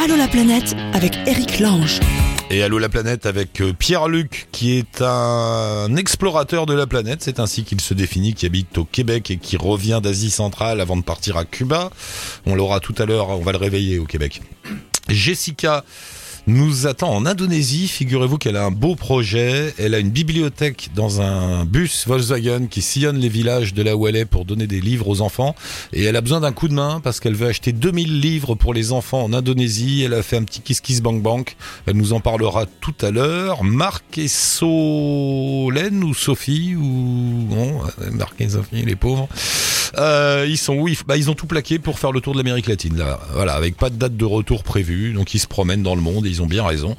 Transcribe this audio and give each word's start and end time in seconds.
Allô 0.00 0.14
la 0.14 0.28
planète 0.28 0.76
avec 0.92 1.18
Eric 1.26 1.58
Lange. 1.58 1.98
Et 2.50 2.62
Allô 2.62 2.78
la 2.78 2.88
planète 2.88 3.26
avec 3.26 3.60
euh, 3.60 3.72
Pierre-Luc 3.72 4.46
qui 4.52 4.78
est 4.78 5.02
un 5.02 5.96
explorateur 5.96 6.66
de 6.66 6.72
la 6.72 6.86
planète, 6.86 7.20
c'est 7.20 7.40
ainsi 7.40 7.64
qu'il 7.64 7.80
se 7.80 7.94
définit, 7.94 8.32
qui 8.32 8.46
habite 8.46 8.78
au 8.78 8.84
Québec 8.84 9.32
et 9.32 9.38
qui 9.38 9.56
revient 9.56 9.98
d'Asie 10.00 10.30
centrale 10.30 10.80
avant 10.80 10.96
de 10.96 11.02
partir 11.02 11.36
à 11.36 11.44
Cuba. 11.44 11.90
On 12.46 12.54
l'aura 12.54 12.78
tout 12.78 12.94
à 12.98 13.06
l'heure, 13.06 13.30
on 13.30 13.40
va 13.40 13.50
le 13.50 13.58
réveiller 13.58 13.98
au 13.98 14.04
Québec. 14.04 14.40
Jessica 15.08 15.84
nous 16.48 16.86
attend 16.86 17.14
en 17.14 17.26
Indonésie. 17.26 17.88
Figurez-vous 17.88 18.38
qu'elle 18.38 18.56
a 18.56 18.64
un 18.64 18.70
beau 18.70 18.96
projet. 18.96 19.74
Elle 19.78 19.94
a 19.94 19.98
une 19.98 20.08
bibliothèque 20.08 20.88
dans 20.94 21.20
un 21.20 21.66
bus 21.66 22.06
Volkswagen 22.06 22.68
qui 22.68 22.80
sillonne 22.80 23.18
les 23.18 23.28
villages 23.28 23.74
de 23.74 23.82
là 23.82 23.96
où 23.96 24.08
elle 24.08 24.16
est 24.16 24.24
pour 24.24 24.46
donner 24.46 24.66
des 24.66 24.80
livres 24.80 25.08
aux 25.08 25.20
enfants. 25.20 25.54
Et 25.92 26.04
elle 26.04 26.16
a 26.16 26.22
besoin 26.22 26.40
d'un 26.40 26.52
coup 26.52 26.68
de 26.68 26.72
main 26.72 27.00
parce 27.04 27.20
qu'elle 27.20 27.34
veut 27.34 27.48
acheter 27.48 27.72
2000 27.72 28.20
livres 28.20 28.54
pour 28.54 28.72
les 28.72 28.92
enfants 28.92 29.22
en 29.22 29.34
Indonésie. 29.34 30.02
Elle 30.04 30.14
a 30.14 30.22
fait 30.22 30.38
un 30.38 30.44
petit 30.44 30.60
kiss 30.60 30.80
kiss 30.80 31.02
bank 31.02 31.22
bank. 31.22 31.56
Elle 31.86 31.96
nous 31.96 32.14
en 32.14 32.20
parlera 32.20 32.64
tout 32.80 32.94
à 33.02 33.10
l'heure. 33.10 33.62
Marc 33.62 34.16
et 34.16 34.28
Solène 34.28 36.02
ou 36.02 36.14
Sophie 36.14 36.74
ou 36.76 37.46
bon, 37.50 37.82
Marc 38.12 38.40
et 38.40 38.48
Sophie, 38.48 38.82
les 38.86 38.96
pauvres. 38.96 39.28
Euh, 39.96 40.46
ils 40.48 40.58
sont 40.58 40.74
oui, 40.74 40.98
bah, 41.06 41.16
ils 41.16 41.30
ont 41.30 41.34
tout 41.34 41.46
plaqué 41.46 41.78
pour 41.78 41.98
faire 41.98 42.12
le 42.12 42.20
tour 42.20 42.32
de 42.32 42.38
l'Amérique 42.38 42.68
latine 42.68 42.96
là. 42.96 43.20
Voilà, 43.32 43.54
avec 43.54 43.76
pas 43.76 43.90
de 43.90 43.96
date 43.96 44.16
de 44.16 44.24
retour 44.24 44.62
prévue. 44.62 45.12
Donc 45.12 45.34
ils 45.34 45.38
se 45.38 45.46
promènent 45.46 45.82
dans 45.82 45.94
le 45.94 46.00
monde. 46.00 46.26
Ils 46.38 46.42
ont 46.42 46.46
bien 46.46 46.64
raison. 46.64 46.96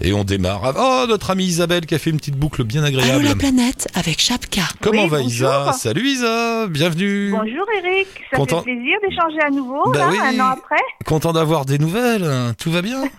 Et 0.00 0.12
on 0.12 0.24
démarre. 0.24 0.72
Oh, 0.78 1.04
notre 1.08 1.30
amie 1.30 1.44
Isabelle 1.44 1.86
qui 1.86 1.94
a 1.94 1.98
fait 1.98 2.10
une 2.10 2.16
petite 2.16 2.36
boucle 2.36 2.64
bien 2.64 2.82
agréable. 2.84 3.20
Allô 3.20 3.28
la 3.28 3.34
planète 3.34 3.88
avec 3.94 4.18
Chapka. 4.20 4.62
Comment 4.80 5.04
Oui, 5.04 5.08
va 5.08 5.18
bonjour. 5.18 5.28
Isa? 5.50 5.72
Salut 5.74 6.06
Isa, 6.08 6.66
bienvenue. 6.68 7.30
Bonjour 7.32 7.66
Eric, 7.84 8.06
ça 8.30 8.36
Content- 8.36 8.58
fait 8.62 8.72
plaisir 8.74 8.96
d'échanger 9.06 9.40
à 9.46 9.50
nouveau, 9.50 9.90
Bah 9.92 9.98
là, 9.98 10.08
oui. 10.10 10.18
un 10.20 10.40
an 10.40 10.48
après. 10.52 10.80
Content 11.04 11.32
d'avoir 11.32 11.64
des 11.66 11.78
nouvelles. 11.78 12.26
Tout 12.58 12.70
va 12.70 12.82
bien? 12.82 13.02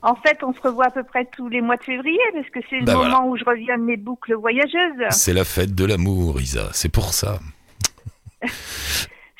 En 0.00 0.14
fait, 0.14 0.38
on 0.44 0.52
se 0.54 0.60
revoit 0.62 0.86
à 0.86 0.90
peu 0.92 1.02
près 1.02 1.28
tous 1.36 1.48
les 1.48 1.60
mois 1.60 1.76
de 1.76 1.82
février, 1.82 2.20
parce 2.32 2.46
que 2.50 2.60
c'est 2.70 2.78
le 2.78 2.84
Bah 2.84 2.94
moment 2.94 3.08
voilà. 3.08 3.24
où 3.26 3.36
je 3.36 3.42
reviens 3.44 3.76
de 3.76 3.82
mes 3.82 3.96
boucles 3.96 4.34
voyageuses. 4.36 5.02
C'est 5.10 5.32
la 5.32 5.44
fête 5.44 5.74
de 5.74 5.84
l'amour, 5.84 6.40
Isa. 6.40 6.68
C'est 6.72 6.88
pour 6.88 7.12
ça. 7.14 7.40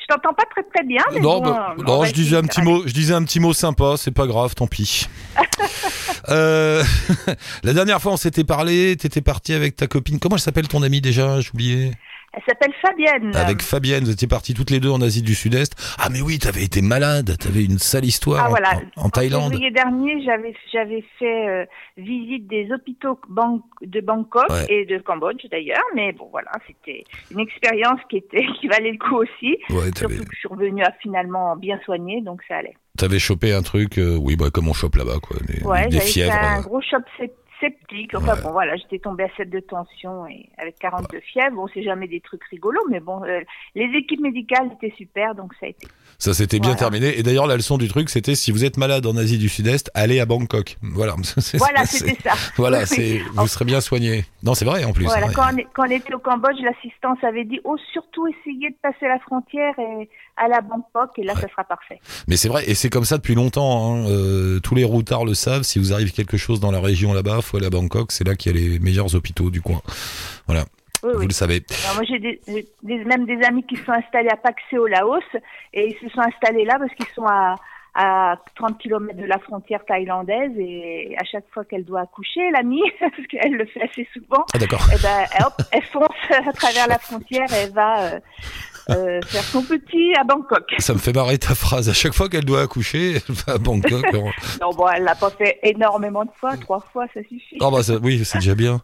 Je 0.09 0.15
t'entends 0.15 0.33
pas 0.33 0.45
très 0.49 0.63
très 0.63 0.83
bien, 0.83 1.03
mais 1.13 1.19
non, 1.19 1.39
bon, 1.39 1.51
bah, 1.51 1.75
on 1.77 1.83
non, 1.83 2.03
je 2.03 2.13
disais 2.13 2.35
un 2.35 2.41
petit 2.41 2.61
mot. 2.61 2.81
Je 2.87 2.93
disais 2.93 3.13
un 3.13 3.23
petit 3.23 3.39
mot 3.39 3.53
sympa. 3.53 3.93
C'est 3.95 4.11
pas 4.11 4.25
grave, 4.25 4.55
tant 4.55 4.67
pis. 4.67 5.07
Euh, 6.27 6.83
la 7.63 7.73
dernière 7.73 8.01
fois, 8.01 8.11
on 8.11 8.17
s'était 8.17 8.43
parlé. 8.43 8.95
T'étais 8.97 9.21
parti 9.21 9.53
avec 9.53 9.75
ta 9.75 9.87
copine. 9.87 10.19
Comment 10.19 10.35
elle 10.35 10.41
s'appelle 10.41 10.67
ton 10.67 10.83
amie 10.83 11.01
déjà 11.01 11.39
J'ai 11.41 11.49
oublié? 11.53 11.91
Elle 12.33 12.43
s'appelle 12.47 12.73
Fabienne. 12.81 13.35
Avec 13.35 13.61
Fabienne, 13.61 14.03
vous 14.03 14.11
étiez 14.11 14.27
partis 14.27 14.53
toutes 14.53 14.69
les 14.69 14.79
deux 14.79 14.89
en 14.91 15.01
Asie 15.01 15.21
du 15.23 15.33
Sud-Est. 15.35 15.73
Ah 15.97 16.09
mais 16.11 16.21
oui, 16.21 16.37
t'avais 16.39 16.63
été 16.63 16.81
malade, 16.81 17.35
t'avais 17.39 17.65
une 17.65 17.79
sale 17.79 18.05
histoire 18.05 18.43
Ah, 18.43 18.47
en, 18.47 18.49
voilà. 18.49 18.81
en- 18.97 19.05
en 19.05 19.09
Thaïlande. 19.09 19.51
février 19.51 19.71
dernier, 19.71 20.23
j'avais 20.23 20.53
j'avais 20.71 21.03
fait 21.17 21.47
euh, 21.49 21.65
visite 21.97 22.47
des 22.47 22.67
hôpitaux 22.71 23.19
de 23.81 24.01
Bangkok 24.01 24.49
Ouais. 24.49 24.65
et 24.69 24.85
de 24.85 24.99
Cambodge 24.99 25.43
d'ailleurs, 25.51 25.83
mais 25.95 26.11
bon 26.11 26.27
voilà, 26.31 26.51
c'était 26.67 27.03
une 27.31 27.39
expérience 27.39 27.99
qui 28.09 28.17
était 28.17 28.45
qui 28.61 28.67
valait 28.67 28.91
le 28.91 28.97
coup 28.99 29.15
aussi. 29.17 29.57
Ouais, 29.71 29.89
Surtout 29.97 30.23
que 30.23 30.33
je 30.33 30.39
suis 30.39 30.47
revenue 30.47 30.83
à 30.83 30.91
finalement 31.01 31.55
bien 31.55 31.79
soignée, 31.83 32.21
donc 32.21 32.41
ça 32.47 32.57
allait. 32.57 32.75
t'avais 32.97 33.19
chopé 33.19 33.53
un 33.53 33.63
truc, 33.63 33.97
euh, 33.97 34.15
oui, 34.17 34.35
bah 34.35 34.49
comme 34.53 34.67
on 34.67 34.73
chope 34.73 34.95
là-bas, 34.95 35.17
quoi, 35.21 35.37
des, 35.47 35.63
Ouais, 35.63 35.87
des 35.87 35.99
fièvres. 35.99 36.33
un 36.33 36.59
euh. 36.59 36.61
gros 36.61 36.81
choc 36.81 37.01
septique. 37.59 38.13
Enfin 38.15 38.35
Ouais. 38.35 38.41
bon, 38.41 38.51
voilà, 38.51 38.75
j'étais 38.75 38.99
tombée 38.99 39.25
à 39.25 39.29
7 39.37 39.49
de 39.49 39.59
tension 39.59 40.27
et 40.27 40.49
avec 40.57 40.77
42 40.79 41.19
fièvres. 41.19 41.55
Bon, 41.55 41.67
c'est 41.73 41.83
jamais 41.83 42.07
des 42.07 42.21
trucs 42.21 42.43
rigolos, 42.45 42.85
mais 42.89 42.99
bon, 42.99 43.23
euh, 43.23 43.41
les 43.75 43.85
équipes 43.97 44.21
médicales 44.21 44.71
étaient 44.73 44.95
super, 44.95 45.35
donc 45.35 45.53
ça 45.59 45.65
a 45.65 45.69
été. 45.69 45.87
Ça 46.19 46.33
s'était 46.33 46.59
bien 46.59 46.71
Voilà. 46.75 46.79
terminé. 46.91 47.17
Et 47.17 47.23
d'ailleurs, 47.23 47.47
la 47.47 47.55
leçon 47.55 47.77
du 47.77 47.87
truc, 47.87 48.09
c'était 48.09 48.35
si 48.35 48.51
vous 48.51 48.65
êtes 48.65 48.75
malade 48.77 49.05
en 49.05 49.15
Asie 49.15 49.37
du 49.37 49.47
Sud-Est, 49.49 49.89
allez 49.93 50.19
à 50.19 50.25
Bangkok. 50.25 50.77
Voilà. 50.83 51.15
Voilà, 51.53 51.85
c'était 51.85 52.17
ça. 52.23 52.33
Voilà, 52.57 52.79
Oui. 52.81 52.85
c'est, 52.87 53.21
vous 53.35 53.47
serez 53.47 53.63
bien 53.65 53.79
soigné. 53.81 54.25
Non, 54.43 54.53
c'est 54.53 54.65
vrai 54.65 54.83
en 54.83 54.91
plus. 54.91 55.05
Voilà, 55.05 55.27
hein. 55.27 55.31
quand, 55.33 55.45
on, 55.53 55.57
est- 55.57 55.67
quand 55.73 55.87
on 55.87 55.91
était 55.91 56.13
au 56.13 56.19
Cambodge, 56.19 56.57
l'assistance 56.61 57.17
avait 57.23 57.45
dit 57.45 57.59
oh 57.63 57.77
surtout 57.93 58.27
essayez 58.27 58.69
de 58.69 58.75
passer 58.81 59.07
la 59.07 59.17
frontière 59.19 59.73
et 59.79 60.09
à 60.37 60.61
Bangkok 60.61 61.11
et 61.17 61.23
là 61.23 61.33
ça 61.35 61.47
sera 61.49 61.63
parfait. 61.65 61.99
Mais 62.27 62.37
c'est 62.37 62.47
vrai, 62.49 62.63
et 62.69 62.73
c'est 62.75 62.89
comme 62.89 63.03
ça 63.05 63.17
depuis 63.17 63.35
longtemps. 63.35 63.93
hein. 63.95 64.07
Euh, 64.09 64.59
tous 64.59 64.75
les 64.75 64.83
routards 64.85 65.25
le 65.25 65.33
savent. 65.33 65.63
Si 65.63 65.79
vous 65.79 65.93
arrive 65.93 66.11
quelque 66.13 66.37
chose 66.37 66.59
dans 66.59 66.71
la 66.71 66.79
région 66.81 67.13
là-bas, 67.13 67.41
faut 67.41 67.57
aller 67.57 67.65
à 67.65 67.69
Bangkok. 67.69 68.11
C'est 68.11 68.25
là 68.25 68.35
qu'il 68.35 68.55
y 68.55 68.57
a 68.57 68.61
les 68.69 68.79
meilleurs 68.79 69.15
hôpitaux 69.15 69.49
du 69.49 69.61
coin. 69.61 69.81
Voilà, 70.47 70.65
Oui, 71.03 71.11
vous 71.13 71.19
oui. 71.19 71.27
le 71.27 71.33
savez. 71.33 71.63
Alors, 71.85 71.95
moi 71.95 72.03
j'ai 72.07 72.19
des, 72.19 72.39
des- 72.83 73.03
même 73.05 73.25
des 73.25 73.41
amis 73.45 73.63
qui 73.65 73.75
sont 73.77 73.91
installés 73.91 74.29
à 74.29 74.35
Paxé 74.37 74.77
au 74.77 74.87
Laos 74.87 75.23
et 75.73 75.87
ils 75.87 75.97
se 76.09 76.13
sont 76.13 76.21
installés 76.21 76.65
là 76.65 76.77
parce 76.79 76.93
qu'ils 76.95 77.13
sont 77.15 77.25
à 77.25 77.55
à 77.95 78.37
30 78.55 78.77
km 78.77 79.17
de 79.17 79.25
la 79.25 79.39
frontière 79.39 79.83
thaïlandaise 79.83 80.51
et 80.57 81.15
à 81.19 81.25
chaque 81.25 81.45
fois 81.51 81.65
qu'elle 81.65 81.83
doit 81.83 82.01
accoucher, 82.01 82.51
l'amie, 82.51 82.83
parce 82.99 83.27
qu'elle 83.27 83.53
le 83.53 83.65
fait 83.65 83.81
assez 83.81 84.07
souvent, 84.13 84.45
Ah 84.53 84.57
eh 84.61 84.67
ben, 85.01 85.25
hop, 85.45 85.53
elle 85.71 85.81
fonce 85.83 86.07
à 86.47 86.53
travers 86.53 86.87
la 86.87 86.99
frontière 86.99 87.47
et 87.51 87.63
elle 87.63 87.73
va 87.73 88.03
euh, 88.03 88.19
euh, 88.95 89.19
faire 89.25 89.43
son 89.43 89.61
petit 89.63 90.13
à 90.19 90.23
Bangkok. 90.23 90.63
Ça 90.79 90.93
me 90.93 90.99
fait 90.99 91.13
marrer 91.13 91.37
ta 91.37 91.55
phrase. 91.55 91.89
À 91.89 91.93
chaque 91.93 92.13
fois 92.13 92.29
qu'elle 92.29 92.45
doit 92.45 92.61
accoucher, 92.61 93.15
elle 93.15 93.35
va 93.35 93.53
à 93.53 93.57
Bangkok. 93.57 94.05
Non, 94.61 94.71
bon, 94.75 94.87
elle 94.93 95.03
l'a 95.03 95.15
pas 95.15 95.29
fait 95.29 95.59
énormément 95.63 96.25
de 96.25 96.31
fois, 96.39 96.57
trois 96.57 96.79
fois, 96.91 97.05
ça 97.13 97.21
suffit. 97.21 97.57
Oh 97.61 97.71
bah 97.71 97.83
ça- 97.83 97.97
oui, 98.01 98.23
c'est 98.25 98.39
déjà 98.39 98.55
bien. 98.55 98.81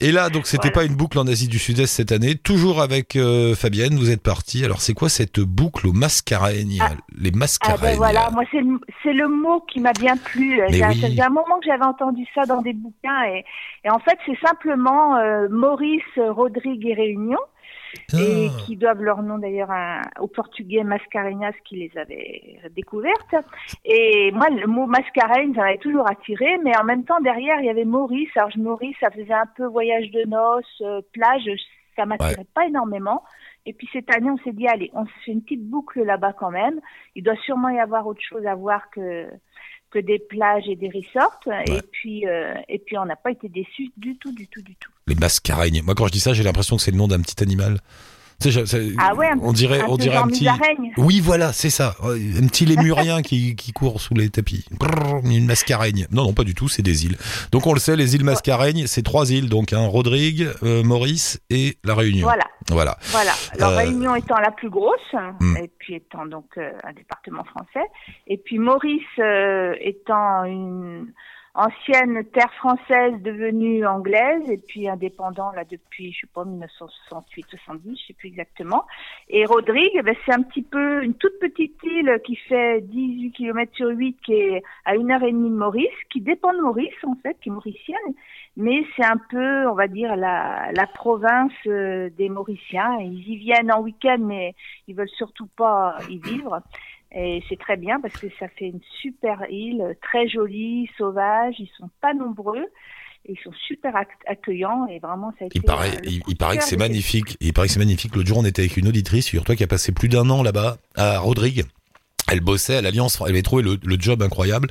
Et 0.00 0.10
là, 0.10 0.30
donc 0.30 0.46
c'était 0.46 0.68
Voilà. 0.70 0.74
pas 0.88 0.92
une 0.92 0.96
boucle 0.96 1.18
en 1.18 1.26
Asie 1.26 1.48
du 1.48 1.58
Sud-Est 1.58 1.86
cette 1.86 2.12
année, 2.12 2.34
toujours 2.34 2.80
avec 2.80 3.14
euh, 3.16 3.54
Fabienne, 3.54 3.94
vous 3.96 4.10
êtes 4.10 4.22
parti. 4.22 4.64
Alors 4.64 4.80
c'est 4.80 4.94
quoi 4.94 5.08
cette 5.08 5.40
boucle 5.40 5.86
aux 5.86 5.92
mascareignes 5.92 6.78
Ah. 6.80 6.90
Les 7.16 7.30
Ah 7.32 7.36
mascareignes? 7.36 7.80
ben 7.82 7.96
voilà, 7.96 8.30
moi 8.30 8.42
c'est 8.50 8.60
le, 8.60 8.80
c'est 9.02 9.12
le 9.12 9.28
mot 9.28 9.60
qui 9.72 9.80
m'a 9.80 9.92
bien 9.92 10.16
plu. 10.16 10.60
J'ai- 10.70 10.84
oui. 10.84 11.20
Un 11.20 11.28
moment 11.28 11.58
que 11.60 11.66
j'avais 11.66 11.84
entendu 11.84 12.24
ça 12.34 12.42
dans 12.46 12.62
des 12.62 12.72
bouquins 12.72 13.22
et, 13.28 13.44
et 13.84 13.90
en 13.90 13.98
fait 14.00 14.18
c'est 14.26 14.38
simplement 14.44 15.16
euh, 15.16 15.46
Maurice, 15.50 16.02
Rodrigue 16.16 16.84
et 16.86 16.94
Réunion 16.94 17.38
et 18.18 18.48
qui 18.64 18.76
doivent 18.76 19.02
leur 19.02 19.22
nom 19.22 19.38
d'ailleurs 19.38 19.70
au 20.20 20.26
portugais 20.26 20.84
Mascarenhas 20.84 21.52
qui 21.64 21.76
les 21.76 21.98
avait 21.98 22.58
découvertes. 22.74 23.34
Et 23.84 24.30
moi 24.32 24.48
le 24.50 24.66
mot 24.66 24.86
Mascarenhas 24.86 25.54
ça 25.54 25.62
m'avait 25.62 25.78
toujours 25.78 26.08
attiré, 26.10 26.58
mais 26.64 26.76
en 26.78 26.84
même 26.84 27.04
temps 27.04 27.20
derrière 27.20 27.60
il 27.60 27.66
y 27.66 27.70
avait 27.70 27.84
Maurice. 27.84 28.30
Alors 28.36 28.50
je- 28.50 28.58
Maurice 28.58 28.96
ça 29.00 29.10
faisait 29.10 29.32
un 29.32 29.46
peu 29.56 29.66
voyage 29.66 30.10
de 30.10 30.22
noces, 30.28 30.80
euh, 30.82 31.00
plage, 31.12 31.48
ça 31.96 32.06
m'attirait 32.06 32.46
pas 32.54 32.66
énormément. 32.66 33.22
Et 33.64 33.72
puis 33.74 33.88
cette 33.92 34.12
année, 34.12 34.28
on 34.30 34.38
s'est 34.38 34.52
dit, 34.52 34.66
allez, 34.66 34.90
on 34.92 35.06
se 35.06 35.12
fait 35.24 35.30
une 35.30 35.42
petite 35.42 35.64
boucle 35.64 36.02
là-bas 36.02 36.32
quand 36.32 36.50
même. 36.50 36.80
Il 37.14 37.22
doit 37.22 37.36
sûrement 37.44 37.68
y 37.68 37.78
avoir 37.78 38.06
autre 38.08 38.20
chose 38.20 38.44
à 38.44 38.56
voir 38.56 38.90
que 38.90 39.28
que 39.92 39.98
des 39.98 40.18
plages 40.18 40.68
et 40.68 40.76
des 40.76 40.88
resorts. 40.88 41.38
Et 41.66 41.82
puis 41.90 42.26
euh, 42.26 42.54
et 42.68 42.78
puis 42.78 42.98
on 42.98 43.04
n'a 43.04 43.16
pas 43.16 43.30
été 43.30 43.48
déçus 43.48 43.90
du 43.96 44.16
tout, 44.16 44.32
du 44.32 44.48
tout, 44.48 44.62
du 44.62 44.74
tout. 44.76 44.90
Les 45.06 45.14
mascareignes. 45.14 45.82
Moi 45.82 45.94
quand 45.94 46.06
je 46.06 46.12
dis 46.12 46.20
ça, 46.20 46.32
j'ai 46.32 46.42
l'impression 46.42 46.76
que 46.76 46.82
c'est 46.82 46.90
le 46.90 46.96
nom 46.96 47.08
d'un 47.08 47.20
petit 47.20 47.42
animal. 47.42 47.78
Je- 48.50 48.94
Ah 48.98 49.14
ouais, 49.14 49.28
un 49.28 49.38
on 49.42 49.52
dirait, 49.52 49.80
un 49.82 49.86
on 49.88 49.96
dirait 49.96 50.16
un 50.16 50.26
petit. 50.26 50.48
Oui, 50.96 51.20
voilà, 51.20 51.52
c'est 51.52 51.70
ça. 51.70 51.94
Un 52.02 52.46
petit 52.46 52.64
lémurien 52.66 53.22
qui, 53.22 53.54
qui 53.56 53.72
court 53.72 54.00
sous 54.00 54.14
les 54.14 54.30
tapis. 54.30 54.64
Brrr, 54.72 55.20
une 55.24 55.46
mascareigne. 55.46 56.06
Non, 56.10 56.24
non, 56.24 56.32
pas 56.32 56.44
du 56.44 56.54
tout, 56.54 56.68
c'est 56.68 56.82
des 56.82 57.04
îles. 57.06 57.16
Donc 57.52 57.66
on 57.66 57.72
le 57.74 57.80
sait, 57.80 57.96
les 57.96 58.14
îles 58.14 58.24
mascareignes, 58.24 58.86
c'est 58.86 59.02
trois 59.02 59.30
îles, 59.30 59.48
donc 59.48 59.72
hein, 59.72 59.86
Rodrigue, 59.86 60.48
euh, 60.62 60.82
Maurice 60.82 61.40
et 61.50 61.76
la 61.84 61.94
Réunion. 61.94 62.26
Voilà, 62.26 62.44
Voilà. 62.70 62.96
voilà. 63.10 63.32
Alors 63.58 63.70
Euh, 63.72 63.76
Réunion 63.78 64.14
étant 64.16 64.38
la 64.38 64.50
plus 64.50 64.70
grosse, 64.70 64.98
Hmm. 65.40 65.56
et 65.56 65.70
puis 65.78 65.94
étant 65.94 66.26
donc 66.26 66.46
euh, 66.58 66.70
un 66.84 66.92
département 66.92 67.44
français, 67.44 67.86
et 68.26 68.36
puis 68.38 68.58
Maurice 68.58 69.00
euh, 69.18 69.74
étant 69.80 70.44
une 70.44 71.12
ancienne 71.54 72.24
terre 72.32 72.52
française 72.54 73.20
devenue 73.20 73.86
anglaise 73.86 74.48
et 74.48 74.56
puis 74.56 74.88
indépendant 74.88 75.52
là 75.52 75.64
depuis 75.64 76.12
je 76.12 76.20
sais 76.20 76.32
pas 76.32 76.44
1968 76.44 77.46
70 77.50 78.00
je 78.00 78.06
sais 78.06 78.12
plus 78.14 78.28
exactement. 78.28 78.86
Et 79.28 79.44
Rodrigue 79.44 80.02
ben, 80.02 80.14
c'est 80.24 80.32
un 80.32 80.42
petit 80.42 80.62
peu 80.62 81.02
une 81.02 81.14
toute 81.14 81.38
petite 81.40 81.76
île 81.82 82.20
qui 82.24 82.36
fait 82.36 82.80
18 82.80 83.32
km 83.32 83.70
sur 83.74 83.88
8 83.88 84.16
qui 84.24 84.32
est 84.32 84.62
à 84.86 84.94
une 84.94 85.10
heure 85.10 85.22
et 85.22 85.32
demie 85.32 85.50
de 85.50 85.56
Maurice 85.56 85.88
qui 86.10 86.22
dépend 86.22 86.54
de 86.54 86.60
Maurice 86.60 87.04
en 87.04 87.16
fait 87.22 87.36
qui 87.42 87.50
est 87.50 87.52
mauricienne 87.52 88.14
mais 88.56 88.84
c'est 88.96 89.04
un 89.04 89.18
peu 89.30 89.68
on 89.68 89.74
va 89.74 89.88
dire 89.88 90.16
la, 90.16 90.72
la 90.72 90.86
province 90.86 91.52
euh, 91.66 92.08
des 92.16 92.30
Mauriciens. 92.30 92.98
Ils 93.00 93.28
y 93.28 93.36
viennent 93.36 93.72
en 93.72 93.80
week-end 93.80 94.18
mais 94.20 94.54
ils 94.88 94.94
veulent 94.94 95.08
surtout 95.08 95.48
pas 95.56 95.96
y 96.08 96.18
vivre 96.18 96.62
et 97.14 97.42
c'est 97.48 97.58
très 97.58 97.76
bien 97.76 98.00
parce 98.00 98.14
que 98.14 98.26
ça 98.38 98.48
fait 98.48 98.66
une 98.66 98.80
super 99.00 99.38
île, 99.50 99.96
très 100.02 100.28
jolie, 100.28 100.88
sauvage. 100.98 101.54
Ils 101.58 101.70
sont 101.78 101.90
pas 102.00 102.14
nombreux. 102.14 102.66
Et 103.24 103.34
ils 103.34 103.38
sont 103.44 103.52
super 103.68 103.94
ac- 103.94 104.08
accueillants 104.26 104.88
et 104.88 104.98
vraiment 104.98 105.32
ça 105.38 105.44
a 105.44 105.46
été. 105.46 105.58
Il 105.58 105.62
paraît, 105.62 105.92
il, 106.04 106.36
paraît 106.36 106.58
que 106.58 106.64
c'est 106.64 106.76
magnifique. 106.76 107.36
Il 107.40 107.52
paraît 107.52 107.68
que 107.68 107.72
c'est 107.72 107.78
magnifique. 107.78 108.16
L'autre 108.16 108.26
jour, 108.26 108.38
on 108.38 108.44
était 108.44 108.62
avec 108.62 108.76
une 108.76 108.88
auditrice, 108.88 109.28
figure-toi, 109.28 109.54
qui 109.54 109.62
a 109.62 109.68
passé 109.68 109.92
plus 109.92 110.08
d'un 110.08 110.28
an 110.28 110.42
là-bas, 110.42 110.78
à 110.96 111.20
Rodrigue. 111.20 111.64
Elle 112.28 112.40
bossait 112.40 112.76
à 112.76 112.82
l'Alliance, 112.82 113.20
elle 113.20 113.30
avait 113.30 113.42
trouvé 113.42 113.62
le, 113.62 113.78
le 113.84 113.96
job 113.96 114.22
incroyable 114.22 114.70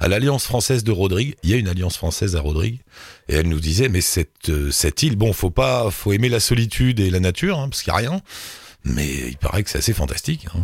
à 0.00 0.08
l'Alliance 0.08 0.46
française 0.46 0.82
de 0.82 0.90
Rodrigue. 0.90 1.36
Il 1.44 1.50
y 1.50 1.54
a 1.54 1.56
une 1.58 1.68
Alliance 1.68 1.96
française 1.96 2.34
à 2.34 2.40
Rodrigue. 2.40 2.80
Et 3.28 3.34
elle 3.34 3.48
nous 3.48 3.60
disait, 3.60 3.88
mais 3.88 4.00
cette, 4.00 4.48
euh, 4.48 4.70
cette 4.70 5.02
île, 5.04 5.16
bon, 5.16 5.32
faut 5.32 5.50
pas, 5.50 5.90
faut 5.90 6.12
aimer 6.12 6.28
la 6.28 6.40
solitude 6.40 6.98
et 6.98 7.10
la 7.10 7.20
nature, 7.20 7.58
hein, 7.58 7.68
parce 7.68 7.82
qu'il 7.82 7.92
y 7.92 7.96
a 7.96 7.98
rien. 7.98 8.20
Mais 8.84 9.06
il 9.28 9.36
paraît 9.36 9.62
que 9.62 9.70
c'est 9.70 9.78
assez 9.78 9.92
fantastique. 9.92 10.46
Hein, 10.54 10.62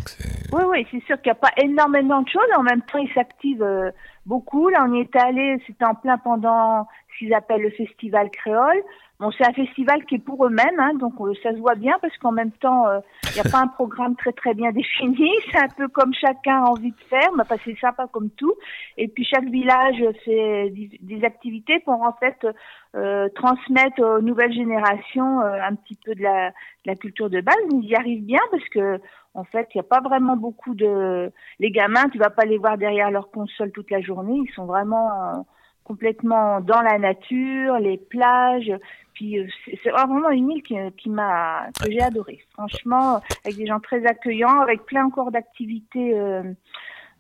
oui, 0.52 0.62
oui, 0.68 0.86
c'est 0.90 1.04
sûr 1.04 1.20
qu'il 1.22 1.30
n'y 1.30 1.38
a 1.38 1.40
pas 1.40 1.52
énormément 1.56 2.22
de 2.22 2.28
choses. 2.28 2.50
En 2.56 2.62
même 2.62 2.82
temps, 2.82 2.98
ils 2.98 3.12
s'activent 3.14 3.62
euh, 3.62 3.90
beaucoup. 4.26 4.68
Là, 4.68 4.86
on 4.88 4.94
y 4.94 5.00
est 5.00 5.16
allé, 5.16 5.62
c'était 5.66 5.84
en 5.84 5.94
plein 5.94 6.18
pendant 6.18 6.88
ce 7.12 7.18
qu'ils 7.18 7.34
appellent 7.34 7.62
le 7.62 7.70
festival 7.70 8.30
créole. 8.30 8.82
Bon, 9.20 9.32
c'est 9.32 9.44
un 9.44 9.52
festival 9.52 10.04
qui 10.04 10.14
est 10.14 10.20
pour 10.20 10.46
eux-mêmes, 10.46 10.78
hein, 10.78 10.94
donc 10.94 11.14
euh, 11.20 11.34
ça 11.42 11.50
se 11.50 11.56
voit 11.56 11.74
bien 11.74 11.98
parce 12.00 12.16
qu'en 12.18 12.30
même 12.30 12.52
temps, 12.52 12.84
il 12.86 12.94
euh, 12.94 13.34
n'y 13.34 13.40
a 13.40 13.50
pas 13.50 13.58
un 13.58 13.66
programme 13.66 14.14
très 14.14 14.30
très 14.30 14.54
bien 14.54 14.70
défini. 14.70 15.28
C'est 15.50 15.58
un 15.58 15.68
peu 15.76 15.88
comme 15.88 16.14
chacun 16.14 16.62
a 16.62 16.68
envie 16.68 16.92
de 16.92 17.00
faire, 17.10 17.28
mais 17.36 17.42
c'est 17.64 17.76
sympa 17.80 18.06
comme 18.12 18.30
tout. 18.30 18.54
Et 18.96 19.08
puis 19.08 19.24
chaque 19.24 19.48
village 19.48 19.96
fait 20.24 20.72
des 21.00 21.24
activités 21.24 21.80
pour 21.80 22.00
en 22.00 22.12
fait 22.12 22.46
euh, 22.94 23.28
transmettre 23.34 24.00
aux 24.00 24.20
nouvelles 24.20 24.52
générations 24.52 25.40
un 25.40 25.74
petit 25.74 25.96
peu 25.96 26.14
de 26.14 26.22
la, 26.22 26.50
de 26.50 26.86
la 26.86 26.94
culture 26.94 27.28
de 27.28 27.40
base. 27.40 27.56
Ils 27.72 27.88
y 27.88 27.96
arrivent 27.96 28.24
bien 28.24 28.40
parce 28.52 28.68
que 28.68 29.00
en 29.34 29.44
fait, 29.44 29.68
il 29.74 29.78
n'y 29.78 29.80
a 29.80 29.88
pas 29.88 30.00
vraiment 30.00 30.36
beaucoup 30.36 30.74
de 30.74 31.32
les 31.58 31.70
gamins. 31.72 32.08
Tu 32.12 32.18
vas 32.18 32.30
pas 32.30 32.44
les 32.44 32.58
voir 32.58 32.78
derrière 32.78 33.10
leur 33.10 33.30
console 33.30 33.72
toute 33.72 33.90
la 33.90 34.00
journée. 34.00 34.38
Ils 34.46 34.54
sont 34.54 34.66
vraiment 34.66 35.44
complètement 35.88 36.60
dans 36.60 36.82
la 36.82 36.98
nature, 36.98 37.78
les 37.78 37.96
plages. 37.96 38.72
Puis 39.18 39.36
euh, 39.36 39.48
c'est 39.82 39.90
vraiment 39.90 40.30
une 40.30 40.52
île 40.52 40.62
qui, 40.62 40.76
qui 40.96 41.10
m'a 41.10 41.66
que 41.82 41.90
j'ai 41.90 42.00
adoré. 42.00 42.38
Franchement, 42.52 43.20
avec 43.44 43.56
des 43.56 43.66
gens 43.66 43.80
très 43.80 44.06
accueillants, 44.06 44.60
avec 44.60 44.84
plein 44.86 45.04
encore 45.06 45.32
d'activités 45.32 46.16
euh, 46.16 46.44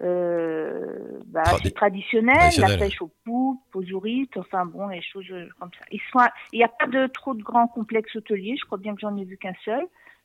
euh, 0.04 1.18
bah, 1.26 1.42
traditionnelles, 1.74 2.52
la 2.58 2.76
pêche 2.76 3.02
aux 3.02 3.10
poupes, 3.24 3.74
aux 3.74 3.82
ourites, 3.90 4.36
enfin 4.36 4.64
bon, 4.64 4.86
les 4.86 5.02
choses 5.02 5.26
comme 5.58 5.70
ça. 5.76 5.84
Ils 5.90 6.00
sont, 6.12 6.20
il 6.52 6.58
n'y 6.58 6.64
a 6.64 6.68
pas 6.68 6.86
de 6.86 7.08
trop 7.08 7.34
de 7.34 7.42
grands 7.42 7.66
complexes 7.66 8.14
hôteliers. 8.14 8.54
Je 8.56 8.64
crois 8.64 8.78
bien 8.78 8.94
que 8.94 9.00
j'en 9.00 9.16
ai 9.16 9.24
vu 9.24 9.36
qu'un 9.36 9.54
seul. 9.64 9.84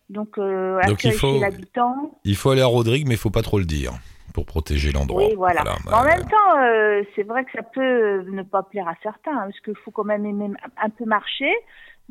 Donc, 0.09 0.37
euh, 0.37 0.79
Donc 0.87 1.03
il 1.03 1.13
faut, 1.13 1.41
il 2.23 2.35
faut 2.35 2.51
aller 2.51 2.61
à 2.61 2.67
Rodrigue, 2.67 3.07
mais 3.07 3.15
il 3.15 3.19
faut 3.19 3.31
pas 3.31 3.41
trop 3.41 3.57
le 3.57 3.65
dire 3.65 3.93
pour 4.33 4.45
protéger 4.45 4.91
l'endroit. 4.91 5.23
Oui, 5.23 5.35
voilà. 5.35 5.63
en 5.91 6.03
même 6.03 6.23
temps, 6.23 6.57
euh, 6.57 7.03
c'est 7.15 7.23
vrai 7.23 7.45
que 7.45 7.51
ça 7.51 7.63
peut 7.63 8.23
ne 8.23 8.43
pas 8.43 8.63
plaire 8.63 8.87
à 8.87 8.95
certains, 9.03 9.31
hein, 9.31 9.45
parce 9.45 9.59
qu'il 9.61 9.75
faut 9.75 9.91
quand 9.91 10.03
même 10.03 10.25
aimer 10.25 10.49
un 10.77 10.89
peu 10.89 11.05
marcher. 11.05 11.53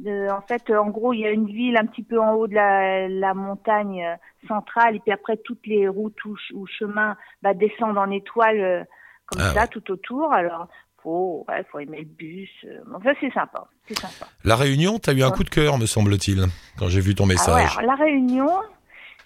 en 0.06 0.40
fait, 0.42 0.70
en 0.70 0.88
gros, 0.88 1.12
il 1.12 1.20
y 1.20 1.26
a 1.26 1.30
une 1.30 1.46
ville 1.46 1.76
un 1.76 1.86
petit 1.86 2.02
peu 2.02 2.20
en 2.20 2.34
haut 2.34 2.46
de 2.46 2.54
la, 2.54 3.34
montagne 3.34 4.04
euh, 4.04 4.46
centrale, 4.46 4.96
et 4.96 5.00
puis 5.00 5.12
après, 5.12 5.36
toutes 5.38 5.66
les 5.66 5.88
routes 5.88 6.24
ou, 6.24 6.66
chemins 6.66 7.16
bah, 7.42 7.54
descendent 7.54 7.98
en 7.98 8.10
étoile 8.10 8.60
euh, 8.60 8.84
comme 9.26 9.42
ah 9.42 9.54
ça, 9.54 9.66
tout 9.66 9.90
autour. 9.90 10.32
Alors, 10.32 10.68
faut, 11.02 11.44
ouais, 11.48 11.64
faut 11.72 11.80
aimer 11.80 11.98
le 11.98 12.04
bus. 12.04 12.50
enfin, 12.94 13.10
c'est 13.20 13.32
sympa, 13.32 13.64
sympa. 13.88 14.30
La 14.44 14.54
Réunion, 14.54 15.00
tu 15.00 15.10
as 15.10 15.12
eu 15.12 15.22
un 15.24 15.32
coup 15.32 15.42
de 15.42 15.50
cœur, 15.50 15.76
me 15.76 15.86
semble-t-il, 15.86 16.46
quand 16.78 16.88
j'ai 16.88 17.00
vu 17.00 17.16
ton 17.16 17.26
message. 17.26 17.72
Ah 17.76 17.80
ouais, 17.80 17.86
la 17.86 17.96
Réunion, 17.96 18.52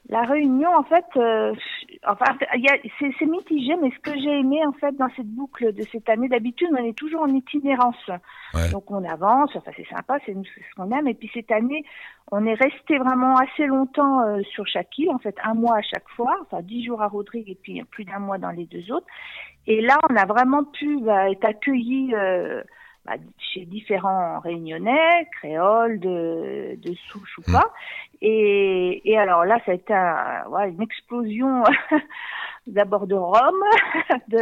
la 0.09 0.23
Réunion, 0.23 0.71
en 0.73 0.85
fait, 0.85 1.05
euh, 1.17 1.53
enfin, 2.07 2.37
c'est 2.99 3.27
mitigé, 3.27 3.75
mais 3.83 3.91
ce 3.91 3.99
que 3.99 4.17
j'ai 4.19 4.39
aimé, 4.39 4.65
en 4.65 4.73
fait, 4.73 4.97
dans 4.97 5.09
cette 5.17 5.27
boucle 5.27 5.73
de 5.73 5.83
cette 5.83 6.09
année, 6.09 6.29
d'habitude, 6.29 6.69
on 6.73 6.85
est 6.85 6.97
toujours 6.97 7.23
en 7.23 7.29
itinérance. 7.29 8.11
Donc, 8.71 8.91
on 8.91 9.05
avance, 9.05 9.51
enfin, 9.57 9.73
c'est 9.77 9.89
sympa, 9.89 10.19
c'est 10.25 10.35
ce 10.35 10.75
qu'on 10.77 10.91
aime. 10.93 11.09
Et 11.09 11.15
puis, 11.15 11.29
cette 11.35 11.51
année, 11.51 11.85
on 12.31 12.47
est 12.47 12.55
resté 12.55 12.99
vraiment 12.99 13.37
assez 13.37 13.67
longtemps 13.67 14.21
euh, 14.21 14.43
sur 14.43 14.67
chaque 14.67 14.97
île, 14.99 15.11
en 15.11 15.19
fait, 15.19 15.37
un 15.43 15.55
mois 15.55 15.79
à 15.79 15.83
chaque 15.83 16.09
fois, 16.11 16.35
enfin, 16.43 16.63
dix 16.63 16.85
jours 16.85 17.03
à 17.03 17.09
Rodrigue 17.09 17.51
et 17.51 17.59
puis 17.61 17.83
plus 17.85 18.05
d'un 18.05 18.21
mois 18.21 18.39
dans 18.39 18.51
les 18.51 18.67
deux 18.67 18.93
autres. 18.93 19.07
Et 19.67 19.81
là, 19.81 19.99
on 20.09 20.15
a 20.15 20.25
vraiment 20.25 20.65
pu 20.65 21.01
bah, 21.01 21.31
être 21.31 21.45
accueillis 21.45 22.15
euh, 22.15 22.63
bah, 23.05 23.15
chez 23.39 23.65
différents 23.65 24.41
réunionnais, 24.41 25.29
créoles, 25.39 26.01
de, 26.01 26.77
de 26.77 26.95
souche 27.09 27.39
ou 27.39 27.53
pas. 27.53 27.73
Et, 28.23 29.03
et 29.05 29.19
alors 29.19 29.45
là, 29.45 29.59
ça 29.67 29.73
a 29.73 29.75
été 29.75 29.93
une 29.93 30.83
explosion 30.83 31.63
d'abord 32.67 33.07
de 33.07 33.15
rhum, 33.15 33.63
de, 34.29 34.39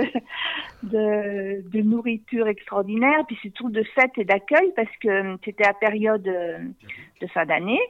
de, 0.85 1.69
de, 1.69 1.83
nourriture 1.83 2.47
extraordinaire, 2.47 3.25
puis 3.27 3.37
surtout 3.43 3.71
de 3.71 3.83
fêtes 3.95 4.17
et 4.17 4.25
d'accueil 4.25 4.73
parce 4.77 4.95
que 5.03 5.37
c'était 5.45 5.67
à 5.67 5.75
période 5.75 6.23
de 6.23 7.27
fin 7.29 7.45
d'année. 7.45 7.81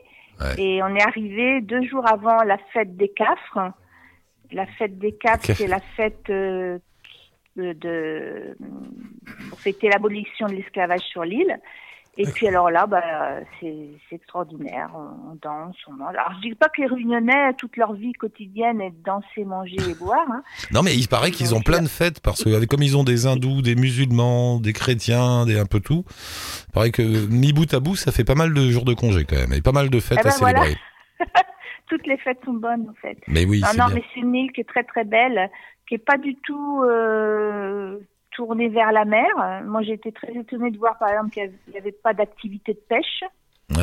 Et 0.58 0.82
on 0.82 0.94
est 0.94 1.02
arrivé 1.02 1.60
deux 1.60 1.82
jours 1.84 2.06
avant 2.10 2.42
la 2.42 2.58
fête 2.72 2.96
des 2.96 3.08
Cafres. 3.08 3.72
La 4.52 4.66
fête 4.66 4.98
des 4.98 5.12
Cafres, 5.12 5.54
c'est 5.54 5.66
la 5.66 5.80
fête 5.80 6.28
euh, 6.30 6.78
de, 7.56 8.56
pour 9.48 9.60
fêter 9.60 9.88
l'abolition 9.88 10.46
de 10.46 10.54
l'esclavage 10.54 11.02
sur 11.02 11.24
l'île. 11.24 11.58
Et 12.16 12.26
puis 12.26 12.46
alors 12.46 12.70
là, 12.70 12.86
bah, 12.86 13.02
c'est 13.60 13.88
extraordinaire. 14.12 14.90
On, 14.94 15.36
danse, 15.42 15.76
on 15.88 15.92
mange. 15.92 16.14
Alors 16.14 16.32
je 16.36 16.48
dis 16.48 16.54
pas 16.54 16.68
que 16.68 16.80
les 16.80 16.86
Réunionnais, 16.86 17.54
toute 17.58 17.76
leur 17.76 17.94
vie 17.94 18.12
quotidienne 18.12 18.80
est 18.80 18.90
de 18.90 19.02
danser, 19.04 19.44
manger 19.44 19.76
et 19.90 19.94
boire. 19.94 20.26
Hein. 20.30 20.42
Non, 20.70 20.82
mais 20.82 20.94
il 20.94 21.08
paraît 21.08 21.30
qu'ils 21.30 21.54
ont 21.54 21.60
plein 21.60 21.82
de 21.82 21.88
fêtes 21.88 22.20
parce 22.20 22.44
que 22.44 22.64
comme 22.66 22.82
ils 22.82 22.96
ont 22.96 23.04
des 23.04 23.26
hindous, 23.26 23.62
des 23.62 23.74
musulmans, 23.74 24.60
des 24.60 24.72
chrétiens, 24.72 25.46
des 25.46 25.58
un 25.58 25.66
peu 25.66 25.80
tout. 25.80 26.04
Il 26.68 26.72
paraît 26.72 26.90
que 26.90 27.02
mi 27.02 27.52
bout 27.52 27.72
à 27.72 27.80
bout, 27.80 27.96
ça 27.96 28.12
fait 28.12 28.24
pas 28.24 28.34
mal 28.34 28.52
de 28.52 28.70
jours 28.70 28.84
de 28.84 28.94
congé 28.94 29.24
quand 29.24 29.36
même 29.36 29.52
et 29.52 29.62
pas 29.62 29.72
mal 29.72 29.90
de 29.90 30.00
fêtes 30.00 30.18
eh 30.18 30.26
à 30.26 30.30
ben 30.30 30.30
célébrer. 30.30 30.76
Toutes 31.88 32.06
les 32.06 32.16
fêtes 32.16 32.38
sont 32.44 32.54
bonnes 32.54 32.88
en 32.88 32.94
fait. 33.00 33.18
Mais 33.28 33.44
oui. 33.44 33.60
Non, 33.60 33.86
non, 33.86 33.94
mais 33.94 34.02
c'est 34.12 34.20
une 34.20 34.34
île 34.34 34.52
qui 34.52 34.60
est 34.60 34.68
très 34.68 34.84
très 34.84 35.04
belle 35.04 35.50
qui 35.86 35.94
est 35.94 35.98
pas 35.98 36.16
du 36.16 36.34
tout 36.36 36.82
euh, 36.84 37.98
tournée 38.34 38.68
vers 38.68 38.92
la 38.92 39.04
mer. 39.04 39.28
Moi, 39.64 39.82
j'ai 39.82 39.94
été 39.94 40.12
très 40.12 40.32
étonnée 40.32 40.70
de 40.70 40.78
voir, 40.78 40.98
par 40.98 41.08
exemple, 41.08 41.30
qu'il 41.30 41.52
n'y 41.70 41.78
avait 41.78 41.92
pas 41.92 42.12
d'activité 42.12 42.74
de 42.74 42.80
pêche. 42.88 43.24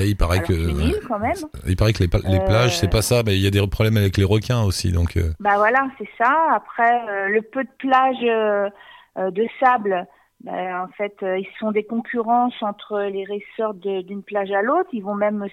il 0.02 0.16
paraît 0.16 0.42
que 0.42 1.08
quand 1.08 1.20
même. 1.20 1.34
il 1.68 1.76
paraît 1.76 1.94
que 1.94 2.04
les, 2.04 2.10
les 2.30 2.40
plages, 2.46 2.78
c'est 2.78 2.90
pas 2.90 3.02
ça, 3.02 3.24
mais 3.26 3.36
il 3.36 3.42
y 3.42 3.48
a 3.48 3.52
des 3.52 3.66
problèmes 3.68 3.98
avec 3.98 4.18
les 4.18 4.24
requins 4.24 4.64
aussi, 4.64 4.92
donc. 4.92 5.18
Euh. 5.18 5.32
Bah 5.40 5.58
voilà, 5.58 5.88
c'est 5.98 6.10
ça. 6.18 6.34
Après, 6.54 7.02
euh, 7.10 7.28
le 7.30 7.42
peu 7.42 7.64
de 7.64 7.70
plages 7.78 8.72
de 9.18 9.48
sable, 9.60 10.08
bah, 10.42 10.84
en 10.84 10.88
fait, 10.98 11.16
ils 11.22 11.48
sont 11.60 11.72
des 11.72 11.84
concurrences 11.84 12.62
entre 12.62 13.02
les 13.02 13.26
ressorts 13.26 13.74
d'une 13.74 14.24
plage 14.24 14.52
à 14.52 14.62
l'autre. 14.62 14.90
Ils 14.94 15.04
vont 15.04 15.16
même 15.16 15.46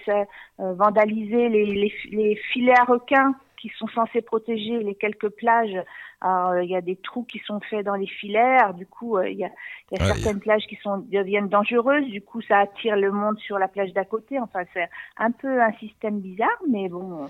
vandaliser 0.57 1.49
les, 1.49 1.65
les, 1.65 1.93
les 2.11 2.35
filets 2.51 2.79
à 2.79 2.83
requins 2.83 3.35
qui 3.61 3.69
sont 3.77 3.87
censés 3.87 4.21
protéger 4.21 4.81
les 4.83 4.95
quelques 4.95 5.29
plages. 5.29 5.77
Alors, 6.21 6.61
il 6.61 6.69
y 6.69 6.75
a 6.75 6.81
des 6.81 6.97
trous 6.97 7.23
qui 7.23 7.39
sont 7.45 7.59
faits 7.61 7.85
dans 7.85 7.95
les 7.95 8.07
filets. 8.07 8.57
du 8.75 8.85
coup, 8.85 9.17
euh, 9.17 9.29
il 9.29 9.37
y 9.37 9.45
a, 9.45 9.49
y 9.91 10.01
a 10.01 10.05
certaines 10.05 10.39
plages 10.39 10.63
qui 10.67 10.77
sont 10.83 10.97
deviennent 10.97 11.47
dangereuses. 11.47 12.05
Du 12.07 12.21
coup, 12.21 12.41
ça 12.41 12.59
attire 12.59 12.97
le 12.97 13.11
monde 13.11 13.39
sur 13.39 13.57
la 13.57 13.69
plage 13.69 13.93
d'à 13.93 14.03
côté. 14.03 14.39
Enfin, 14.39 14.59
c'est 14.73 14.89
un 15.17 15.31
peu 15.31 15.61
un 15.61 15.71
système 15.79 16.19
bizarre, 16.19 16.49
mais 16.69 16.89
bon, 16.89 17.29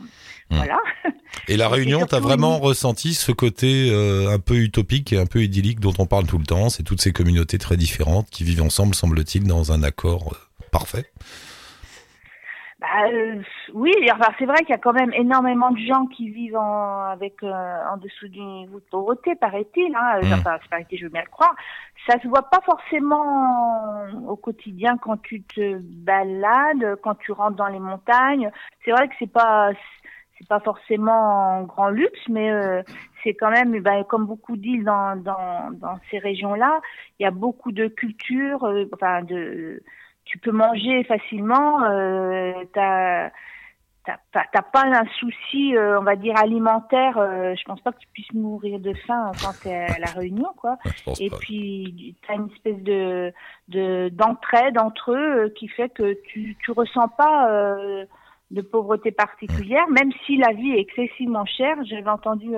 voilà. 0.50 0.80
Et 1.48 1.58
la 1.58 1.70
Réunion, 1.70 2.06
tu 2.08 2.16
as 2.16 2.20
vraiment 2.20 2.58
ressenti 2.58 3.14
ce 3.14 3.32
côté 3.32 3.92
euh, 3.92 4.34
un 4.34 4.40
peu 4.40 4.56
utopique 4.56 5.14
et 5.14 5.20
un 5.20 5.28
peu 5.28 5.44
idyllique 5.44 5.80
dont 5.80 5.94
on 6.00 6.08
parle 6.08 6.26
tout 6.26 6.40
le 6.40 6.46
temps? 6.46 6.70
C'est 6.70 6.84
toutes 6.84 7.02
ces 7.02 7.14
communautés 7.14 7.60
très 7.60 7.78
différentes 7.78 8.30
qui 8.32 8.44
vivent 8.44 8.64
ensemble, 8.64 8.96
semble-t-il, 8.96 9.46
dans 9.46 9.72
un 9.72 9.84
accord 9.84 10.34
euh, 10.34 10.66
parfait. 10.72 11.12
Bah, 12.80 12.88
euh, 13.12 13.42
oui, 13.74 13.92
enfin, 14.14 14.32
c'est 14.40 14.46
vrai 14.46 14.60
qu'il 14.60 14.70
y 14.70 14.74
a 14.74 14.78
quand 14.78 14.94
même 14.94 15.12
énormément 15.14 15.72
de 15.72 15.80
gens 15.80 16.06
qui 16.06 16.30
vivent 16.30 16.56
en, 16.56 17.10
avec 17.10 17.44
euh, 17.44 17.78
en 17.92 17.98
dessous 17.98 18.30
du 18.30 18.40
niveau 18.40 18.80
de 18.80 18.86
pauvreté, 18.90 19.36
paraît-il. 19.36 19.94
Hein, 19.94 20.22
mmh. 20.22 20.34
Enfin, 20.34 20.58
paraît-il, 20.70 20.98
je 20.98 21.04
veux 21.04 21.10
bien 21.10 21.24
le 21.24 21.30
croire. 21.30 21.54
Ça 22.08 22.18
se 22.22 22.28
voit 22.30 22.50
pas 22.50 22.62
forcément 22.66 24.06
au 24.30 24.38
quotidien 24.38 24.98
quand 24.98 25.22
tu 25.22 25.42
te 25.42 25.78
balades, 25.80 26.96
quand 27.04 27.16
tu 27.16 27.34
rentres 27.34 27.58
dans 27.58 27.68
les 27.68 27.80
montagnes. 27.80 28.50
C'est 28.86 28.92
vrai 28.92 29.10
que 29.10 29.16
c'est 29.20 29.32
pas 29.32 29.72
c'est 30.38 30.48
pas 30.48 30.62
forcément 30.62 31.58
un 31.58 31.64
grand 31.64 31.90
luxe, 31.90 32.22
mais 32.30 32.50
euh, 32.50 32.82
c'est 33.26 33.34
quand 33.34 33.52
même, 33.52 33.78
ben, 33.82 34.06
comme 34.06 34.26
beaucoup 34.26 34.56
d'îles 34.56 34.86
dans, 34.86 35.18
dans, 35.18 35.72
dans 35.74 36.00
ces 36.10 36.18
régions-là, 36.18 36.80
il 37.20 37.24
y 37.24 37.26
a 37.26 37.32
beaucoup 37.32 37.74
de 37.74 37.88
cultures, 37.88 38.66
enfin 38.94 39.22
de 39.24 39.84
tu 40.30 40.38
peux 40.38 40.52
manger 40.52 41.04
facilement, 41.06 41.84
euh, 41.84 42.54
t'as 42.74 43.32
t'as 44.32 44.62
pas 44.62 44.86
un 44.86 45.06
souci, 45.20 45.76
euh, 45.76 46.00
on 46.00 46.04
va 46.04 46.16
dire 46.16 46.36
alimentaire. 46.38 47.18
Euh, 47.18 47.54
je 47.56 47.64
pense 47.64 47.82
pas 47.82 47.92
que 47.92 48.00
tu 48.00 48.08
puisses 48.14 48.34
mourir 48.34 48.80
de 48.80 48.94
faim 49.06 49.32
quand 49.42 49.54
t'es 49.62 49.74
à 49.74 50.00
la 50.00 50.12
réunion, 50.12 50.50
quoi. 50.58 50.78
Et 51.20 51.30
puis 51.30 52.16
t'as 52.28 52.36
une 52.36 52.50
espèce 52.52 52.82
de 52.82 54.10
d'entraide 54.10 54.80
entre 54.80 55.12
eux 55.12 55.46
euh, 55.46 55.50
qui 55.50 55.68
fait 55.68 55.90
que 55.90 56.18
tu 56.28 56.58
tu 56.64 56.72
ressens 56.72 57.10
pas 57.10 57.52
euh, 57.52 58.06
de 58.52 58.62
pauvreté 58.62 59.12
particulière, 59.12 59.88
même 59.90 60.12
si 60.26 60.38
la 60.38 60.54
vie 60.54 60.72
est 60.72 60.80
excessivement 60.80 61.46
chère. 61.46 61.78
J'avais 61.86 62.10
entendu 62.10 62.56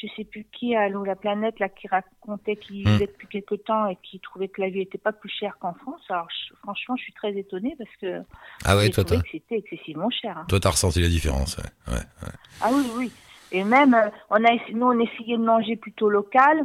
je 0.00 0.06
sais 0.16 0.24
plus 0.24 0.44
qui 0.52 0.74
à 0.74 0.88
la 0.88 1.16
planète 1.16 1.58
là 1.58 1.68
qui 1.68 1.88
racontait 1.88 2.56
qu'il 2.56 2.82
hmm. 2.86 2.92
vivait 2.92 3.06
depuis 3.06 3.28
quelque 3.28 3.54
temps 3.54 3.86
et 3.86 3.96
qui 4.02 4.20
trouvait 4.20 4.48
que 4.48 4.60
la 4.60 4.70
vie 4.70 4.80
était 4.80 4.98
pas 4.98 5.12
plus 5.12 5.28
chère 5.28 5.58
qu'en 5.58 5.74
France. 5.74 6.02
Alors 6.08 6.28
franchement, 6.62 6.96
je 6.96 7.02
suis 7.02 7.12
très 7.12 7.36
étonnée 7.36 7.74
parce 7.78 7.96
que 8.00 8.22
ah 8.64 8.76
ouais, 8.76 8.90
toi, 8.90 9.04
que 9.04 9.14
c'était 9.30 9.58
excessivement 9.58 10.10
cher. 10.10 10.38
Hein. 10.38 10.46
Toi, 10.48 10.60
t'as 10.60 10.70
ressenti 10.70 11.00
la 11.00 11.08
différence, 11.08 11.58
ouais. 11.58 12.00
Ah 12.60 12.68
oui, 12.72 12.86
oui. 12.96 13.12
Et 13.52 13.64
même, 13.64 13.94
euh, 13.94 14.08
on 14.30 14.44
a, 14.44 14.50
nous, 14.72 14.86
on 14.86 14.98
essayait 15.00 15.36
de 15.36 15.42
manger 15.42 15.76
plutôt 15.76 16.08
local. 16.08 16.64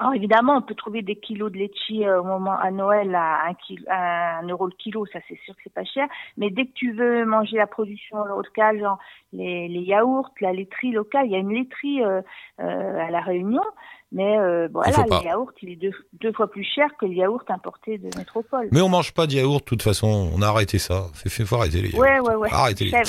Alors 0.00 0.14
évidemment, 0.14 0.56
on 0.56 0.62
peut 0.62 0.74
trouver 0.74 1.02
des 1.02 1.16
kilos 1.16 1.52
de 1.52 1.58
litchi 1.58 2.06
euh, 2.06 2.22
au 2.22 2.24
moment 2.24 2.58
à 2.58 2.70
Noël 2.70 3.14
à 3.14 3.50
un, 3.50 4.40
un 4.40 4.48
euro 4.48 4.66
le 4.66 4.72
kilo, 4.72 5.04
ça 5.04 5.18
c'est 5.28 5.38
sûr 5.44 5.54
que 5.54 5.60
c'est 5.62 5.74
pas 5.74 5.84
cher. 5.84 6.08
Mais 6.38 6.48
dès 6.48 6.64
que 6.64 6.72
tu 6.72 6.92
veux 6.92 7.26
manger 7.26 7.58
la 7.58 7.66
production 7.66 8.24
locale, 8.24 8.80
genre 8.80 8.98
les, 9.34 9.68
les 9.68 9.80
yaourts, 9.80 10.30
la 10.40 10.54
laiterie 10.54 10.92
locale, 10.92 11.26
il 11.26 11.32
y 11.32 11.34
a 11.34 11.38
une 11.38 11.52
laiterie 11.52 12.02
euh, 12.02 12.22
euh, 12.60 12.98
à 12.98 13.10
la 13.10 13.20
Réunion, 13.20 13.62
mais 14.12 14.38
euh, 14.38 14.68
voilà, 14.72 15.04
le 15.08 15.24
yaourt 15.24 15.54
il 15.62 15.70
est 15.70 15.76
deux, 15.76 15.92
deux 16.20 16.32
fois 16.32 16.50
plus 16.50 16.64
cher 16.64 16.86
que 17.00 17.06
le 17.06 17.14
yaourt 17.14 17.48
importé 17.50 17.98
de 17.98 18.08
métropole. 18.18 18.68
Mais 18.72 18.80
on 18.80 18.88
mange 18.88 19.12
pas 19.12 19.26
de 19.26 19.34
yaourt 19.34 19.60
de 19.60 19.64
toute 19.64 19.82
façon. 19.82 20.30
On 20.34 20.42
a 20.42 20.48
arrêté 20.48 20.78
ça. 20.78 21.06
Fait, 21.14 21.28
fait, 21.28 21.44
faut 21.44 21.56
arrêter 21.56 21.80
les 21.82 21.90
yaourts. 21.90 22.00
Ouais, 22.00 22.18
ouais, 22.20 22.34
ouais. 22.34 22.48
Arrêtez 22.50 22.86
les 22.86 22.92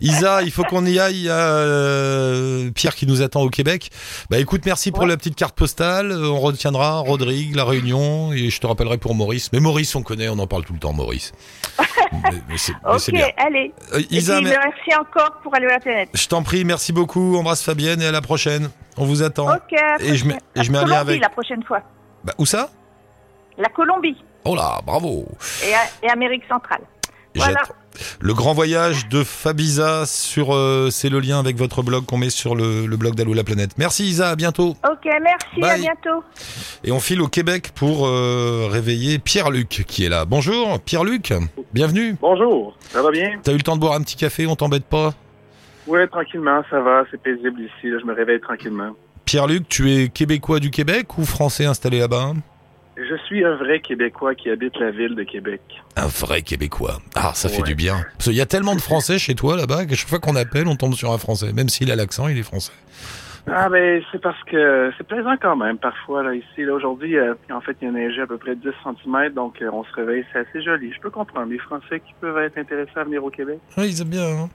Isa, 0.00 0.42
il 0.42 0.50
faut 0.50 0.64
qu'on 0.64 0.84
y 0.86 0.98
aille. 0.98 1.16
Il 1.16 1.22
y 1.24 1.30
a 1.30 1.34
euh, 1.36 2.70
Pierre 2.72 2.94
qui 2.94 3.06
nous 3.06 3.22
attend 3.22 3.42
au 3.42 3.48
Québec. 3.50 3.90
Bah 4.30 4.38
écoute, 4.38 4.62
merci 4.66 4.90
pour 4.92 5.02
Ouais. 5.04 5.08
la 5.08 5.16
petite 5.16 5.36
carte 5.36 5.56
postale. 5.56 6.10
Euh, 6.12 6.28
On 6.30 6.40
retiendra 6.40 6.98
Rodrigue, 7.00 7.54
la 7.56 7.64
Réunion, 7.64 8.32
et 8.32 8.50
je 8.50 8.60
te 8.60 8.66
rappellerai 8.66 8.98
pour 8.98 9.14
Maurice. 9.14 9.52
Mais 9.52 9.60
Maurice, 9.60 9.94
on 9.94 10.02
connaît, 10.02 10.28
on 10.28 10.38
en 10.38 10.46
parle 10.46 10.64
tout 10.64 10.72
le 10.74 10.78
temps, 10.78 10.92
Maurice. 10.92 11.32
mais 12.12 12.18
mais 12.48 12.58
c'est 12.58 12.72
mais 12.84 12.98
c'est 12.98 13.12
Ok, 13.12 13.18
bien. 13.18 13.28
allez. 13.38 13.72
Euh, 13.94 14.00
Et 14.10 14.16
Isa, 14.16 14.36
puis, 14.36 14.44
mer- 14.44 14.60
merci 14.64 15.00
encore 15.00 15.38
pour 15.42 15.54
aller 15.54 15.66
à 15.66 15.72
la 15.72 15.80
planète. 15.80 16.10
je 16.14 16.26
t'en 16.28 16.42
prie, 16.42 16.64
merci 16.64 16.92
beaucoup. 16.92 17.36
Embrasse 17.36 17.62
Fabienne 17.62 18.00
et 18.02 18.06
à 18.06 18.12
la 18.12 18.20
prochaine. 18.20 18.70
On 18.96 19.04
vous 19.04 19.22
attend. 19.22 19.48
Ok. 19.54 19.78
Et 20.00 20.16
je 20.16 20.26
mets- 20.26 20.38
et 20.54 20.62
je 20.62 20.72
mets 20.72 20.78
un 20.78 20.82
lien 20.82 20.86
Colombie, 20.88 21.10
avec- 21.10 21.22
la 21.22 21.28
prochaine 21.28 21.62
fois. 21.62 21.80
Bah, 22.24 22.32
où 22.38 22.46
ça? 22.46 22.70
La 23.58 23.68
Colombie 23.68 24.16
Oh 24.44 24.54
là, 24.54 24.80
bravo. 24.86 25.26
et, 26.02 26.08
Amérique 26.08 26.42
centrale. 26.48 26.80
Voilà. 27.34 27.60
Le 28.20 28.32
grand 28.32 28.54
voyage 28.54 29.08
de 29.08 29.22
Fabiza 29.22 30.06
sur, 30.06 30.54
euh, 30.54 30.88
c'est 30.90 31.10
le 31.10 31.20
lien 31.20 31.38
avec 31.38 31.56
votre 31.58 31.82
blog 31.82 32.06
qu'on 32.06 32.16
met 32.16 32.30
sur 32.30 32.54
le, 32.54 32.86
le 32.86 32.96
blog 32.96 33.14
d'Allo 33.14 33.34
la 33.34 33.44
planète. 33.44 33.72
Merci 33.76 34.04
Isa, 34.06 34.30
à 34.30 34.36
bientôt. 34.36 34.70
Ok, 34.90 35.04
merci, 35.04 35.60
Bye. 35.60 35.70
à 35.72 35.76
bientôt. 35.76 36.24
Et 36.84 36.92
on 36.92 37.00
file 37.00 37.20
au 37.20 37.28
Québec 37.28 37.72
pour 37.74 38.06
euh, 38.06 38.68
réveiller 38.70 39.18
Pierre-Luc 39.18 39.84
qui 39.86 40.04
est 40.06 40.08
là. 40.08 40.24
Bonjour 40.24 40.80
Pierre-Luc, 40.80 41.34
bienvenue. 41.74 42.16
Bonjour, 42.22 42.74
ça 42.90 43.02
va 43.02 43.10
bien? 43.10 43.38
T'as 43.42 43.52
eu 43.52 43.56
le 43.56 43.62
temps 43.62 43.76
de 43.76 43.80
boire 43.80 43.94
un 43.94 44.00
petit 44.00 44.16
café, 44.16 44.46
on 44.46 44.56
t'embête 44.56 44.86
pas? 44.86 45.12
Oui, 45.86 46.00
tranquillement, 46.10 46.62
ça 46.70 46.80
va, 46.80 47.04
c'est 47.10 47.20
paisible 47.20 47.60
ici, 47.60 47.88
là, 47.90 47.98
je 48.00 48.04
me 48.06 48.14
réveille 48.14 48.40
tranquillement. 48.40 48.90
Pierre-Luc, 49.24 49.68
tu 49.68 49.90
es 49.92 50.08
québécois 50.08 50.60
du 50.60 50.70
Québec 50.70 51.18
ou 51.18 51.24
français 51.24 51.64
installé 51.66 51.98
là-bas? 52.00 52.32
Je 52.96 53.14
suis 53.26 53.44
un 53.44 53.56
vrai 53.56 53.80
Québécois 53.80 54.34
qui 54.34 54.48
habite 54.48 54.78
la 54.78 54.90
ville 54.90 55.14
de 55.14 55.22
Québec. 55.22 55.60
Un 55.96 56.06
vrai 56.06 56.40
québécois. 56.40 56.98
Ah, 57.14 57.32
ça 57.34 57.50
fait 57.50 57.60
du 57.62 57.74
bien. 57.74 57.96
Parce 58.16 58.24
qu'il 58.24 58.34
y 58.36 58.40
a 58.40 58.46
tellement 58.46 58.74
de 58.74 58.80
français 58.80 59.18
chez 59.18 59.34
toi 59.34 59.54
là-bas 59.56 59.84
que 59.84 59.94
chaque 59.94 60.08
fois 60.08 60.18
qu'on 60.18 60.34
appelle, 60.34 60.66
on 60.66 60.76
tombe 60.76 60.94
sur 60.94 61.12
un 61.12 61.18
français. 61.18 61.52
Même 61.52 61.68
s'il 61.68 61.90
a 61.90 61.96
l'accent, 61.96 62.26
il 62.28 62.38
est 62.38 62.42
français. 62.42 62.72
Ah 63.48 63.68
ben 63.68 64.02
c'est 64.10 64.20
parce 64.20 64.42
que 64.44 64.90
c'est 64.96 65.06
plaisant 65.06 65.34
quand 65.40 65.54
même 65.56 65.76
parfois 65.78 66.22
là 66.24 66.34
ici. 66.34 66.64
Là 66.64 66.72
aujourd'hui, 66.72 67.16
euh, 67.16 67.34
en 67.52 67.60
fait, 67.60 67.76
il 67.80 67.84
y 67.84 67.88
a 67.88 67.92
neigé 67.92 68.22
à 68.22 68.26
peu 68.26 68.38
près 68.38 68.56
10 68.56 68.62
cm, 68.82 69.28
donc 69.34 69.60
euh, 69.62 69.68
on 69.72 69.84
se 69.84 69.92
réveille, 69.92 70.24
c'est 70.32 70.40
assez 70.40 70.62
joli. 70.62 70.90
Je 70.92 70.98
peux 71.00 71.10
comprendre 71.10 71.50
les 71.52 71.58
Français 71.58 72.00
qui 72.00 72.12
peuvent 72.20 72.38
être 72.38 72.58
intéressés 72.58 72.90
à 72.96 73.04
venir 73.04 73.22
au 73.22 73.30
Québec. 73.30 73.58
Oui, 73.76 73.90
ils 73.90 74.00
aiment 74.00 74.08
bien. 74.08 74.26
hein. 74.26 74.48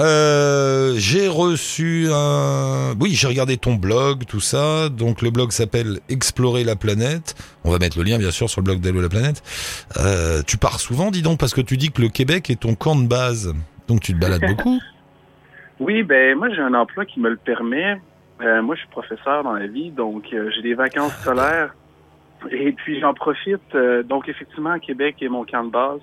Euh, 0.00 0.94
j'ai 0.96 1.28
reçu 1.28 2.08
un... 2.12 2.94
Oui, 3.00 3.10
j'ai 3.12 3.28
regardé 3.28 3.56
ton 3.56 3.74
blog, 3.74 4.24
tout 4.26 4.40
ça. 4.40 4.88
Donc 4.88 5.22
le 5.22 5.30
blog 5.30 5.52
s'appelle 5.52 6.00
Explorer 6.08 6.64
la 6.64 6.76
planète. 6.76 7.34
On 7.64 7.70
va 7.70 7.78
mettre 7.78 7.98
le 7.98 8.04
lien, 8.04 8.18
bien 8.18 8.30
sûr, 8.30 8.48
sur 8.48 8.60
le 8.60 8.64
blog 8.64 8.80
d'Allo 8.80 9.00
la 9.00 9.08
planète. 9.08 9.42
Euh, 9.98 10.42
tu 10.46 10.56
pars 10.56 10.80
souvent, 10.80 11.10
dis 11.10 11.22
donc, 11.22 11.38
parce 11.38 11.54
que 11.54 11.60
tu 11.60 11.76
dis 11.76 11.90
que 11.90 12.02
le 12.02 12.08
Québec 12.08 12.50
est 12.50 12.60
ton 12.60 12.74
camp 12.74 12.96
de 12.96 13.06
base. 13.06 13.54
Donc 13.88 14.00
tu 14.00 14.14
te 14.14 14.18
balades 14.18 14.46
beaucoup. 14.46 14.80
Oui, 15.80 16.02
ben 16.02 16.36
moi 16.38 16.48
j'ai 16.50 16.60
un 16.60 16.74
emploi 16.74 17.04
qui 17.04 17.18
me 17.20 17.28
le 17.28 17.36
permet. 17.36 18.00
Euh, 18.40 18.62
moi 18.62 18.76
je 18.76 18.80
suis 18.80 18.90
professeur 18.90 19.42
dans 19.42 19.52
la 19.52 19.66
vie, 19.66 19.90
donc 19.90 20.24
euh, 20.32 20.50
j'ai 20.54 20.62
des 20.62 20.74
vacances 20.74 21.12
scolaires. 21.20 21.74
Et 22.50 22.72
puis 22.72 23.00
j'en 23.00 23.14
profite. 23.14 23.60
euh, 23.74 24.02
donc 24.02 24.28
effectivement, 24.28 24.78
Québec 24.78 25.16
est 25.20 25.28
mon 25.28 25.44
camp 25.44 25.64
de 25.64 25.70
base. 25.70 26.00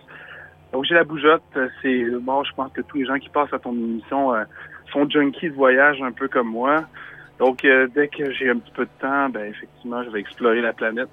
Donc 0.74 0.86
j'ai 0.86 0.96
la 0.96 1.04
bougeotte. 1.04 1.42
C'est 1.82 2.04
bon, 2.22 2.44
je 2.44 2.54
pense 2.54 2.72
que 2.72 2.82
tous 2.82 2.98
les 2.98 3.06
gens 3.06 3.18
qui 3.18 3.30
passent 3.30 3.54
à 3.54 3.60
ton 3.60 3.74
émission 3.74 4.34
euh, 4.34 4.44
sont 4.92 5.10
junkies 5.10 5.50
de 5.50 5.56
voyage 5.56 6.02
un 6.02 6.12
peu 6.12 6.28
comme 6.28 6.48
moi. 6.50 6.84
Donc 7.40 7.64
euh, 7.66 7.88
dès 7.96 8.08
que 8.08 8.32
j'ai 8.34 8.50
un 8.50 8.58
petit 8.58 8.72
peu 8.72 8.86
de 8.86 8.90
temps, 9.02 9.30
ben 9.30 9.46
effectivement, 9.50 10.04
je 10.04 10.10
vais 10.10 10.20
explorer 10.20 10.62
la 10.62 10.74
planète. 10.74 11.10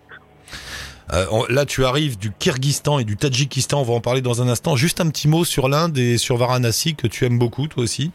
Euh, 1.13 1.25
on- 1.31 1.45
là, 1.49 1.65
tu 1.65 1.85
arrives 1.85 2.19
du 2.19 2.33
Kyrgyzstan 2.33 2.99
et 2.99 3.05
du 3.05 3.17
Tadjikistan. 3.17 3.81
On 3.81 3.85
va 3.85 3.95
en 3.95 4.01
parler 4.01 4.23
dans 4.23 4.43
un 4.43 4.49
instant. 4.49 4.75
Juste 4.77 5.01
un 5.01 5.09
petit 5.09 5.29
mot 5.29 5.45
sur 5.45 5.69
l'Inde 5.69 5.97
et 5.99 6.17
sur 6.19 6.37
Varanasi 6.37 6.97
que 6.97 7.07
tu 7.07 7.25
aimes 7.25 7.39
beaucoup, 7.39 7.69
toi 7.69 7.85
aussi. 7.85 8.11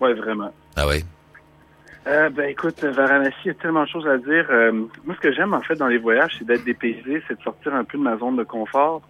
Ouais, 0.00 0.14
vraiment. 0.14 0.52
Ah 0.76 0.86
ouais. 0.88 1.02
Euh, 2.08 2.28
ben 2.30 2.48
écoute, 2.48 2.82
Varanasi, 2.82 3.36
il 3.44 3.48
y 3.48 3.50
a 3.50 3.54
tellement 3.54 3.84
de 3.84 3.88
choses 3.88 4.06
à 4.08 4.16
dire. 4.18 4.46
Euh, 4.50 4.72
moi, 5.04 5.14
ce 5.14 5.20
que 5.20 5.32
j'aime 5.32 5.54
en 5.54 5.60
fait 5.60 5.76
dans 5.76 5.86
les 5.88 5.98
voyages, 5.98 6.34
c'est 6.38 6.44
d'être 6.46 6.64
dépaysé, 6.64 7.22
c'est 7.28 7.38
de 7.38 7.42
sortir 7.42 7.74
un 7.74 7.84
peu 7.84 7.98
de 7.98 8.02
ma 8.02 8.16
zone 8.18 8.36
de 8.36 8.44
confort. 8.44 9.02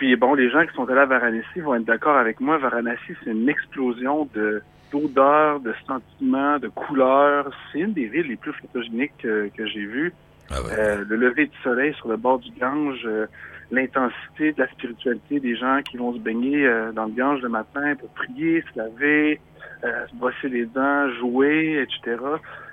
Puis 0.00 0.16
bon, 0.16 0.32
les 0.32 0.48
gens 0.48 0.64
qui 0.64 0.74
sont 0.74 0.88
allés 0.88 1.02
à 1.02 1.04
Varanasi 1.04 1.60
vont 1.60 1.74
être 1.74 1.84
d'accord 1.84 2.16
avec 2.16 2.40
moi. 2.40 2.56
Varanasi, 2.56 3.12
c'est 3.22 3.32
une 3.32 3.50
explosion 3.50 4.26
de 4.34 4.62
d'odeurs, 4.90 5.60
de 5.60 5.74
sentiments, 5.86 6.58
de 6.58 6.68
couleurs. 6.68 7.50
C'est 7.70 7.80
une 7.80 7.92
des 7.92 8.06
villes 8.06 8.28
les 8.28 8.36
plus 8.36 8.54
photogéniques 8.54 9.12
que, 9.18 9.50
que 9.54 9.66
j'ai 9.66 9.84
vues. 9.84 10.14
Ah 10.50 10.62
ouais. 10.62 10.70
Euh, 10.72 11.04
le 11.06 11.16
lever 11.16 11.48
du 11.48 11.56
soleil 11.62 11.92
sur 11.96 12.08
le 12.08 12.16
bord 12.16 12.38
du 12.38 12.50
Gange, 12.58 13.02
euh, 13.04 13.26
l'intensité 13.70 14.52
de 14.52 14.62
la 14.62 14.68
spiritualité 14.68 15.38
des 15.38 15.54
gens 15.54 15.82
qui 15.82 15.98
vont 15.98 16.14
se 16.14 16.18
baigner 16.18 16.66
euh, 16.66 16.92
dans 16.92 17.04
le 17.04 17.12
Gange 17.12 17.42
le 17.42 17.50
matin 17.50 17.94
pour 17.96 18.08
prier, 18.14 18.64
se 18.72 18.78
laver, 18.78 19.38
euh, 19.84 20.06
se 20.06 20.16
brosser 20.16 20.48
les 20.48 20.64
dents, 20.64 21.10
jouer, 21.20 21.82
etc. 21.82 22.16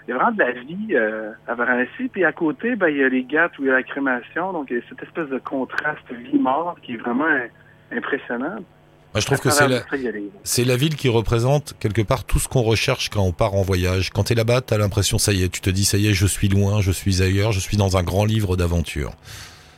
Il 0.07 0.11
y 0.11 0.13
a 0.13 0.17
vraiment 0.17 0.31
de 0.31 0.39
la 0.39 0.51
vie 0.51 0.87
euh, 0.95 1.31
à 1.47 1.55
Varanasi. 1.55 2.07
Puis 2.11 2.23
à 2.23 2.31
côté, 2.31 2.75
ben, 2.75 2.87
il 2.87 2.97
y 2.97 3.03
a 3.03 3.09
les 3.09 3.23
Ghats 3.23 3.51
où 3.59 3.63
il 3.63 3.67
y 3.67 3.69
a 3.69 3.73
la 3.73 3.83
crémation. 3.83 4.53
Donc, 4.53 4.67
il 4.69 4.77
y 4.77 4.79
a 4.79 4.83
cette 4.87 5.03
espèce 5.03 5.27
de 5.29 5.37
contraste 5.39 6.09
vie-mort 6.11 6.77
qui 6.81 6.93
est 6.93 6.97
vraiment 6.97 7.25
impressionnant. 7.91 8.55
Moi, 9.13 9.21
je 9.21 9.25
trouve 9.25 9.39
que 9.39 9.49
c'est 9.49 9.67
la, 9.67 9.79
C'est 10.43 10.63
ville 10.77 10.95
qui 10.95 11.09
représente 11.09 11.73
quelque 11.79 12.01
part 12.01 12.23
tout 12.25 12.39
ce 12.39 12.47
qu'on 12.47 12.61
recherche 12.61 13.09
quand 13.09 13.21
on 13.23 13.31
part 13.31 13.55
en 13.55 13.61
voyage. 13.63 14.11
Quand 14.11 14.23
t'es 14.23 14.35
là-bas, 14.35 14.61
t'as 14.61 14.77
l'impression, 14.77 15.17
ça 15.17 15.31
y 15.33 15.43
est, 15.43 15.49
tu 15.49 15.61
te 15.61 15.69
dis, 15.69 15.85
ça 15.85 15.97
y 15.97 16.07
est, 16.07 16.13
je 16.13 16.27
suis 16.27 16.49
loin, 16.49 16.81
je 16.81 16.91
suis 16.91 17.23
ailleurs, 17.23 17.51
je 17.51 17.59
suis 17.59 17.77
dans 17.77 17.97
un 17.97 18.03
grand 18.03 18.25
livre 18.25 18.55
d'aventure. 18.57 19.11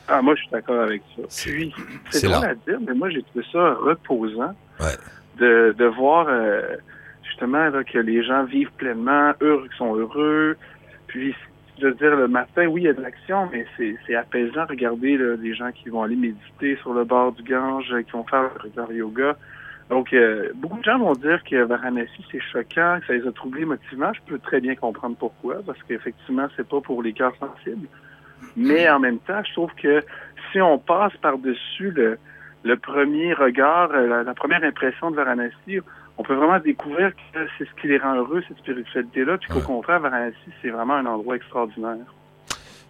Ah, 0.08 0.20
moi, 0.20 0.34
je 0.34 0.40
suis 0.42 0.50
d'accord 0.50 0.80
avec 0.82 1.02
ça. 1.16 1.22
C'est- 1.28 1.50
Puis, 1.52 1.72
c'est 2.10 2.18
c'est 2.20 2.26
drôle 2.28 2.44
à 2.44 2.54
dire, 2.54 2.78
mais 2.86 2.94
moi, 2.94 3.08
j'ai 3.10 3.22
trouvé 3.22 3.44
ça 3.52 3.74
reposant 3.80 4.52
Ouais. 4.80 4.96
de, 5.38 5.74
de 5.78 5.84
voir 5.86 6.26
euh, 6.28 6.76
que 7.40 7.98
les 7.98 8.22
gens 8.22 8.44
vivent 8.44 8.72
pleinement, 8.76 9.32
heureux, 9.40 9.68
qu'ils 9.68 9.76
sont 9.76 9.94
heureux. 9.94 10.56
Puis, 11.06 11.34
je 11.80 11.86
veux 11.86 11.94
dire, 11.94 12.14
le 12.14 12.28
matin, 12.28 12.66
oui, 12.66 12.82
il 12.82 12.84
y 12.84 12.88
a 12.88 12.92
de 12.92 13.00
l'action, 13.00 13.48
mais 13.50 13.66
c'est 13.76 14.14
apaisant. 14.14 14.66
Regardez 14.68 15.16
les 15.16 15.54
gens 15.54 15.70
qui 15.72 15.88
vont 15.88 16.02
aller 16.02 16.16
méditer 16.16 16.76
sur 16.76 16.92
le 16.92 17.04
bord 17.04 17.32
du 17.32 17.42
Gange, 17.42 17.94
qui 18.04 18.12
vont 18.12 18.24
faire 18.24 18.50
leur 18.76 18.92
yoga. 18.92 19.36
Donc, 19.88 20.12
euh, 20.12 20.50
beaucoup 20.54 20.78
de 20.78 20.84
gens 20.84 20.98
vont 20.98 21.14
dire 21.14 21.42
que 21.42 21.64
Varanasi, 21.64 22.24
c'est 22.30 22.40
choquant, 22.40 22.98
que 23.00 23.06
ça 23.06 23.12
les 23.12 23.26
a 23.26 23.32
troublés 23.32 23.62
émotivement. 23.62 24.12
Je 24.12 24.20
peux 24.24 24.38
très 24.38 24.60
bien 24.60 24.76
comprendre 24.76 25.16
pourquoi, 25.18 25.56
parce 25.66 25.82
qu'effectivement, 25.82 26.46
c'est 26.56 26.68
pas 26.68 26.80
pour 26.80 27.02
les 27.02 27.12
cœurs 27.12 27.34
sensibles. 27.40 27.88
Mais 28.56 28.88
en 28.88 29.00
même 29.00 29.18
temps, 29.18 29.42
je 29.44 29.52
trouve 29.52 29.74
que 29.74 30.02
si 30.52 30.60
on 30.60 30.78
passe 30.78 31.16
par-dessus 31.20 31.92
le, 32.62 32.76
premier 32.76 33.34
regard, 33.34 33.90
euh, 33.92 34.22
la 34.22 34.34
première 34.34 34.62
impression 34.62 35.10
de 35.10 35.16
Varanasi, 35.16 35.80
on 36.20 36.22
peut 36.22 36.34
vraiment 36.34 36.58
découvrir 36.60 37.12
que 37.32 37.38
c'est 37.56 37.64
ce 37.64 37.80
qui 37.80 37.88
les 37.88 37.96
rend 37.96 38.14
heureux, 38.14 38.42
cette 38.46 38.58
spiritualité-là, 38.58 39.38
puis 39.38 39.48
qu'au 39.48 39.60
contraire, 39.60 40.00
Varanasi, 40.00 40.36
c'est 40.60 40.68
vraiment 40.68 40.94
un 40.96 41.06
endroit 41.06 41.36
extraordinaire. 41.36 41.96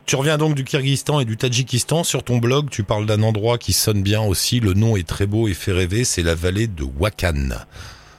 Tu 0.05 0.17
reviens 0.17 0.37
donc 0.37 0.57
du 0.57 0.65
Kyrgyzstan 0.65 1.21
et 1.21 1.25
du 1.25 1.37
Tadjikistan. 1.37 2.03
Sur 2.03 2.25
ton 2.25 2.39
blog, 2.39 2.71
tu 2.71 2.83
parles 2.83 3.07
d'un 3.07 3.23
endroit 3.23 3.57
qui 3.57 3.73
sonne 3.73 4.03
bien 4.03 4.21
aussi. 4.21 4.59
Le 4.59 4.75
nom 4.75 4.97
est 4.97 5.07
très 5.07 5.27
beau 5.27 5.47
et 5.47 5.55
fait 5.55 5.71
rêver. 5.71 6.03
C'est 6.03 6.23
la 6.25 6.35
vallée 6.35 6.67
de 6.67 6.83
Wakhan. 6.83 7.51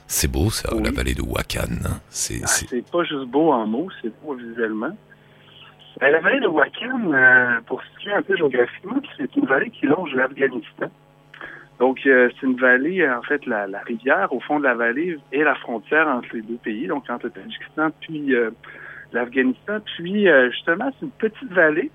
C'est 0.06 0.28
beau, 0.32 0.48
ça, 0.48 0.74
Oui. 0.74 0.82
la 0.82 0.90
vallée 0.92 1.14
de 1.14 1.20
Wakhan. 1.20 1.76
C'est, 2.08 2.40
Ah, 2.42 2.46
c'est- 2.46 2.90
pas 2.90 3.04
juste 3.04 3.26
beau 3.26 3.52
en 3.52 3.66
mots, 3.66 3.88
c'est 4.00 4.12
beau 4.24 4.32
visuellement. 4.34 4.96
Ben, 6.00 6.10
la 6.10 6.20
vallée 6.20 6.40
de 6.40 6.46
Wakhan, 6.46 7.12
euh, 7.12 7.60
pour 7.66 7.82
situer 7.82 8.14
un 8.14 8.22
peu 8.22 8.34
géographiquement, 8.38 8.96
c'est 9.18 9.36
une 9.36 9.44
vallée 9.44 9.68
qui 9.70 9.84
longe 9.84 10.14
l'Afghanistan. 10.14 10.86
Donc, 11.82 12.06
euh, 12.06 12.30
c'est 12.30 12.46
une 12.46 12.54
vallée, 12.54 13.00
euh, 13.00 13.18
en 13.18 13.22
fait, 13.22 13.44
la, 13.44 13.66
rivière 13.84 14.32
au 14.32 14.38
fond 14.38 14.60
de 14.60 14.64
la 14.64 14.74
vallée 14.74 15.18
est 15.32 15.42
la 15.42 15.56
frontière 15.56 16.06
entre 16.06 16.28
les 16.32 16.42
deux 16.42 16.58
pays, 16.62 16.86
donc 16.86 17.10
entre 17.10 17.24
le 17.24 17.32
Tadjikistan 17.32 17.90
puis 18.00 18.32
l'Afghanistan. 19.12 19.80
Puis, 19.96 20.28
euh, 20.28 20.48
justement, 20.52 20.92
c'est 20.92 21.06
une 21.06 21.10
petite 21.10 21.52
vallée 21.52 21.90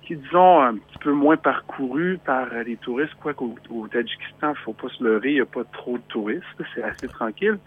qui, 0.00 0.16
disons, 0.16 0.62
un 0.62 0.76
petit 0.76 0.98
peu 1.00 1.12
moins 1.12 1.36
parcourue 1.36 2.18
par 2.24 2.46
les 2.64 2.76
touristes, 2.78 3.12
quoiqu'au 3.20 3.54
au 3.68 3.86
Tadjikistan, 3.86 4.54
faut 4.64 4.72
pas 4.72 4.88
se 4.88 5.04
leurrer, 5.04 5.32
il 5.32 5.34
n'y 5.34 5.40
a 5.42 5.44
pas 5.44 5.64
trop 5.74 5.98
de 5.98 6.02
touristes, 6.08 6.46
c'est 6.74 6.82
assez 6.82 7.08
tranquille. 7.08 7.58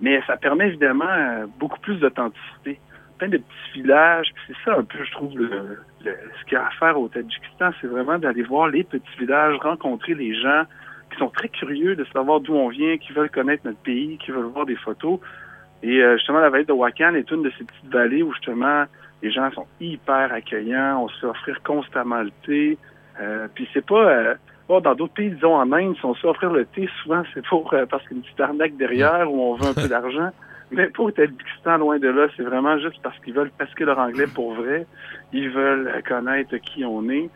Mais 0.00 0.20
ça 0.26 0.36
permet 0.36 0.66
évidemment 0.66 1.46
beaucoup 1.60 1.78
plus 1.78 2.00
d'authenticité. 2.00 2.80
Plein 3.18 3.28
de 3.28 3.38
petits 3.38 3.80
villages. 3.80 4.26
C'est 4.48 4.56
ça 4.64 4.76
un 4.76 4.82
peu, 4.82 5.04
je 5.04 5.12
trouve, 5.12 5.38
le- 5.38 5.78
ce 6.02 6.44
qu'il 6.46 6.54
y 6.54 6.56
a 6.56 6.66
à 6.66 6.70
faire 6.70 6.98
au 6.98 7.06
Tadjikistan, 7.06 7.70
c'est 7.80 7.86
vraiment 7.86 8.18
d'aller 8.18 8.42
voir 8.42 8.66
les 8.66 8.82
petits 8.82 9.18
villages, 9.20 9.56
rencontrer 9.62 10.14
les 10.14 10.34
gens 10.34 10.64
qui 11.16 11.20
sont 11.20 11.30
très 11.30 11.48
curieux 11.48 11.96
de 11.96 12.04
savoir 12.12 12.40
d'où 12.40 12.54
on 12.54 12.68
vient, 12.68 12.98
qui 12.98 13.12
veulent 13.12 13.30
connaître 13.30 13.62
notre 13.64 13.78
pays, 13.78 14.18
qui 14.18 14.30
veulent 14.30 14.44
voir 14.44 14.66
des 14.66 14.76
photos. 14.76 15.18
Et 15.82 16.02
euh, 16.02 16.16
justement, 16.16 16.40
la 16.40 16.50
vallée 16.50 16.64
de 16.64 16.72
Wakhan 16.72 17.14
est 17.14 17.30
une 17.30 17.42
de 17.42 17.52
ces 17.58 17.64
petites 17.64 17.90
vallées 17.90 18.22
où 18.22 18.32
justement 18.32 18.84
Les 19.22 19.30
gens 19.30 19.50
sont 19.52 19.66
hyper 19.80 20.32
accueillants, 20.32 21.02
on 21.04 21.08
se 21.08 21.20
fait 21.20 21.26
offrir 21.26 21.62
constamment 21.62 22.22
le 22.22 22.30
thé. 22.44 22.78
Euh, 23.20 23.48
puis 23.54 23.68
c'est 23.72 23.84
pas... 23.84 24.08
euh, 24.08 24.34
bon, 24.68 24.80
dans 24.80 24.94
d'autres 24.94 25.14
pays, 25.14 25.30
disons 25.30 25.54
en 25.54 25.72
Inde, 25.72 25.96
si 25.96 26.04
on 26.04 26.14
se 26.14 26.20
fait 26.20 26.28
offrir 26.28 26.52
le 26.52 26.66
thé, 26.66 26.88
souvent 27.02 27.22
c'est 27.32 27.44
pour 27.46 27.74
parce 27.88 28.02
qu'il 28.06 28.12
y 28.12 28.14
a 28.14 28.16
une 28.18 28.22
petite 28.22 28.40
arnaque 28.40 28.76
derrière 28.76 29.32
où 29.32 29.40
on 29.40 29.54
veut 29.54 29.68
un 29.68 29.74
peu 29.74 29.88
d'argent. 29.88 30.30
Mais 30.72 30.88
pour 30.88 31.12
Tadjikistan, 31.12 31.78
loin 31.78 31.98
de 31.98 32.08
là, 32.08 32.26
c'est 32.36 32.42
vraiment 32.42 32.76
juste 32.78 33.00
parce 33.00 33.16
qu'ils 33.20 33.34
veulent 33.34 33.50
pratiquer 33.50 33.84
leur 33.84 34.00
anglais 34.00 34.26
pour 34.26 34.54
vrai. 34.54 34.84
Ils 35.32 35.48
veulent 35.48 36.02
connaître 36.06 36.56
qui 36.56 36.84
on 36.84 37.08
est 37.08 37.30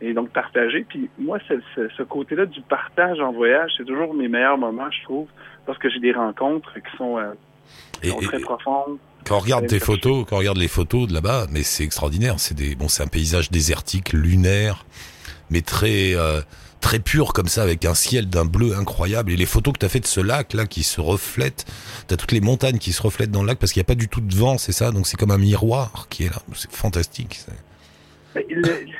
et 0.00 0.12
donc 0.12 0.30
partager. 0.30 0.84
Puis 0.88 1.08
moi, 1.18 1.38
c'est- 1.48 1.58
ce 1.96 2.02
côté-là 2.02 2.46
du 2.46 2.60
partage 2.62 3.18
en 3.20 3.32
voyage, 3.32 3.72
c'est 3.76 3.84
toujours 3.84 4.12
mes 4.14 4.28
meilleurs 4.28 4.58
moments, 4.58 4.90
je 4.90 5.02
trouve, 5.04 5.28
parce 5.66 5.78
que 5.78 5.88
j'ai 5.90 6.00
des 6.00 6.12
rencontres 6.12 6.72
qui 6.74 6.96
sont, 6.96 7.18
euh, 7.18 7.32
qui 8.00 8.08
Et, 8.08 8.10
sont 8.10 8.20
et- 8.20 8.26
très 8.26 8.40
profondes. 8.40 8.98
quand 9.24 9.36
on 9.36 9.40
regarde 9.40 9.66
tes 9.66 9.80
photos, 9.80 10.24
quand 10.28 10.36
on 10.36 10.38
regarde 10.40 10.58
les 10.58 10.68
photos 10.68 11.08
de 11.08 11.14
là-bas, 11.14 11.46
mais 11.50 11.62
c'est 11.62 11.84
extraordinaire. 11.84 12.34
C'est 12.38 12.54
des, 12.54 12.74
bon, 12.74 12.88
c'est 12.88 13.02
un 13.02 13.08
paysage 13.08 13.50
désertique, 13.50 14.12
lunaire, 14.12 14.84
mais 15.50 15.62
très, 15.62 16.14
euh, 16.14 16.40
très 16.80 16.98
pur 17.00 17.32
comme 17.32 17.48
ça, 17.48 17.62
avec 17.62 17.84
un 17.84 17.94
ciel 17.94 18.28
d'un 18.28 18.44
bleu 18.44 18.76
incroyable. 18.76 19.32
Et 19.32 19.36
les 19.36 19.46
photos 19.46 19.72
que 19.72 19.78
tu 19.80 19.86
as 19.86 19.88
fait 19.88 19.98
de 20.00 20.06
ce 20.06 20.20
lac 20.20 20.52
là 20.52 20.66
qui 20.66 20.82
se 20.84 21.00
reflète, 21.00 21.64
t'as 22.06 22.16
toutes 22.16 22.30
les 22.32 22.40
montagnes 22.42 22.78
qui 22.78 22.92
se 22.92 23.02
reflètent 23.02 23.32
dans 23.32 23.40
le 23.42 23.48
lac 23.48 23.58
parce 23.58 23.72
qu'il 23.72 23.80
n'y 23.80 23.86
a 23.86 23.88
pas 23.88 23.94
du 23.96 24.08
tout 24.08 24.20
de 24.20 24.34
vent, 24.34 24.56
c'est 24.58 24.72
ça? 24.72 24.92
Donc 24.92 25.06
c'est 25.08 25.16
comme 25.16 25.30
un 25.32 25.38
miroir 25.38 26.06
qui 26.10 26.24
est 26.24 26.28
là. 26.28 26.40
C'est 26.54 26.70
fantastique. 26.70 27.40
Ben, 28.36 28.44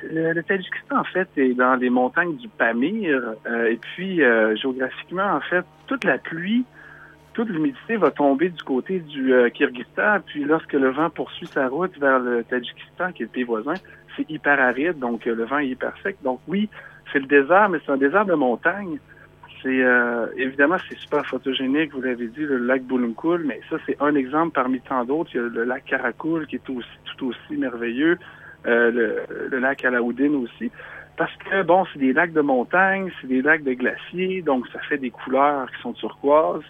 Le, 0.02 0.40
Tadjikistan, 0.42 0.98
en 0.98 1.04
fait, 1.04 1.28
est 1.36 1.52
dans 1.52 1.74
les 1.74 1.90
montagnes 1.90 2.36
du 2.36 2.48
Pamir. 2.48 3.34
euh, 3.46 3.66
et 3.66 3.76
puis, 3.76 4.22
euh, 4.22 4.56
géographiquement, 4.56 5.34
en 5.34 5.40
fait, 5.40 5.64
toute 5.86 6.04
la 6.04 6.16
pluie, 6.16 6.64
toute 7.34 7.50
l'humidité 7.50 7.96
va 7.96 8.10
tomber 8.10 8.48
du 8.48 8.62
côté 8.62 9.00
du 9.00 9.34
euh, 9.34 9.50
Kyrgyzstan. 9.50 10.20
Puis, 10.24 10.44
lorsque 10.44 10.72
le 10.72 10.90
vent 10.90 11.10
poursuit 11.10 11.46
sa 11.46 11.68
route 11.68 11.96
vers 11.98 12.18
le 12.18 12.44
Tadjikistan, 12.44 13.12
qui 13.12 13.24
est 13.24 13.26
le 13.26 13.30
pays 13.30 13.42
voisin, 13.42 13.74
c'est 14.16 14.28
hyper 14.30 14.58
aride, 14.58 14.98
donc 14.98 15.26
euh, 15.26 15.34
le 15.34 15.44
vent 15.44 15.58
est 15.58 15.68
hyper 15.68 15.92
sec. 16.02 16.16
Donc, 16.24 16.40
oui, 16.48 16.70
c'est 17.12 17.18
le 17.18 17.26
désert, 17.26 17.68
mais 17.68 17.78
c'est 17.84 17.92
un 17.92 17.98
désert 17.98 18.24
de 18.24 18.34
montagne. 18.34 18.98
C'est 19.62 19.84
évidemment 20.36 20.76
c'est 20.88 20.96
super 20.98 21.26
photogénique, 21.26 21.92
vous 21.92 22.02
l'avez 22.02 22.28
dit, 22.28 22.42
le 22.42 22.58
lac 22.58 22.84
Bulumkul, 22.84 23.42
mais 23.44 23.58
ça 23.68 23.76
c'est 23.84 23.96
un 24.00 24.14
exemple 24.14 24.52
parmi 24.54 24.80
tant 24.80 25.04
d'autres. 25.04 25.30
Il 25.34 25.38
y 25.38 25.40
a 25.40 25.48
le 25.48 25.64
lac 25.64 25.84
Karakul 25.86 26.46
qui 26.46 26.56
est 26.56 26.70
aussi 26.70 26.86
tout 27.16 27.28
aussi 27.28 27.56
merveilleux, 27.56 28.16
euh, 28.66 28.90
le, 28.90 29.48
le 29.48 29.58
lac 29.58 29.84
Alaoudine 29.84 30.34
aussi. 30.36 30.70
Parce 31.16 31.32
que 31.36 31.62
bon, 31.62 31.84
c'est 31.92 31.98
des 31.98 32.12
lacs 32.12 32.32
de 32.32 32.40
montagne, 32.42 33.10
c'est 33.20 33.26
des 33.26 33.40
lacs 33.42 33.62
de 33.64 33.72
glaciers, 33.72 34.42
donc 34.42 34.66
ça 34.72 34.78
fait 34.80 34.98
des 34.98 35.10
couleurs 35.10 35.70
qui 35.70 35.80
sont 35.82 35.92
turquoises. 35.94 36.64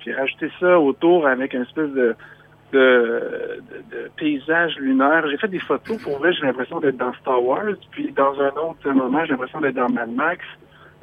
Puis 0.00 0.12
rajouter 0.14 0.50
ça 0.58 0.78
autour 0.80 1.26
avec 1.26 1.52
une 1.54 1.62
espèce 1.62 1.90
de 1.90 2.14
de, 2.72 3.60
de, 3.70 3.96
de 3.96 4.10
paysage 4.16 4.76
lunaire. 4.78 5.28
J'ai 5.30 5.36
fait 5.36 5.48
des 5.48 5.58
photos, 5.58 6.02
pour 6.02 6.18
vrai, 6.18 6.32
j'ai 6.32 6.46
l'impression 6.46 6.80
d'être 6.80 6.96
dans 6.96 7.12
Star 7.20 7.44
Wars, 7.44 7.74
puis 7.90 8.10
dans 8.12 8.32
un 8.40 8.48
autre 8.48 8.90
moment, 8.90 9.22
j'ai 9.26 9.32
l'impression 9.32 9.60
d'être 9.60 9.74
dans 9.74 9.90
Mad 9.90 10.10
Max. 10.10 10.42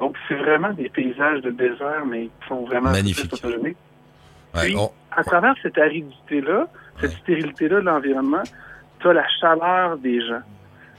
Donc, 0.00 0.16
c'est 0.26 0.34
vraiment 0.34 0.72
des 0.72 0.88
paysages 0.88 1.42
de 1.42 1.50
désert, 1.50 2.04
mais 2.06 2.24
qui 2.24 2.48
sont 2.48 2.64
vraiment 2.64 2.90
Magnifique. 2.90 3.30
très 3.30 3.36
photogéniques. 3.38 3.76
Ouais, 4.52 4.60
Oui. 4.64 4.74
on- 4.76 4.90
À 5.16 5.22
travers 5.22 5.54
cette 5.62 5.78
aridité-là, 5.78 6.66
cette 7.00 7.10
Ouais. 7.10 7.16
stérilité-là 7.18 7.76
de 7.80 7.84
l'environnement, 7.86 8.42
tu 9.00 9.08
as 9.08 9.12
la 9.12 9.28
chaleur 9.28 9.98
des 9.98 10.20
gens. 10.20 10.42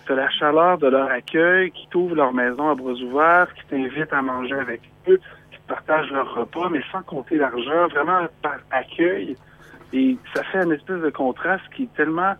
Tu 0.05 0.12
as 0.13 0.15
la 0.15 0.29
chaleur 0.29 0.77
de 0.77 0.88
leur 0.88 1.10
accueil, 1.10 1.72
qui 1.72 1.88
t'ouvrent 1.89 2.15
leur 2.15 2.34
maison 2.34 2.70
à 2.70 2.75
bras 2.75 2.93
ouverts, 2.93 3.53
qui 3.53 3.65
t'invitent 3.67 4.13
à 4.13 4.22
manger 4.22 4.55
avec 4.55 4.81
eux, 5.08 5.20
qui 5.51 5.60
partagent 5.67 6.12
leur 6.12 6.34
repas, 6.34 6.70
mais 6.70 6.81
sans 6.91 7.03
compter 7.03 7.38
l'argent, 7.38 7.88
vraiment 7.89 8.27
par 8.41 8.58
accueil. 8.72 9.36
Et 9.93 10.17
ça 10.34 10.43
fait 10.46 10.63
une 10.63 10.72
espèce 10.72 11.01
de 11.01 11.10
contraste 11.10 11.63
qui 11.75 11.84
est 11.84 11.93
tellement 11.96 12.34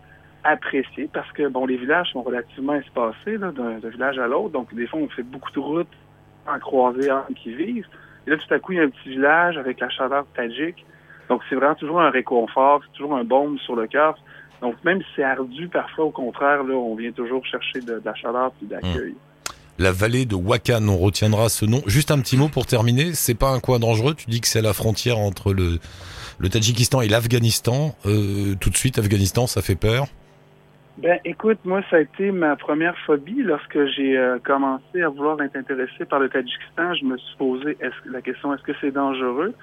apprécié 0.44 1.08
parce 1.12 1.30
que, 1.32 1.46
bon, 1.48 1.66
les 1.66 1.76
villages 1.76 2.10
sont 2.12 2.22
relativement 2.22 2.74
espacés 2.74 3.38
d'un 3.38 3.78
village 3.78 4.18
à 4.18 4.26
l'autre. 4.26 4.50
Donc, 4.50 4.74
des 4.74 4.86
fois, 4.86 5.00
on 5.00 5.08
fait 5.08 5.22
beaucoup 5.22 5.52
de 5.52 5.60
routes 5.60 5.96
en 6.46 6.58
croisée 6.58 7.10
entre 7.12 7.32
qui 7.34 7.54
vivent. 7.54 7.86
Et 8.26 8.30
là, 8.30 8.36
tout 8.36 8.52
à 8.52 8.58
coup, 8.58 8.72
il 8.72 8.78
y 8.78 8.80
a 8.80 8.84
un 8.84 8.88
petit 8.88 9.10
village 9.10 9.56
avec 9.56 9.78
la 9.80 9.88
chaleur 9.88 10.24
tadjique. 10.34 10.84
Donc, 11.28 11.42
c'est 11.48 11.54
vraiment 11.54 11.74
toujours 11.74 12.00
un 12.00 12.10
réconfort, 12.10 12.82
c'est 12.84 12.92
toujours 12.96 13.16
un 13.16 13.24
baume 13.24 13.58
sur 13.58 13.76
le 13.76 13.86
cœur. 13.86 14.16
Donc, 14.62 14.76
même 14.84 15.00
si 15.00 15.08
c'est 15.16 15.24
ardu, 15.24 15.68
parfois, 15.68 16.06
au 16.06 16.10
contraire, 16.10 16.62
là, 16.62 16.74
on 16.74 16.94
vient 16.94 17.10
toujours 17.12 17.44
chercher 17.44 17.80
de, 17.80 17.98
de 17.98 18.02
la 18.04 18.14
chaleur 18.14 18.52
et 18.62 18.66
d'accueil. 18.66 19.14
La 19.78 19.90
vallée 19.90 20.24
de 20.24 20.36
Wakan, 20.36 20.86
on 20.88 20.96
retiendra 20.96 21.48
ce 21.48 21.64
nom. 21.64 21.82
Juste 21.86 22.12
un 22.12 22.20
petit 22.20 22.36
mot 22.36 22.48
pour 22.48 22.66
terminer. 22.66 23.12
C'est 23.14 23.34
pas 23.34 23.50
un 23.50 23.58
coin 23.58 23.80
dangereux. 23.80 24.14
Tu 24.14 24.30
dis 24.30 24.40
que 24.40 24.46
c'est 24.46 24.62
la 24.62 24.72
frontière 24.72 25.18
entre 25.18 25.52
le, 25.52 25.78
le 26.38 26.48
Tadjikistan 26.48 27.00
et 27.00 27.08
l'Afghanistan. 27.08 27.96
Euh, 28.06 28.54
tout 28.60 28.70
de 28.70 28.76
suite, 28.76 28.98
Afghanistan, 28.98 29.48
ça 29.48 29.62
fait 29.62 29.74
peur. 29.74 30.06
Ben, 30.98 31.18
écoute, 31.24 31.58
moi, 31.64 31.82
ça 31.90 31.96
a 31.96 32.00
été 32.00 32.30
ma 32.30 32.54
première 32.54 32.96
phobie 33.06 33.42
lorsque 33.42 33.86
j'ai 33.96 34.16
euh, 34.16 34.38
commencé 34.44 35.02
à 35.02 35.08
vouloir 35.08 35.40
être 35.42 35.56
intéressé 35.56 36.04
par 36.04 36.20
le 36.20 36.28
Tadjikistan. 36.28 36.94
Je 36.94 37.04
me 37.04 37.16
suis 37.16 37.36
posé 37.36 37.76
la 38.04 38.20
question 38.20 38.54
est-ce 38.54 38.62
que 38.62 38.72
c'est 38.80 38.92
dangereux? 38.92 39.54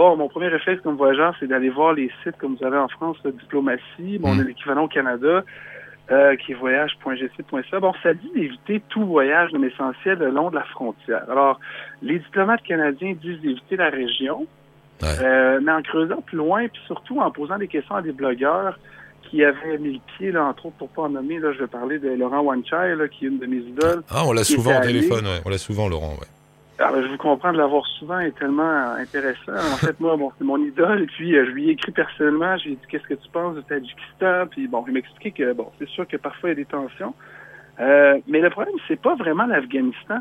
Bon, 0.00 0.16
mon 0.16 0.28
premier 0.30 0.48
réflexe 0.48 0.80
comme 0.80 0.96
voyageur, 0.96 1.34
c'est 1.38 1.46
d'aller 1.46 1.68
voir 1.68 1.92
les 1.92 2.10
sites 2.24 2.38
comme 2.38 2.56
vous 2.58 2.64
avez 2.64 2.78
en 2.78 2.88
France, 2.88 3.18
la 3.22 3.32
diplomatie. 3.32 4.16
Bon, 4.18 4.30
on 4.34 4.38
a 4.40 4.42
l'équivalent 4.42 4.84
au 4.84 4.88
Canada, 4.88 5.44
euh, 6.10 6.36
qui 6.36 6.52
est 6.52 6.54
voyage.gc.ca. 6.54 7.80
Bon, 7.80 7.92
ça 8.02 8.14
dit 8.14 8.30
d'éviter 8.34 8.80
tout 8.88 9.04
voyage 9.04 9.52
non 9.52 9.62
essentiel 9.62 10.16
le 10.16 10.30
long 10.30 10.48
de 10.48 10.54
la 10.54 10.64
frontière. 10.64 11.24
Alors, 11.30 11.60
les 12.00 12.18
diplomates 12.18 12.62
canadiens 12.62 13.12
disent 13.12 13.42
d'éviter 13.42 13.76
la 13.76 13.90
région, 13.90 14.46
Ouais. 15.02 15.08
euh, 15.22 15.60
mais 15.62 15.72
en 15.72 15.82
creusant 15.82 16.22
plus 16.22 16.38
loin, 16.38 16.66
puis 16.68 16.80
surtout 16.86 17.20
en 17.20 17.30
posant 17.30 17.58
des 17.58 17.68
questions 17.68 17.96
à 17.96 18.00
des 18.00 18.12
blogueurs 18.12 18.78
qui 19.28 19.44
avaient 19.44 19.76
mis 19.76 19.92
le 19.92 20.00
pied, 20.16 20.32
là, 20.32 20.44
entre 20.46 20.64
autres, 20.64 20.76
pour 20.78 20.88
pas 20.88 21.02
en 21.02 21.10
nommer, 21.10 21.38
là, 21.38 21.52
je 21.52 21.58
vais 21.58 21.66
parler 21.66 21.98
de 21.98 22.08
Laurent 22.08 22.40
Wanchai, 22.40 22.96
là, 22.96 23.06
qui 23.06 23.26
est 23.26 23.28
une 23.28 23.38
de 23.38 23.44
mes 23.44 23.58
idoles. 23.58 24.02
Ah, 24.10 24.22
on 24.24 24.32
l'a 24.32 24.44
souvent 24.44 24.78
au 24.78 24.82
téléphone. 24.82 25.26
Ouais. 25.26 25.40
On 25.44 25.50
l'a 25.50 25.58
souvent, 25.58 25.88
Laurent. 25.90 26.14
Ouais. 26.18 26.26
Alors, 26.80 27.02
je 27.02 27.08
vous 27.08 27.18
comprends 27.18 27.52
de 27.52 27.58
l'avoir 27.58 27.84
souvent 27.98 28.20
est 28.20 28.36
tellement 28.38 28.94
intéressant. 28.98 29.52
En 29.52 29.76
fait, 29.76 30.00
moi, 30.00 30.16
bon, 30.16 30.32
c'est 30.38 30.44
mon 30.44 30.56
idole. 30.56 31.06
Puis, 31.08 31.36
euh, 31.36 31.44
je 31.44 31.50
lui 31.50 31.68
ai 31.68 31.72
écrit 31.72 31.92
personnellement. 31.92 32.56
J'ai 32.56 32.70
dit, 32.70 32.78
qu'est-ce 32.88 33.06
que 33.06 33.14
tu 33.14 33.28
penses 33.30 33.54
du 33.54 33.62
Tadjikistan? 33.64 34.46
Puis, 34.50 34.66
bon, 34.66 34.82
il 34.86 34.94
m'a 34.94 35.00
expliqué 35.00 35.30
que, 35.30 35.52
bon, 35.52 35.70
c'est 35.78 35.88
sûr 35.90 36.08
que 36.08 36.16
parfois, 36.16 36.48
il 36.48 36.52
y 36.52 36.56
a 36.56 36.56
des 36.56 36.64
tensions. 36.64 37.14
Euh, 37.80 38.18
mais 38.26 38.40
le 38.40 38.48
problème, 38.48 38.74
c'est 38.88 39.00
pas 39.00 39.14
vraiment 39.14 39.44
l'Afghanistan. 39.44 40.20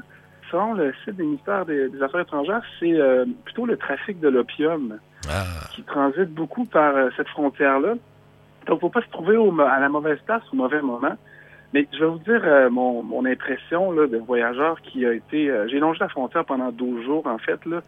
Selon 0.51 0.73
le 0.73 0.93
site 1.05 1.15
des 1.15 1.23
ministères 1.23 1.65
des, 1.65 1.87
des 1.87 2.01
Affaires 2.01 2.21
étrangères, 2.21 2.63
c'est 2.79 2.93
euh, 2.93 3.23
plutôt 3.45 3.65
le 3.65 3.77
trafic 3.77 4.19
de 4.19 4.27
l'opium 4.27 4.97
Ah, 5.29 5.43
qui 5.71 5.83
transite 5.83 6.33
beaucoup 6.33 6.65
par 6.65 6.93
cette 7.15 7.29
frontière-là. 7.29 7.93
Donc, 8.67 8.81
faut 8.81 8.89
pas 8.89 9.01
se 9.01 9.09
trouver 9.11 9.37
au, 9.37 9.57
à 9.61 9.79
la 9.79 9.87
mauvaise 9.87 10.19
place 10.25 10.43
au 10.51 10.57
mauvais 10.57 10.81
moment. 10.81 11.15
Mais 11.73 11.87
je 11.93 11.99
vais 11.99 12.05
vous 12.07 12.19
dire 12.19 12.41
euh, 12.45 12.69
mon, 12.69 13.03
mon 13.03 13.25
impression 13.25 13.91
là, 13.91 14.07
de 14.07 14.17
voyageur 14.17 14.81
qui 14.81 15.05
a 15.05 15.13
été... 15.13 15.49
euh, 15.49 15.67
j'ai 15.67 15.79
longé 15.79 15.99
la 15.99 16.09
frontière 16.09 16.45
pendant 16.45 16.71
12 16.71 17.05
jours, 17.05 17.27
en 17.27 17.37
fait. 17.37 17.63
Là. 17.65 17.81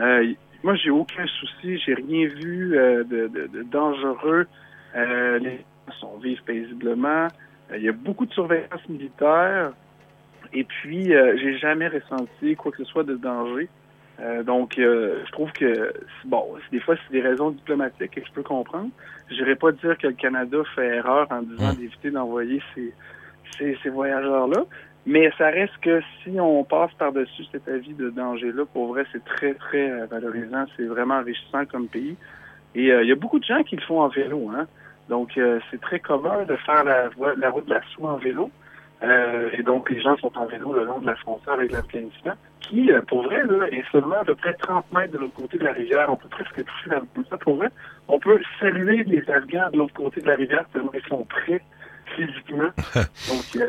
Euh, 0.00 0.32
moi, 0.62 0.74
j'ai 0.76 0.90
aucun 0.90 1.26
souci. 1.26 1.78
J'ai 1.78 1.94
rien 1.94 2.26
vu 2.28 2.76
euh, 2.78 3.02
de, 3.04 3.26
de- 3.28 3.46
de 3.48 3.62
dangereux. 3.64 4.46
Euh, 4.94 5.38
les 5.40 5.58
gens 5.88 5.94
sont 6.00 6.16
vivent 6.18 6.42
paisiblement. 6.44 7.26
Euh, 7.72 7.76
il 7.76 7.82
y 7.82 7.88
a 7.88 7.92
beaucoup 7.92 8.24
de 8.26 8.32
surveillance 8.32 8.88
militaire. 8.88 9.72
Et 10.52 10.62
puis, 10.64 11.12
euh, 11.14 11.36
j'ai 11.36 11.58
jamais 11.58 11.88
ressenti 11.88 12.54
quoi 12.54 12.70
que 12.70 12.78
ce 12.78 12.84
soit 12.84 13.02
de 13.04 13.16
danger. 13.16 13.68
Euh, 14.20 14.44
donc, 14.44 14.78
euh, 14.78 15.22
je 15.26 15.32
trouve 15.32 15.50
que, 15.52 15.92
bon, 16.24 16.44
des 16.70 16.78
fois, 16.78 16.94
c'est 16.96 17.12
des 17.12 17.20
raisons 17.20 17.50
diplomatiques 17.50 18.16
et 18.16 18.22
je 18.24 18.32
peux 18.32 18.44
comprendre. 18.44 18.90
Je 19.28 19.34
n'irai 19.34 19.56
pas 19.56 19.72
dire 19.72 19.98
que 19.98 20.06
le 20.06 20.12
Canada 20.12 20.58
fait 20.76 20.86
erreur 20.98 21.26
en 21.32 21.42
disant 21.42 21.72
Mm. 21.72 21.76
d'éviter 21.76 22.10
d'envoyer 22.12 22.62
ces, 22.74 22.92
ces, 23.58 23.88
voyageurs-là. 23.88 24.64
Mais 25.06 25.30
ça 25.36 25.48
reste 25.48 25.76
que 25.82 26.00
si 26.22 26.40
on 26.40 26.64
passe 26.64 26.92
par-dessus 26.94 27.44
cet 27.52 27.68
avis 27.68 27.92
de 27.92 28.08
danger-là, 28.10 28.64
pour 28.72 28.88
vrai, 28.88 29.04
c'est 29.12 29.24
très, 29.24 29.54
très 29.54 29.90
euh, 29.90 30.06
valorisant. 30.06 30.64
C'est 30.76 30.86
vraiment 30.86 31.16
enrichissant 31.16 31.66
comme 31.66 31.88
pays. 31.88 32.16
Et 32.74 32.90
euh, 32.90 33.02
il 33.02 33.08
y 33.08 33.12
a 33.12 33.16
beaucoup 33.16 33.38
de 33.38 33.44
gens 33.44 33.62
qui 33.62 33.76
le 33.76 33.82
font 33.82 34.00
en 34.00 34.08
vélo. 34.08 34.50
Hein? 34.54 34.66
Donc, 35.10 35.36
euh, 35.36 35.60
c'est 35.70 35.80
très 35.80 36.00
commun 36.00 36.44
de 36.44 36.56
faire 36.56 36.84
la, 36.84 37.10
la 37.36 37.50
route 37.50 37.66
de 37.66 37.74
la 37.74 37.82
soie 37.94 38.12
en 38.12 38.16
vélo. 38.16 38.50
Et 39.52 39.62
donc, 39.62 39.90
les 39.90 40.00
gens 40.00 40.16
sont 40.16 40.32
en 40.38 40.46
vélo 40.46 40.72
le 40.72 40.84
long 40.84 40.98
de 40.98 41.04
la 41.04 41.14
frontière 41.16 41.54
avec 41.54 41.72
l'Afghanistan, 41.72 42.32
qui, 42.60 42.90
pour 43.06 43.24
vrai, 43.24 43.42
est 43.70 43.84
seulement 43.92 44.14
à 44.14 44.24
peu 44.24 44.34
près 44.34 44.54
30 44.54 44.90
mètres 44.94 45.12
de 45.12 45.18
l'autre 45.18 45.34
côté 45.34 45.58
de 45.58 45.64
la 45.64 45.72
rivière. 45.72 46.06
On 46.08 46.16
peut 46.16 46.28
presque 46.30 46.54
toucher 46.54 46.88
l'Afghanistan. 46.88 47.36
Pour 47.36 47.56
vrai, 47.56 47.68
on 48.08 48.18
peut 48.18 48.40
saluer 48.58 49.04
les 49.04 49.20
Afghans 49.30 49.68
de 49.74 49.76
l'autre 49.76 49.92
côté 49.92 50.22
de 50.22 50.26
la 50.26 50.36
rivière 50.36 50.64
tellement 50.72 50.90
ils 50.94 51.06
sont 51.06 51.22
prêts 51.24 51.60
physiquement. 52.16 52.70
Donc, 53.28 53.44
euh, 53.56 53.66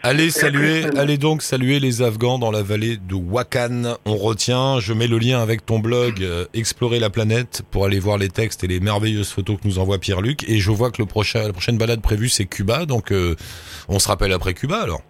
Allez 0.00 0.30
saluer, 0.30 0.84
allez 0.96 1.18
donc 1.18 1.42
saluer 1.42 1.80
les 1.80 2.02
Afghans 2.02 2.38
dans 2.38 2.52
la 2.52 2.62
vallée 2.62 2.98
de 2.98 3.14
Wakan. 3.16 3.96
On 4.06 4.16
retient, 4.16 4.78
je 4.78 4.92
mets 4.92 5.08
le 5.08 5.18
lien 5.18 5.40
avec 5.42 5.66
ton 5.66 5.80
blog 5.80 6.22
euh, 6.22 6.44
Explorer 6.54 7.00
la 7.00 7.10
planète 7.10 7.62
pour 7.72 7.84
aller 7.84 7.98
voir 7.98 8.16
les 8.16 8.28
textes 8.28 8.62
et 8.62 8.68
les 8.68 8.78
merveilleuses 8.78 9.32
photos 9.32 9.56
que 9.60 9.66
nous 9.66 9.80
envoie 9.80 9.98
Pierre-Luc. 9.98 10.48
Et 10.48 10.58
je 10.58 10.70
vois 10.70 10.92
que 10.92 11.02
le 11.02 11.06
prochain, 11.06 11.42
la 11.42 11.52
prochaine 11.52 11.78
balade 11.78 12.00
prévue 12.00 12.28
c'est 12.28 12.44
Cuba, 12.46 12.86
donc 12.86 13.10
euh, 13.10 13.34
on 13.88 13.98
se 13.98 14.06
rappelle 14.06 14.32
après 14.32 14.54
Cuba 14.54 14.76
alors. 14.82 15.02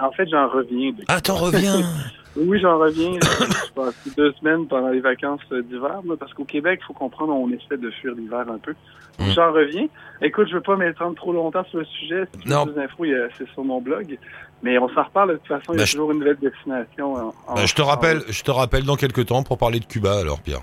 en 0.00 0.12
fait, 0.12 0.28
j'en 0.30 0.48
reviens. 0.48 0.92
de- 0.92 1.02
Ah 1.08 1.20
t'en 1.20 1.34
reviens 1.34 1.82
Oui, 2.36 2.60
j'en 2.60 2.78
reviens. 2.78 3.18
Je 3.20 3.72
passé 3.72 4.10
deux 4.16 4.32
semaines 4.34 4.68
pendant 4.68 4.90
les 4.90 5.00
vacances 5.00 5.40
d'hiver, 5.50 6.02
parce 6.20 6.32
qu'au 6.34 6.44
Québec, 6.44 6.78
il 6.84 6.86
faut 6.86 6.92
comprendre, 6.92 7.32
on 7.32 7.48
essaie 7.50 7.76
de 7.82 7.90
fuir 7.90 8.14
l'hiver 8.14 8.44
un 8.48 8.58
peu. 8.58 8.74
Mm. 9.18 9.30
J'en 9.34 9.52
reviens. 9.52 9.86
Écoute, 10.22 10.48
je 10.48 10.54
veux 10.54 10.60
pas 10.62 10.76
m'étendre 10.76 11.14
trop 11.16 11.32
longtemps 11.32 11.64
sur 11.70 11.78
le 11.78 11.84
sujet. 11.84 12.24
Si 12.34 12.40
tu 12.40 12.48
veux 12.48 12.54
Non. 12.54 12.64
plus 12.66 12.74
d'infos, 12.74 13.04
c'est 13.36 13.48
sur 13.52 13.64
mon 13.64 13.80
blog. 13.80 14.18
Mais 14.62 14.76
on 14.78 14.88
s'en 14.88 15.04
reparle 15.04 15.32
de 15.32 15.36
toute 15.36 15.46
façon. 15.46 15.72
Il 15.74 15.78
y 15.78 15.82
a 15.82 15.84
je- 15.84 15.92
toujours 15.92 16.10
une 16.12 16.18
nouvelle 16.18 16.38
destination. 16.40 17.14
en- 17.14 17.34
en- 17.46 17.54
Bah, 17.54 17.66
je 17.66 17.74
te 17.74 17.82
en- 17.82 17.86
rappelle, 17.86 18.22
je 18.28 18.42
te 18.42 18.50
rappelle 18.50 18.84
dans 18.84 18.96
quelques 18.96 19.26
temps 19.26 19.42
pour 19.44 19.58
parler 19.58 19.78
de 19.80 19.84
Cuba 19.84 20.18
alors 20.18 20.40
Pierre. 20.40 20.62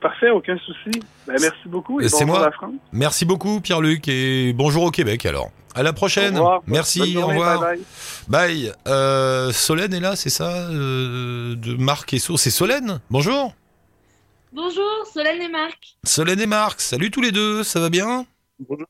Parfait, 0.00 0.30
aucun 0.30 0.56
souci. 0.58 1.00
Ben, 1.26 1.34
merci 1.40 1.66
beaucoup. 1.66 2.00
Et 2.00 2.06
bonjour 2.08 2.26
moi. 2.28 2.40
la 2.44 2.52
France. 2.52 2.74
Merci 2.92 3.24
beaucoup 3.24 3.60
Pierre-Luc 3.60 4.06
et 4.06 4.52
bonjour 4.52 4.84
au 4.84 4.90
Québec 4.92 5.26
alors. 5.26 5.48
À 5.74 5.82
la 5.82 5.90
Au 5.90 5.92
prochaine. 5.92 6.34
revoir. 6.36 6.60
Merci, 6.68 7.12
journée, 7.12 7.24
au 7.24 7.26
revoir. 7.28 7.60
bye 7.60 7.78
bye. 8.28 8.48
Bye. 8.68 8.72
Euh, 8.86 9.50
Solène 9.50 9.92
est 9.94 10.00
là, 10.00 10.14
c'est 10.14 10.30
ça 10.30 10.68
euh, 10.70 11.56
De 11.56 11.74
Marc 11.76 12.14
et. 12.14 12.18
C'est 12.20 12.50
Solène? 12.50 13.00
Bonjour. 13.10 13.52
Bonjour, 14.52 15.06
Solène 15.12 15.42
et 15.42 15.48
Marc. 15.48 15.98
Solène 16.04 16.40
et 16.40 16.46
Marc, 16.46 16.80
salut 16.80 17.10
tous 17.10 17.20
les 17.20 17.32
deux, 17.32 17.62
ça 17.62 17.80
va 17.80 17.90
bien? 17.90 18.26
Bonjour. 18.58 18.86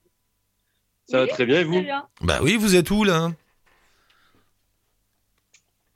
Ça 1.09 1.19
va 1.19 1.27
très 1.27 1.47
bien 1.47 1.61
et 1.61 1.65
vous? 1.65 1.75
Très 1.75 1.83
bien. 1.83 2.07
Bah 2.21 2.39
oui, 2.43 2.57
vous 2.57 2.77
êtes 2.77 2.91
où 2.91 3.03
là? 3.03 3.33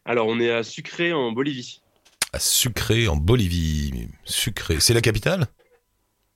Alors, 0.04 0.26
on 0.26 0.40
est 0.40 0.50
à 0.50 0.64
Sucré 0.64 1.12
en 1.12 1.30
Bolivie. 1.30 1.80
À 2.32 2.40
Sucré 2.40 3.06
en 3.06 3.16
Bolivie. 3.16 4.08
Sucré, 4.24 4.80
c'est 4.80 4.94
la 4.94 5.00
capitale? 5.00 5.46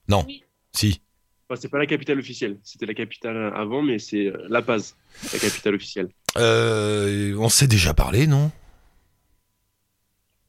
Non. 0.09 0.25
Oui. 0.29 0.45
Si. 0.73 1.01
Enfin, 1.49 1.61
c'est 1.61 1.69
pas 1.69 1.79
la 1.79 1.87
capitale 1.87 2.21
officielle. 2.21 2.61
C'était 2.62 2.87
la 2.87 2.95
capitale 2.95 3.53
avant, 3.57 3.83
mais 3.83 3.99
c'est 3.99 4.27
euh, 4.27 4.47
La 4.49 4.62
Paz, 4.62 4.95
la 5.33 5.39
capitale 5.41 5.75
officielle. 5.75 6.09
Euh, 6.37 7.35
on 7.39 7.49
s'est 7.49 7.67
déjà 7.67 7.93
parlé, 7.93 8.29
non? 8.29 8.53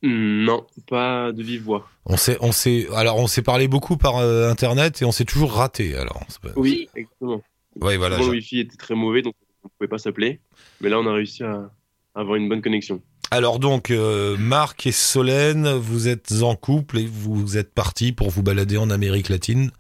Non, 0.03 0.65
pas 0.87 1.31
de 1.31 1.41
vive 1.41 1.63
voix. 1.63 1.87
On 2.05 2.17
s'est, 2.17 2.37
on 2.41 2.51
s'est, 2.51 2.87
alors 2.93 3.17
on 3.17 3.27
s'est 3.27 3.41
parlé 3.41 3.67
beaucoup 3.67 3.97
par 3.97 4.17
euh, 4.17 4.49
internet 4.49 5.01
et 5.01 5.05
on 5.05 5.11
s'est 5.11 5.25
toujours 5.25 5.53
raté. 5.53 5.95
Alors, 5.95 6.23
pas- 6.41 6.49
Oui, 6.55 6.87
exactement. 6.95 7.41
ouais, 7.81 7.97
voilà. 7.97 8.17
Le 8.17 8.25
Wi-Fi 8.25 8.59
était 8.59 8.77
très 8.77 8.93
mauvais, 8.95 9.21
donc 9.23 9.33
on 9.63 9.69
pouvait 9.69 9.87
pas 9.87 9.97
s'appeler. 9.97 10.39
Mais 10.81 10.89
là, 10.89 10.99
on 10.99 11.07
a 11.07 11.13
réussi 11.13 11.43
à 11.43 11.71
avoir 12.15 12.35
une 12.35 12.47
bonne 12.47 12.61
connexion. 12.61 13.01
Alors 13.31 13.59
donc, 13.59 13.91
euh, 13.91 14.37
Marc 14.37 14.87
et 14.87 14.91
Solène, 14.93 15.73
vous 15.73 16.07
êtes 16.07 16.31
en 16.43 16.55
couple 16.55 16.99
et 16.99 17.05
vous 17.05 17.57
êtes 17.57 17.73
partis 17.73 18.13
pour 18.13 18.29
vous 18.29 18.41
balader 18.43 18.77
en 18.77 18.89
Amérique 18.89 19.27
latine. 19.29 19.71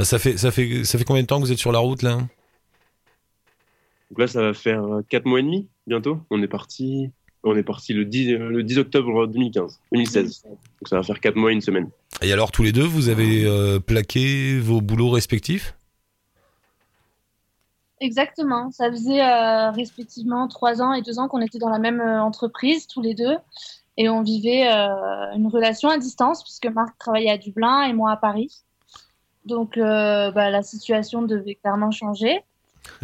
Euh, 0.00 0.04
Ça 0.04 0.18
fait, 0.18 0.36
ça 0.36 0.50
fait, 0.50 0.82
ça 0.84 0.98
fait 0.98 1.04
combien 1.04 1.22
de 1.22 1.26
temps 1.28 1.36
que 1.40 1.44
vous 1.44 1.52
êtes 1.52 1.58
sur 1.58 1.70
la 1.72 1.78
route 1.78 2.02
là? 2.02 2.18
Donc 4.10 4.18
là, 4.18 4.26
ça 4.26 4.40
va 4.40 4.54
faire 4.54 4.82
4 5.10 5.26
mois 5.26 5.40
et 5.40 5.42
demi 5.42 5.68
bientôt. 5.86 6.20
On 6.30 6.42
est 6.42 6.48
parti, 6.48 7.10
on 7.44 7.56
est 7.56 7.62
parti 7.62 7.92
le 7.92 8.04
10, 8.04 8.32
euh, 8.32 8.48
le 8.50 8.62
10 8.62 8.78
octobre 8.78 9.26
2015, 9.26 9.80
2016. 9.92 10.42
Donc 10.44 10.58
ça 10.88 10.96
va 10.96 11.02
faire 11.02 11.20
4 11.20 11.36
mois 11.36 11.50
et 11.50 11.54
une 11.54 11.60
semaine. 11.60 11.88
Et 12.22 12.32
alors 12.32 12.50
tous 12.50 12.62
les 12.62 12.72
deux, 12.72 12.84
vous 12.84 13.08
avez 13.08 13.44
euh, 13.44 13.78
plaqué 13.78 14.58
vos 14.58 14.80
boulots 14.80 15.10
respectifs? 15.10 15.74
Exactement. 18.00 18.70
Ça 18.70 18.90
faisait 18.90 19.22
euh, 19.22 19.70
respectivement 19.70 20.46
trois 20.46 20.82
ans 20.82 20.92
et 20.92 21.02
deux 21.02 21.18
ans 21.18 21.28
qu'on 21.28 21.40
était 21.40 21.58
dans 21.58 21.70
la 21.70 21.80
même 21.80 22.00
entreprise, 22.00 22.86
tous 22.86 23.02
les 23.02 23.14
deux. 23.14 23.36
Et 23.98 24.08
on 24.08 24.22
vivait 24.22 24.68
euh, 24.68 25.34
une 25.34 25.48
relation 25.48 25.88
à 25.88 25.98
distance, 25.98 26.44
puisque 26.44 26.66
Marc 26.66 26.96
travaillait 26.98 27.32
à 27.32 27.36
Dublin 27.36 27.82
et 27.82 27.92
moi 27.92 28.12
à 28.12 28.16
Paris. 28.16 28.62
Donc 29.44 29.76
euh, 29.76 30.30
bah, 30.30 30.50
la 30.50 30.62
situation 30.62 31.22
devait 31.22 31.56
clairement 31.56 31.90
changer. 31.90 32.40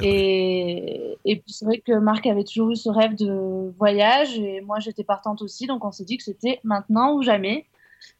Et, 0.03 1.17
et 1.25 1.37
puis 1.37 1.53
c'est 1.53 1.65
vrai 1.65 1.79
que 1.79 1.93
Marc 1.93 2.27
avait 2.27 2.45
toujours 2.45 2.71
eu 2.71 2.77
ce 2.77 2.89
rêve 2.89 3.15
de 3.15 3.73
voyage 3.79 4.39
et 4.39 4.61
moi 4.61 4.81
j'étais 4.81 5.05
partante 5.05 5.43
aussi. 5.43 5.67
Donc 5.67 5.85
on 5.85 5.93
s'est 5.93 6.05
dit 6.05 6.17
que 6.17 6.25
c'était 6.25 6.61
maintenant 6.65 7.15
ou 7.15 7.23
jamais 7.23 7.67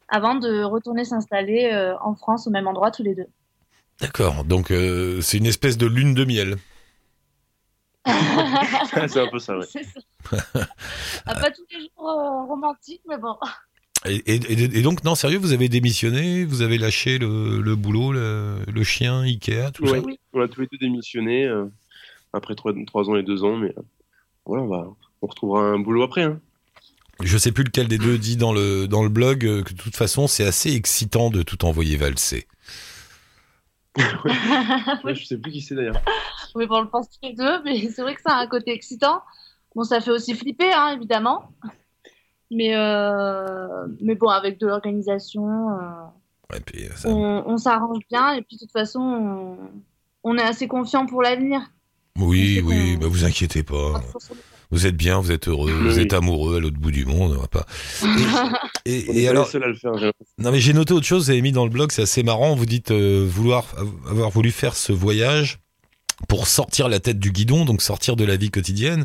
avant 0.09 0.35
de 0.35 0.63
retourner 0.63 1.05
s'installer 1.05 1.71
euh, 1.73 1.97
en 2.01 2.15
France 2.15 2.47
au 2.47 2.51
même 2.51 2.67
endroit 2.67 2.91
tous 2.91 3.03
les 3.03 3.15
deux. 3.15 3.27
D'accord. 4.01 4.45
Donc 4.45 4.71
euh, 4.71 5.21
c'est 5.21 5.39
une 5.39 5.47
espèce 5.47 5.77
de 5.77 5.87
lune 5.87 6.15
de 6.15 6.25
miel. 6.25 6.57
c'est 8.07 9.21
un 9.21 9.29
peu 9.29 9.39
ça, 9.39 9.57
ouais. 9.57 9.67
C'est 9.71 9.85
ça. 9.85 10.01
Ah, 11.27 11.35
pas 11.35 11.51
tous 11.51 11.65
les 11.71 11.81
jours 11.81 12.09
euh, 12.09 12.45
romantiques, 12.45 13.03
mais 13.09 13.19
bon. 13.19 13.37
Et, 14.07 14.17
et- 14.27 14.79
et 14.79 14.83
donc 14.83 15.03
non, 15.05 15.15
sérieux, 15.15 15.39
vous 15.39 15.53
avez 15.53 15.69
démissionné, 15.69 16.45
vous 16.45 16.61
avez 16.63 16.77
lâché 16.79 17.19
le, 17.19 17.61
le 17.63 17.75
boulot, 17.77 18.13
le, 18.13 18.57
le 18.73 18.85
chien, 18.85 19.23
Ikea, 19.23 19.71
tout 19.73 19.85
Ouais. 19.85 19.91
ça. 20.01 20.05
Oui. 20.05 20.19
On 20.35 20.41
a 20.43 20.49
tous 20.49 20.61
les 20.61 20.67
deux 20.71 20.77
démissionné 20.79 21.47
euh, 21.47 21.65
après 22.33 22.55
3, 22.55 22.73
ans 23.09 23.17
et 23.17 23.23
2 23.23 23.45
ans, 23.45 23.57
mais 23.57 23.69
euh, 23.79 23.83
voilà, 24.45 24.63
on, 24.65 24.69
va, 24.69 24.87
on 25.23 25.27
retrouvera 25.27 25.63
un 25.63 25.79
boulot 25.79 26.03
après. 26.03 26.25
Hein. 26.25 26.41
Je 27.23 27.39
sais 27.39 27.53
plus 27.53 27.65
lequel 27.65 27.87
des 27.89 27.97
deux 27.97 28.19
dit 28.19 28.37
dans 28.37 28.53
le 28.53 28.87
dans 28.89 29.05
le 29.05 29.09
blog 29.09 29.47
euh, 29.47 29.63
que 29.63 29.73
de 29.73 29.79
toute 29.81 29.95
façon 29.97 30.27
c'est 30.27 30.45
assez 30.45 30.75
excitant 30.75 31.31
de 31.31 31.43
tout 31.45 31.65
envoyer 31.65 31.97
valser. 31.97 32.47
Ouais, 35.05 35.15
je 35.15 35.25
sais 35.25 35.39
plus 35.39 35.53
qui 35.53 35.61
c'est 35.61 35.75
d'ailleurs. 35.75 36.01
Oui, 36.57 36.67
bon, 36.67 36.77
on 36.79 36.83
le 36.83 36.89
pense 36.89 37.09
tous 37.11 37.19
les 37.29 37.35
deux, 37.35 37.63
mais 37.65 37.89
c'est 37.89 38.03
vrai 38.03 38.15
que 38.15 38.21
ça 38.23 38.37
a 38.37 38.41
un 38.41 38.47
côté 38.47 38.73
excitant. 38.73 39.23
Bon, 39.75 39.83
ça 39.83 40.01
fait 40.01 40.13
aussi 40.13 40.35
flipper, 40.35 40.73
hein, 40.73 40.95
évidemment. 40.97 41.51
Mais, 42.55 42.75
euh, 42.77 43.87
mais 44.01 44.15
bon, 44.15 44.29
avec 44.29 44.59
de 44.61 44.67
l'organisation, 44.67 45.71
euh, 45.71 45.75
Ouais, 46.53 46.61
ça- 46.95 47.09
on, 47.09 47.43
on 47.47 47.57
s'arrange 47.59 47.99
bien. 48.11 48.33
Et 48.35 48.43
puis, 48.43 48.57
de 48.57 48.61
toute 48.63 48.73
façon, 48.73 49.01
on, 49.01 49.57
on 50.23 50.37
est 50.39 50.43
assez 50.43 50.69
confiant 50.69 51.07
pour 51.07 51.23
l'avenir. 51.23 51.61
Oui, 52.19 52.63
oui, 52.65 52.97
bah 52.97 53.07
vous 53.09 53.25
inquiétez 53.25 53.63
pas. 53.65 54.01
Vous 54.71 54.87
êtes 54.87 54.97
bien, 54.97 55.21
vous 55.21 55.33
êtes 55.33 55.49
heureux, 55.49 55.73
Oui, 55.73 55.89
vous 55.89 55.99
êtes 55.99 56.13
amoureux 56.13 56.57
à 56.57 56.61
l'autre 56.61 56.79
bout 56.79 56.91
du 56.93 57.05
monde, 57.05 57.35
on 57.37 57.41
va 57.41 57.49
pas. 57.49 57.67
Et, 58.87 59.05
On 59.09 59.13
et 59.13 59.23
est 59.25 59.29
alors, 59.29 59.49
le 59.53 59.75
faire. 59.75 59.93
non 60.39 60.51
mais 60.53 60.61
j'ai 60.61 60.73
noté 60.75 60.93
autre 60.95 61.07
chose, 61.07 61.25
vous 61.25 61.31
avez 61.31 61.41
mis 61.43 61.53
dans 61.53 61.65
le 61.65 61.71
blog, 61.71 61.91
c'est 61.91 62.03
assez 62.03 62.23
marrant. 62.23 62.55
Vous 62.55 62.67
dites 62.67 62.91
euh, 62.91 63.27
vouloir 63.29 63.65
avoir 64.09 64.31
voulu 64.31 64.51
faire 64.51 64.77
ce 64.77 64.93
voyage 64.93 65.59
pour 66.29 66.47
sortir 66.47 66.89
la 66.89 67.01
tête 67.01 67.19
du 67.19 67.31
guidon, 67.33 67.65
donc 67.65 67.83
sortir 67.83 68.17
de 68.17 68.25
la 68.25 68.37
vie 68.37 68.51
quotidienne 68.51 69.05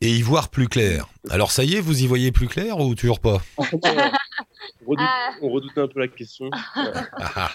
et 0.00 0.10
y 0.10 0.22
voir 0.22 0.48
plus 0.48 0.68
clair. 0.68 1.06
Alors 1.30 1.50
ça 1.52 1.64
y 1.64 1.74
est, 1.76 1.80
vous 1.80 2.02
y 2.02 2.06
voyez 2.06 2.32
plus 2.32 2.48
clair 2.48 2.78
ou 2.78 2.94
toujours 2.94 3.20
pas? 3.20 3.38
En 3.56 3.62
fait, 3.64 3.84
euh, 3.86 4.10
on, 4.86 4.90
redoute- 4.92 5.06
Ah. 5.08 5.30
on 5.42 5.48
redoutait 5.50 5.80
un 5.80 5.88
peu 5.88 6.00
la 6.00 6.08
question. 6.08 6.50
Ah, 6.52 6.92
ah. 7.36 7.50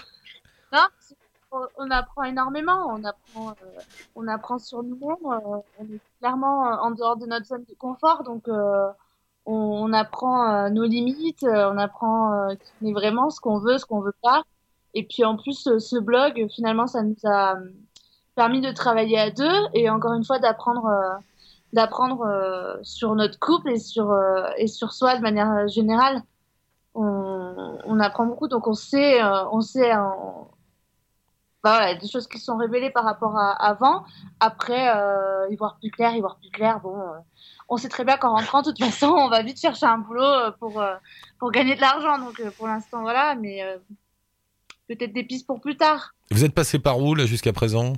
Non, 0.72 0.86
on, 1.78 1.90
apprend 1.90 2.24
énormément. 2.24 2.88
On 2.92 3.02
apprend, 3.04 3.50
euh, 3.50 3.80
on 4.14 4.28
apprend 4.28 4.58
sur 4.58 4.82
nous-mêmes. 4.82 5.16
euh, 5.26 5.58
on 5.78 5.84
est 5.84 6.00
clairement 6.20 6.62
en 6.82 6.90
dehors 6.90 7.16
de 7.16 7.26
notre 7.26 7.46
zone 7.46 7.64
de 7.68 7.74
confort, 7.78 8.22
donc 8.24 8.46
euh, 8.48 8.88
on, 9.46 9.54
on 9.54 9.92
apprend 9.92 10.48
euh, 10.52 10.68
nos 10.70 10.84
limites. 10.84 11.44
euh, 11.44 11.70
on 11.72 11.78
apprend 11.78 12.32
euh, 12.50 12.54
qui 12.54 12.70
on 12.82 12.88
est 12.88 12.92
vraiment, 12.92 13.30
ce 13.30 13.40
qu'on 13.40 13.58
veut, 13.58 13.78
ce 13.78 13.86
qu'on 13.86 14.00
veut 14.00 14.14
pas. 14.22 14.42
Et 14.94 15.04
puis 15.04 15.24
en 15.24 15.36
plus, 15.36 15.66
euh, 15.66 15.78
ce 15.78 15.96
blog, 15.98 16.46
finalement, 16.54 16.86
ça 16.86 17.02
nous 17.02 17.16
a 17.24 17.56
euh, 17.56 17.70
permis 18.36 18.60
de 18.60 18.70
travailler 18.70 19.18
à 19.18 19.30
deux 19.30 19.66
et 19.74 19.90
encore 19.90 20.12
une 20.12 20.24
fois 20.24 20.38
d'apprendre, 20.38 20.86
euh, 20.86 21.16
d'apprendre 21.72 22.20
euh, 22.20 22.76
sur 22.82 23.14
notre 23.16 23.40
couple 23.40 23.70
et 23.70 23.78
sur 23.80 24.12
euh, 24.12 24.46
et 24.58 24.68
sur 24.68 24.92
soi 24.92 25.16
de 25.16 25.22
manière 25.22 25.66
générale. 25.66 26.22
On, 26.94 27.78
on 27.84 27.98
apprend 27.98 28.26
beaucoup, 28.26 28.46
donc 28.46 28.68
on 28.68 28.74
sait, 28.74 29.22
on 29.52 29.60
sait. 29.60 29.90
bah 31.62 31.76
voilà, 31.76 31.94
des 31.94 32.08
choses 32.08 32.26
qui 32.26 32.38
sont 32.38 32.56
révélées 32.56 32.90
par 32.90 33.04
rapport 33.04 33.36
à 33.36 33.50
avant. 33.52 34.04
Après, 34.40 34.86
y 35.50 35.56
voir 35.56 35.76
plus 35.78 35.90
clair, 35.90 36.14
y 36.14 36.20
voir 36.20 36.38
plus 36.38 36.50
clair. 36.50 36.80
Bon, 36.80 36.96
on 37.68 37.76
sait 37.76 37.90
très 37.90 38.04
bien 38.04 38.16
qu'en 38.16 38.30
rentrant, 38.34 38.62
de 38.62 38.70
toute 38.70 38.82
façon, 38.82 39.08
on 39.08 39.28
va 39.28 39.42
vite 39.42 39.60
chercher 39.60 39.84
un 39.84 39.98
boulot 39.98 40.52
pour, 40.58 40.82
pour 41.38 41.50
gagner 41.50 41.76
de 41.76 41.82
l'argent. 41.82 42.18
Donc, 42.18 42.40
pour 42.56 42.66
l'instant, 42.66 43.02
voilà, 43.02 43.34
mais 43.34 43.60
peut-être 44.88 45.12
des 45.12 45.24
pistes 45.24 45.46
pour 45.46 45.60
plus 45.60 45.76
tard. 45.76 46.12
Vous 46.30 46.46
êtes 46.46 46.54
passé 46.54 46.78
par 46.78 46.98
où 46.98 47.14
là 47.14 47.26
jusqu'à 47.26 47.52
présent? 47.52 47.92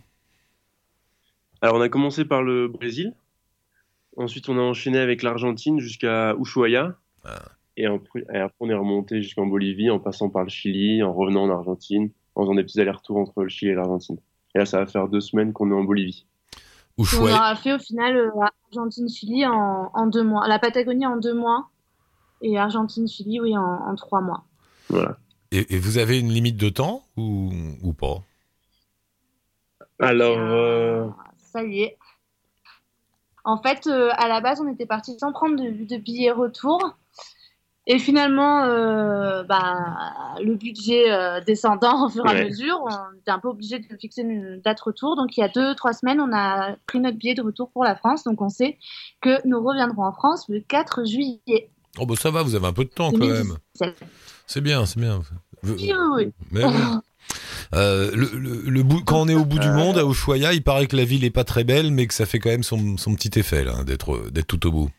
Alors, 1.61 1.77
on 1.77 1.81
a 1.81 1.89
commencé 1.89 2.25
par 2.25 2.43
le 2.43 2.69
Brésil. 2.69 3.15
Ensuite, 4.17 4.49
on 4.49 4.59
a 4.59 4.63
enchaîné 4.63 4.99
avec 4.99 5.23
l'Argentine 5.23 5.79
jusqu'à 5.81 6.35
Ushuaia. 6.41 6.97
Ah. 7.25 7.43
Et, 7.77 7.87
après, 7.87 8.25
et 8.33 8.39
après, 8.39 8.57
on 8.61 8.71
est 8.71 8.75
remonté 8.75 9.23
jusqu'en 9.23 9.47
Bolivie 9.47 9.91
en 9.91 9.99
passant 10.01 10.29
par 10.29 10.43
le 10.43 10.49
Chili, 10.49 11.03
en 11.03 11.13
revenant 11.13 11.45
en 11.45 11.51
Argentine, 11.51 12.11
en 12.35 12.43
faisant 12.43 12.55
des 12.55 12.65
petits 12.65 12.81
allers-retours 12.81 13.17
entre 13.17 13.43
le 13.43 13.49
Chili 13.49 13.73
et 13.73 13.75
l'Argentine. 13.75 14.19
Et 14.55 14.59
là, 14.59 14.67
ça 14.67 14.79
va 14.79 14.87
faire 14.87 15.09
deux 15.09 15.21
semaines 15.21 15.53
qu'on 15.53 15.71
est 15.71 15.75
en 15.75 15.85
Bolivie. 15.85 16.27
On 16.97 17.23
aura 17.23 17.55
fait 17.55 17.73
au 17.75 17.79
final 17.79 18.17
euh, 18.17 18.31
Argentine-Chili 18.73 19.47
en, 19.47 19.91
en 19.95 20.07
deux 20.09 20.25
mois. 20.25 20.49
La 20.49 20.59
Patagonie 20.59 21.07
en 21.07 21.17
deux 21.17 21.35
mois. 21.35 21.69
Et 22.43 22.59
Argentine-Chili, 22.59 23.41
oui, 23.41 23.57
en, 23.57 23.63
en 23.63 23.95
trois 23.95 24.21
mois. 24.21 24.45
Voilà. 24.89 25.17
et, 25.53 25.75
et 25.75 25.79
vous 25.79 25.99
avez 25.99 26.19
une 26.19 26.31
limite 26.31 26.57
de 26.57 26.69
temps 26.71 27.05
ou, 27.17 27.53
ou 27.83 27.93
pas? 27.93 28.23
Alors, 30.01 30.39
Ah, 30.39 30.53
euh, 30.53 31.09
Ça 31.59 31.65
y 31.65 31.83
est. 31.83 31.99
En 33.45 33.61
fait, 33.61 33.87
euh, 33.87 34.11
à 34.17 34.29
la 34.29 34.41
base, 34.41 34.61
on 34.61 34.71
était 34.71 34.87
parti 34.87 35.17
sans 35.19 35.33
prendre 35.33 35.57
de, 35.57 35.85
de 35.85 35.97
billets 35.97 36.31
retour. 36.31 36.97
Et 37.87 37.99
finalement, 37.99 38.65
euh, 38.65 39.43
bah, 39.45 40.35
le 40.43 40.55
budget 40.55 41.11
euh, 41.11 41.41
descendant 41.41 42.07
au 42.07 42.09
fur 42.11 42.27
et 42.27 42.31
à 42.31 42.45
mesure, 42.45 42.85
on 42.85 43.19
était 43.19 43.31
un 43.31 43.39
peu 43.39 43.49
obligé 43.49 43.79
de 43.79 43.97
fixer 43.97 44.21
une 44.21 44.61
date 44.61 44.79
retour. 44.81 45.17
Donc, 45.17 45.37
il 45.37 45.41
y 45.41 45.43
a 45.43 45.49
deux, 45.49 45.75
trois 45.75 45.95
semaines, 45.95 46.21
on 46.21 46.31
a 46.33 46.77
pris 46.87 47.01
notre 47.01 47.17
billet 47.17 47.35
de 47.35 47.43
retour 47.43 47.71
pour 47.71 47.85
la 47.85 47.97
France. 47.97 48.25
Donc, 48.25 48.43
on 48.43 48.51
sait 48.51 48.77
que 49.23 49.47
nous 49.49 49.63
reviendrons 49.65 50.05
en 50.05 50.13
France 50.13 50.45
le 50.51 50.61
4 50.61 51.07
juillet. 51.07 51.71
Oh 51.99 52.05
bah 52.05 52.15
ça 52.17 52.31
va, 52.31 52.43
vous 52.43 52.55
avez 52.55 52.67
un 52.67 52.73
peu 52.75 52.85
de 52.85 52.91
temps 52.91 53.11
quand 53.11 53.19
même. 53.19 53.57
2017. 53.81 54.05
C'est 54.47 54.61
bien, 54.61 54.85
c'est 54.85 55.01
bien. 55.01 55.23
Oui, 55.65 55.73
oui, 55.79 55.93
oui. 56.15 56.33
Mais. 56.53 56.63
Euh, 57.75 58.11
le, 58.15 58.27
le- 58.39 58.63
le 58.71 58.83
bout, 58.83 59.03
quand 59.05 59.21
on 59.23 59.29
est 59.29 59.35
au 59.35 59.45
bout 59.45 59.59
du 59.59 59.69
monde, 59.71 59.99
à 59.99 60.05
Ushuaia, 60.05 60.55
il 60.55 60.63
paraît 60.63 60.87
que 60.87 60.97
la 60.97 61.05
ville 61.05 61.25
est 61.25 61.31
pas 61.31 61.45
très 61.45 61.65
belle, 61.65 61.91
mais 61.93 62.07
que 62.07 62.15
ça 62.15 62.25
fait 62.27 62.39
quand 62.39 62.49
même 62.51 62.63
son, 62.63 62.97
son 62.97 63.15
petit 63.15 63.39
effet 63.39 63.65
là, 63.65 63.85
d'être 63.85 64.31
d'être 64.31 64.47
tout 64.47 64.67
au 64.67 64.71
bout. 64.73 64.91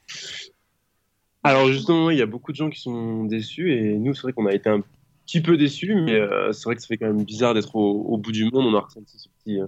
Alors 1.43 1.67
justement, 1.67 2.09
il 2.09 2.17
y 2.17 2.21
a 2.21 2.25
beaucoup 2.25 2.51
de 2.51 2.57
gens 2.57 2.69
qui 2.69 2.81
sont 2.81 3.23
déçus 3.25 3.73
et 3.73 3.97
nous, 3.97 4.13
c'est 4.13 4.23
vrai 4.23 4.33
qu'on 4.33 4.45
a 4.45 4.53
été 4.53 4.69
un 4.69 4.81
petit 5.25 5.41
peu 5.41 5.57
déçus, 5.57 5.95
mais 5.95 6.13
euh, 6.19 6.51
c'est 6.51 6.65
vrai 6.65 6.75
que 6.75 6.81
ça 6.81 6.87
fait 6.87 6.97
quand 6.97 7.07
même 7.07 7.23
bizarre 7.23 7.53
d'être 7.53 7.75
au, 7.75 8.01
au 8.03 8.17
bout 8.17 8.31
du 8.31 8.45
monde. 8.45 8.65
On 8.65 8.75
a 8.75 8.81
ressenti 8.81 9.17
ce 9.17 9.29
petit, 9.29 9.59
euh, 9.59 9.67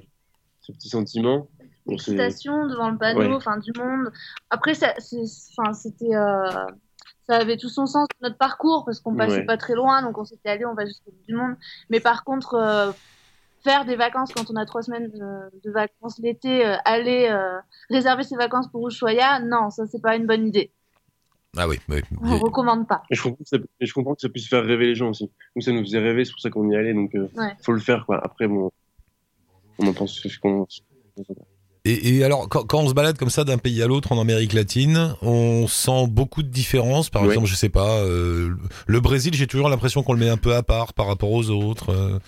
ce 0.62 0.72
petit 0.72 0.90
sentiment. 0.90 1.48
Bon, 1.86 1.98
c'est- 1.98 2.12
Excitation 2.12 2.68
devant 2.68 2.92
le 2.92 2.98
panneau, 2.98 3.38
Ouais. 3.38 3.60
du 3.64 3.80
monde. 3.80 4.12
Après, 4.50 4.74
ça, 4.76 4.94
c'est- 5.00 5.18
enfin, 5.58 5.74
c'était, 5.74 6.14
euh, 6.14 6.50
ça 7.32 7.38
avait 7.38 7.56
tout 7.56 7.70
son 7.70 7.86
sens 7.86 8.08
notre 8.22 8.38
parcours 8.38 8.84
parce 8.86 9.00
qu'on 9.00 9.16
passait 9.16 9.38
Ouais. 9.38 9.46
pas 9.46 9.56
très 9.56 9.74
loin, 9.76 10.02
donc 10.02 10.18
on 10.18 10.26
s'était 10.26 10.50
allé, 10.50 10.66
on 10.66 10.74
va 10.74 10.86
jusqu'au 10.86 11.12
bout 11.12 11.26
du 11.28 11.34
monde. 11.34 11.56
Mais 11.90 12.02
par 12.02 12.26
contre, 12.26 12.56
euh, 12.56 12.92
faire 13.64 13.86
des 13.86 13.96
vacances 13.96 14.34
quand 14.34 14.50
on 14.52 14.56
a 14.58 14.66
trois 14.66 14.82
semaines 14.82 15.10
de, 15.10 15.60
de 15.64 15.72
vacances 15.72 16.20
l'été, 16.20 16.66
euh, 16.66 16.76
aller 16.84 17.30
euh, 17.32 17.58
réserver 17.90 18.24
ses 18.24 18.36
vacances 18.36 18.68
pour 18.70 18.86
Ushuaia, 18.88 19.40
non, 19.40 19.70
ça 19.70 19.86
c'est 19.88 20.02
pas 20.02 20.16
une 20.18 20.26
bonne 20.28 20.46
idée. 20.48 20.74
Ah 21.58 21.68
oui, 21.70 21.80
oui. 21.90 22.02
On 22.22 22.38
recommande 22.38 22.88
pas. 22.88 23.02
Et 23.10 23.16
je 23.16 23.24
comprends 23.24 23.44
que 23.44 23.50
ça, 23.50 23.58
et 23.80 23.86
je 23.86 23.94
comprends 23.94 24.16
que 24.16 24.22
ça 24.22 24.30
puisse 24.30 24.50
faire 24.50 24.64
rêver 24.66 24.88
les 24.88 24.96
gens 24.96 25.10
aussi. 25.10 25.32
Nous, 25.56 25.62
ça 25.62 25.72
nous 25.72 25.82
faisait 25.84 26.00
rêver, 26.00 26.26
c'est 26.26 26.32
pour 26.32 26.40
ça 26.42 26.50
qu'on 26.50 26.70
y 26.70 26.76
allait, 26.76 26.94
donc 26.94 27.14
euh, 27.16 27.30
Ouais. 27.36 27.56
faut 27.64 27.72
le 27.74 27.80
faire 27.80 28.06
quoi. 28.06 28.20
Après, 28.24 28.48
bon, 28.48 28.72
on 29.80 29.88
en 29.88 29.94
pense 29.94 30.14
ce 30.20 30.40
qu'on. 30.40 30.68
Et, 31.84 32.18
et 32.18 32.24
alors, 32.24 32.48
quand, 32.48 32.64
quand 32.66 32.80
on 32.82 32.90
se 32.90 32.94
balade 32.94 33.18
comme 33.18 33.32
ça 33.32 33.44
d'un 33.44 33.58
pays 33.58 33.82
à 33.82 33.88
l'autre 33.88 34.12
en 34.12 34.22
Amérique 34.22 34.54
latine, 34.54 35.16
on 35.24 35.66
sent 35.68 36.06
beaucoup 36.10 36.44
de 36.44 36.48
différences. 36.48 37.10
Par 37.10 37.26
exemple, 37.26 37.48
je 37.48 37.56
sais 37.56 37.70
pas, 37.70 37.98
euh, 38.02 38.54
le 38.86 39.00
Brésil, 39.00 39.34
j'ai 39.34 39.48
toujours 39.48 39.68
l'impression 39.70 40.04
qu'on 40.04 40.14
le 40.14 40.20
met 40.20 40.30
un 40.30 40.38
peu 40.38 40.54
à 40.54 40.62
part 40.62 40.94
par 40.94 41.08
rapport 41.08 41.32
aux 41.32 41.50
autres. 41.50 41.90
euh, 41.92 42.20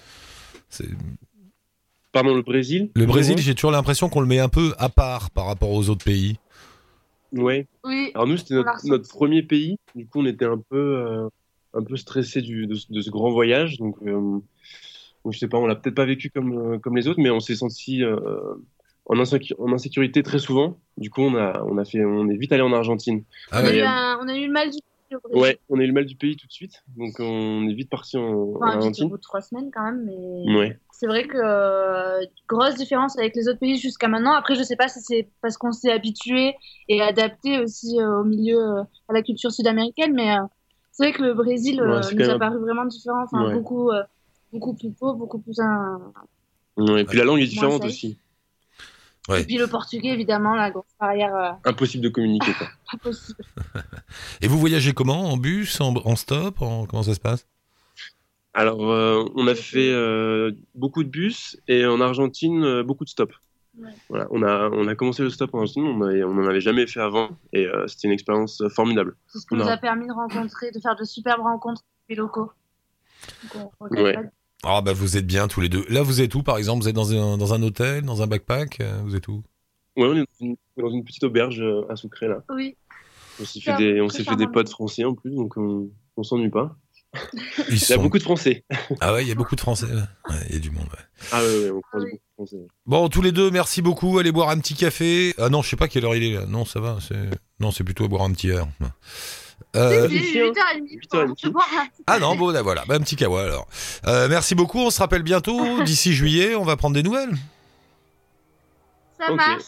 Pardon, 2.12 2.36
le 2.36 2.42
Brésil? 2.42 2.90
le 2.96 3.06
Brésil, 3.06 3.38
j'ai 3.40 3.56
toujours 3.56 3.72
l'impression 3.72 4.10
qu'on 4.10 4.22
le 4.22 4.28
met 4.28 4.40
un 4.40 4.50
peu 4.50 4.74
à 4.78 4.90
part 4.90 5.30
par 5.32 5.46
rapport 5.48 5.72
aux 5.72 5.90
autres 5.90 6.06
pays. 6.06 6.38
Ouais. 7.32 7.68
Oui, 7.84 8.12
Alors 8.14 8.28
nous, 8.28 8.38
c'était 8.38 8.56
notre, 8.86 9.10
premier 9.10 9.42
pays. 9.42 9.78
Du 9.96 10.06
coup, 10.08 10.22
on 10.22 10.26
était 10.26 10.46
un 10.46 10.62
peu, 10.70 10.78
euh, 10.98 11.28
un 11.74 11.84
peu 11.84 11.98
stressé 11.98 12.42
du, 12.42 12.68
de, 12.68 12.76
ce- 12.76 12.92
de 12.92 13.02
ce 13.02 13.10
grand 13.10 13.32
voyage. 13.32 13.78
Donc, 13.78 13.96
euh, 14.06 14.12
donc, 15.26 15.34
je 15.34 15.40
sais 15.40 15.48
pas, 15.48 15.58
on 15.58 15.66
l'a 15.66 15.76
peut-être 15.76 15.96
pas 15.96 16.06
vécu 16.06 16.30
comme, 16.30 16.74
euh, 16.74 16.80
comme 16.80 16.96
les 16.96 17.08
autres, 17.08 17.20
mais 17.20 17.32
on 17.32 17.40
s'est 17.40 17.56
senti 17.56 18.04
euh, 18.04 18.18
en, 19.06 19.16
insécu- 19.16 19.56
en 19.60 19.72
insécurité 19.74 20.24
très 20.24 20.40
souvent. 20.40 20.80
Du 20.98 21.10
coup, 21.10 21.22
on 21.22 21.36
a, 21.36 21.64
on 21.68 21.78
a 21.78 21.86
fait, 21.86 22.04
on 22.06 22.30
est 22.30 22.38
vite 22.38 22.52
allé 22.52 22.62
en 22.62 22.74
Argentine. 22.74 23.24
Ah 23.52 23.62
on, 23.62 23.66
a 23.66 23.70
ouais. 23.70 23.78
eu 23.78 23.82
un- 23.82 24.20
on 24.22 24.28
a 24.28 24.36
eu 24.38 24.48
le 24.48 24.54
mal 24.54 24.70
du 24.70 24.78
Brésil. 25.24 25.42
Ouais, 25.42 25.60
on 25.70 25.80
a 25.80 25.84
eu 25.84 25.88
le 25.88 25.94
mal 25.94 26.06
du 26.06 26.16
pays 26.16 26.36
tout 26.38 26.48
de 26.48 26.52
suite. 26.52 26.82
Donc, 26.98 27.14
on 27.20 27.68
est 27.70 27.74
vite 27.74 27.90
parti 27.90 28.18
en, 28.18 28.46
vite, 28.46 28.56
au 28.56 28.64
Argentine. 28.64 29.10
bout 29.10 29.18
de 29.18 29.22
trois 29.22 29.42
semaines 29.42 29.70
quand 29.72 29.84
même, 29.84 30.06
mais 30.06 30.56
Ouais. 30.58 30.80
c'est 30.92 31.06
vrai 31.08 31.28
que 31.28 31.38
euh, 31.38 32.26
grosse 32.48 32.76
différence 32.76 33.18
avec 33.20 33.36
les 33.36 33.48
autres 33.48 33.60
pays 33.60 33.78
jusqu'à 33.78 34.08
maintenant. 34.08 34.34
Après, 34.34 34.56
je 34.56 34.64
sais 34.64 34.76
pas 34.76 34.88
si 34.88 35.02
c'est 35.02 35.30
parce 35.42 35.58
qu'on 35.58 35.72
s'est 35.72 35.92
habitué 35.92 36.56
et 36.88 37.02
adapté 37.02 37.60
aussi 37.60 38.00
euh, 38.00 38.22
au 38.22 38.24
milieu, 38.24 38.58
euh, 38.58 38.82
à 39.10 39.14
la 39.14 39.22
culture 39.22 39.52
sud-américaine, 39.52 40.14
mais 40.14 40.32
euh, 40.32 40.42
c'est 40.92 41.04
vrai 41.04 41.14
que 41.14 41.22
le 41.24 41.34
Brésil 41.34 41.80
euh, 41.80 42.00
Ouais, 42.02 42.16
nous 42.16 42.30
a 42.30 42.40
paru 42.40 42.60
vraiment 42.60 42.86
différent, 42.86 43.24
enfin 43.24 43.46
Ouais. 43.48 43.54
beaucoup, 43.54 43.92
euh, 43.92 44.04
beaucoup 44.52 44.74
plus 44.74 44.92
pauvre, 44.92 45.16
beaucoup 45.16 45.40
plus 45.40 45.60
un... 45.60 46.12
Ouais, 46.78 47.02
Et 47.02 47.06
puis 47.06 47.18
la 47.20 47.24
langue 47.24 47.40
est 47.40 47.46
différente 47.48 47.84
aussi. 47.86 48.18
Ouais. 49.30 49.42
Et 49.42 49.46
puis 49.46 49.58
le 49.58 49.68
portugais, 49.68 50.10
évidemment, 50.10 50.56
la 50.56 50.70
grosse 50.72 50.84
barrière 51.00 51.34
euh, 51.36 51.52
Impossible 51.64 52.04
de 52.04 52.10
communiquer. 52.10 52.52
Quoi. 52.54 52.68
pas 52.92 52.98
possible. 52.98 53.44
Et 54.42 54.48
vous 54.48 54.60
voyagez 54.60 54.94
comment? 54.94 55.32
En 55.32 55.38
bus, 55.38 55.80
en, 55.80 55.94
en 55.96 56.16
stop? 56.18 56.62
En- 56.62 56.86
Comment 56.86 57.04
ça 57.04 57.14
se 57.14 57.20
passe? 57.22 57.48
Alors, 58.54 58.92
euh, 58.92 59.24
on 59.36 59.48
a 59.48 59.56
fait 59.56 59.92
euh, 59.92 60.52
beaucoup 60.76 61.04
de 61.04 61.10
bus 61.10 61.58
et 61.68 61.86
en 61.86 62.00
Argentine, 62.02 62.64
euh, 62.64 62.84
beaucoup 62.84 63.04
de 63.06 63.10
stops. 63.10 63.34
Ouais. 63.80 63.90
Voilà, 64.10 64.28
on 64.30 64.44
a, 64.44 64.70
on 64.70 64.88
a 64.88 64.94
commencé 64.94 65.24
le 65.24 65.32
stop 65.32 65.56
en 65.56 65.62
Argentine, 65.62 65.86
on 65.86 65.96
n'en 66.34 66.46
avait 66.48 66.62
jamais 66.62 66.86
fait 66.86 67.00
avant 67.00 67.30
et 67.54 67.66
euh, 67.66 67.88
c'était 67.88 68.08
une 68.08 68.14
expérience 68.14 68.62
formidable. 68.76 69.16
C'est 69.28 69.40
ce 69.40 69.48
qui 69.48 69.56
nous 69.56 69.68
a 69.68 69.78
permis 69.78 70.06
de 70.08 70.14
rencontrer, 70.14 70.70
de 70.72 70.80
faire 70.80 70.96
de 70.96 71.04
superbes 71.06 71.42
rencontres 71.42 71.82
avec 71.82 72.10
les 72.10 72.16
locaux. 72.22 72.52
Donc, 73.56 73.72
on 73.80 73.84
regrette 73.86 74.04
Ouais. 74.04 74.14
pas. 74.14 74.30
Ah 74.64 74.82
bah 74.82 74.94
vous 74.94 75.18
êtes 75.18 75.28
bien 75.28 75.48
tous 75.48 75.60
les 75.62 75.70
deux. 75.70 75.86
Là, 75.90 76.04
vous 76.04 76.22
êtes 76.22 76.34
où 76.36 76.44
par 76.44 76.58
exemple? 76.58 76.84
Vous 76.84 76.90
êtes 76.90 76.96
dans 76.96 77.12
un, 77.14 77.38
dans 77.38 77.54
un 77.54 77.62
hôtel, 77.64 78.04
dans 78.04 78.22
un 78.22 78.28
backpack? 78.28 78.80
Euh, 78.82 79.02
Vous 79.04 79.16
êtes 79.16 79.28
où? 79.28 79.44
Ouais, 79.98 80.06
on 80.08 80.14
est 80.16 80.20
dans 80.20 80.26
une, 80.48 80.56
dans 80.78 80.90
une 80.90 81.04
petite 81.04 81.24
auberge 81.24 81.60
euh, 81.62 81.86
à 81.90 81.96
Sucré 81.96 82.28
là. 82.28 82.44
Oui, 82.50 82.76
On 83.40 83.46
Super, 83.46 83.78
fait 83.78 83.84
des, 83.94 84.02
on 84.02 84.10
s'est 84.10 84.24
fait 84.24 84.36
des 84.36 84.48
potes 84.48 84.70
français 84.70 85.04
en 85.04 85.14
plus, 85.14 85.36
donc 85.36 85.56
on, 85.58 85.90
on 86.18 86.24
s'ennuie 86.24 86.50
pas. 86.50 86.76
Ils 87.34 87.64
Il 87.70 87.74
y 87.74 87.76
a 87.76 87.80
sont- 87.98 88.02
beaucoup 88.02 88.18
de 88.18 88.24
Français. 88.24 88.64
Ah 89.02 89.14
ouais, 89.14 89.24
il 89.24 89.28
y 89.28 89.32
a 89.32 89.36
beaucoup 89.36 89.56
de 89.56 89.62
Français. 89.62 89.86
ouais. 89.86 90.02
Ouais, 90.30 90.36
Il 90.50 90.54
y 90.54 90.58
a 90.58 90.60
du 90.60 90.72
monde. 90.72 90.86
ouais. 90.86 91.28
Ah 91.32 91.44
ouais, 91.44 91.60
ouais, 91.66 91.70
on 91.70 91.82
croise 91.82 92.04
beaucoup 92.06 92.16
de 92.16 92.34
Français. 92.36 92.58
Bon, 92.88 93.08
tous 93.10 93.22
les 93.22 93.32
deux, 93.32 93.52
merci 93.52 93.82
beaucoup. 93.84 94.18
Allez 94.18 94.32
boire 94.32 94.50
un 94.50 94.58
petit 94.60 94.74
café. 94.74 95.36
Ah 95.38 95.50
non, 95.50 95.62
je 95.62 95.70
sais 95.70 95.76
pas 95.76 95.88
quelle 95.88 96.06
heure 96.06 96.16
il 96.16 96.24
est 96.24 96.34
là. 96.34 96.46
Non, 96.48 96.66
ça 96.66 96.80
va. 96.80 96.98
C'est 97.08 97.30
non, 97.60 97.70
c'est 97.70 97.84
plutôt 97.84 98.06
à 98.06 98.08
boire 98.08 98.24
un 98.24 98.32
petit 98.32 98.48
verre. 98.48 98.68
Euh, 99.76 100.08
Si, 100.10 100.18
si, 100.20 100.24
ici, 100.26 100.38
8h30. 100.40 101.34
8h30. 101.36 101.54
Ah 102.08 102.20
non, 102.20 102.36
bon, 102.36 102.50
là, 102.50 102.62
voilà, 102.62 102.84
bah, 102.88 102.96
un 102.96 103.00
petit 103.00 103.16
kawa 103.16 103.44
alors. 103.44 103.68
Euh, 104.08 104.28
merci 104.30 104.56
beaucoup. 104.56 104.80
On 104.80 104.90
se 104.90 105.00
rappelle 105.00 105.24
bientôt. 105.24 105.82
D'ici 105.84 106.14
juillet, 106.14 106.56
on 106.56 106.64
va 106.64 106.76
prendre 106.78 106.94
des 106.96 107.04
nouvelles. 107.04 107.36
Ça 109.20 109.32
marche. 109.34 109.64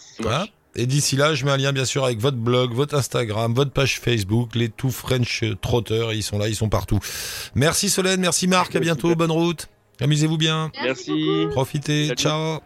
Et 0.78 0.88
d'ici 0.88 1.16
là, 1.16 1.34
je 1.34 1.46
mets 1.46 1.52
un 1.52 1.58
lien 1.58 1.72
bien 1.72 1.86
sûr 1.86 2.04
avec 2.04 2.20
votre 2.20 2.36
blog, 2.36 2.74
votre 2.74 2.96
Instagram, 2.96 3.54
votre 3.54 3.72
page 3.72 3.98
Facebook, 4.02 4.56
les 4.56 4.68
tout 4.68 4.92
French 4.92 5.46
Trotters, 5.62 6.12
ils 6.12 6.22
sont 6.22 6.38
là, 6.38 6.50
ils 6.50 6.56
sont 6.56 6.68
partout. 6.68 7.00
Merci 7.56 7.90
Solène, 7.90 8.20
merci 8.20 8.46
Marc, 8.50 8.76
à 8.76 8.82
bientôt, 8.82 9.16
bonne 9.16 9.32
route. 9.32 9.70
Amusez-vous 10.02 10.38
bien, 10.38 10.72
Merci. 10.84 11.48
profitez, 11.52 12.08
Salut. 12.08 12.18
ciao. 12.22 12.60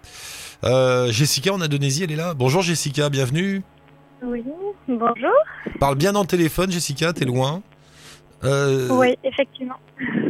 Euh, 0.63 1.11
Jessica 1.11 1.53
en 1.53 1.61
Indonésie, 1.61 2.03
elle 2.03 2.11
est 2.11 2.15
là. 2.15 2.33
Bonjour 2.33 2.63
Jessica, 2.63 3.09
bienvenue. 3.09 3.61
Oui, 4.21 4.43
bonjour. 4.87 5.33
Parle 5.79 5.95
bien 5.95 6.11
dans 6.11 6.21
le 6.21 6.27
téléphone, 6.27 6.71
Jessica, 6.71 7.13
t'es 7.13 7.25
loin. 7.25 7.61
Euh, 8.43 8.87
Oui, 8.91 9.15
effectivement. 9.23 9.75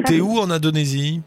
T'es 0.06 0.20
où 0.22 0.38
en 0.40 0.50
Indonésie? 0.50 1.22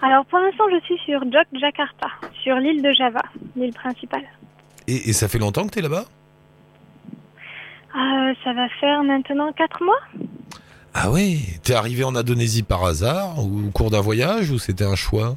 Alors 0.00 0.24
pour 0.26 0.38
l'instant, 0.40 0.64
je 0.72 0.80
suis 0.84 0.98
sur 1.04 1.22
Yogyakarta, 1.24 2.08
sur 2.42 2.56
l'île 2.56 2.82
de 2.82 2.90
Java, 2.92 3.22
l'île 3.56 3.72
principale. 3.72 4.24
et, 4.88 5.10
et 5.10 5.12
ça 5.12 5.28
fait 5.28 5.38
longtemps 5.38 5.64
que 5.64 5.70
t'es 5.70 5.80
là-bas? 5.80 6.04
Euh, 7.94 8.34
ça 8.42 8.52
va 8.52 8.68
faire 8.80 9.04
maintenant 9.04 9.52
quatre 9.52 9.82
mois. 9.84 10.00
Ah 10.94 11.10
oui, 11.10 11.40
t'es 11.62 11.74
arrivé 11.74 12.04
en 12.04 12.16
Indonésie 12.16 12.62
par 12.64 12.84
hasard 12.84 13.38
ou 13.44 13.68
au 13.68 13.70
cours 13.70 13.90
d'un 13.90 14.00
voyage 14.00 14.50
ou 14.50 14.58
c'était 14.58 14.84
un 14.84 14.96
choix? 14.96 15.36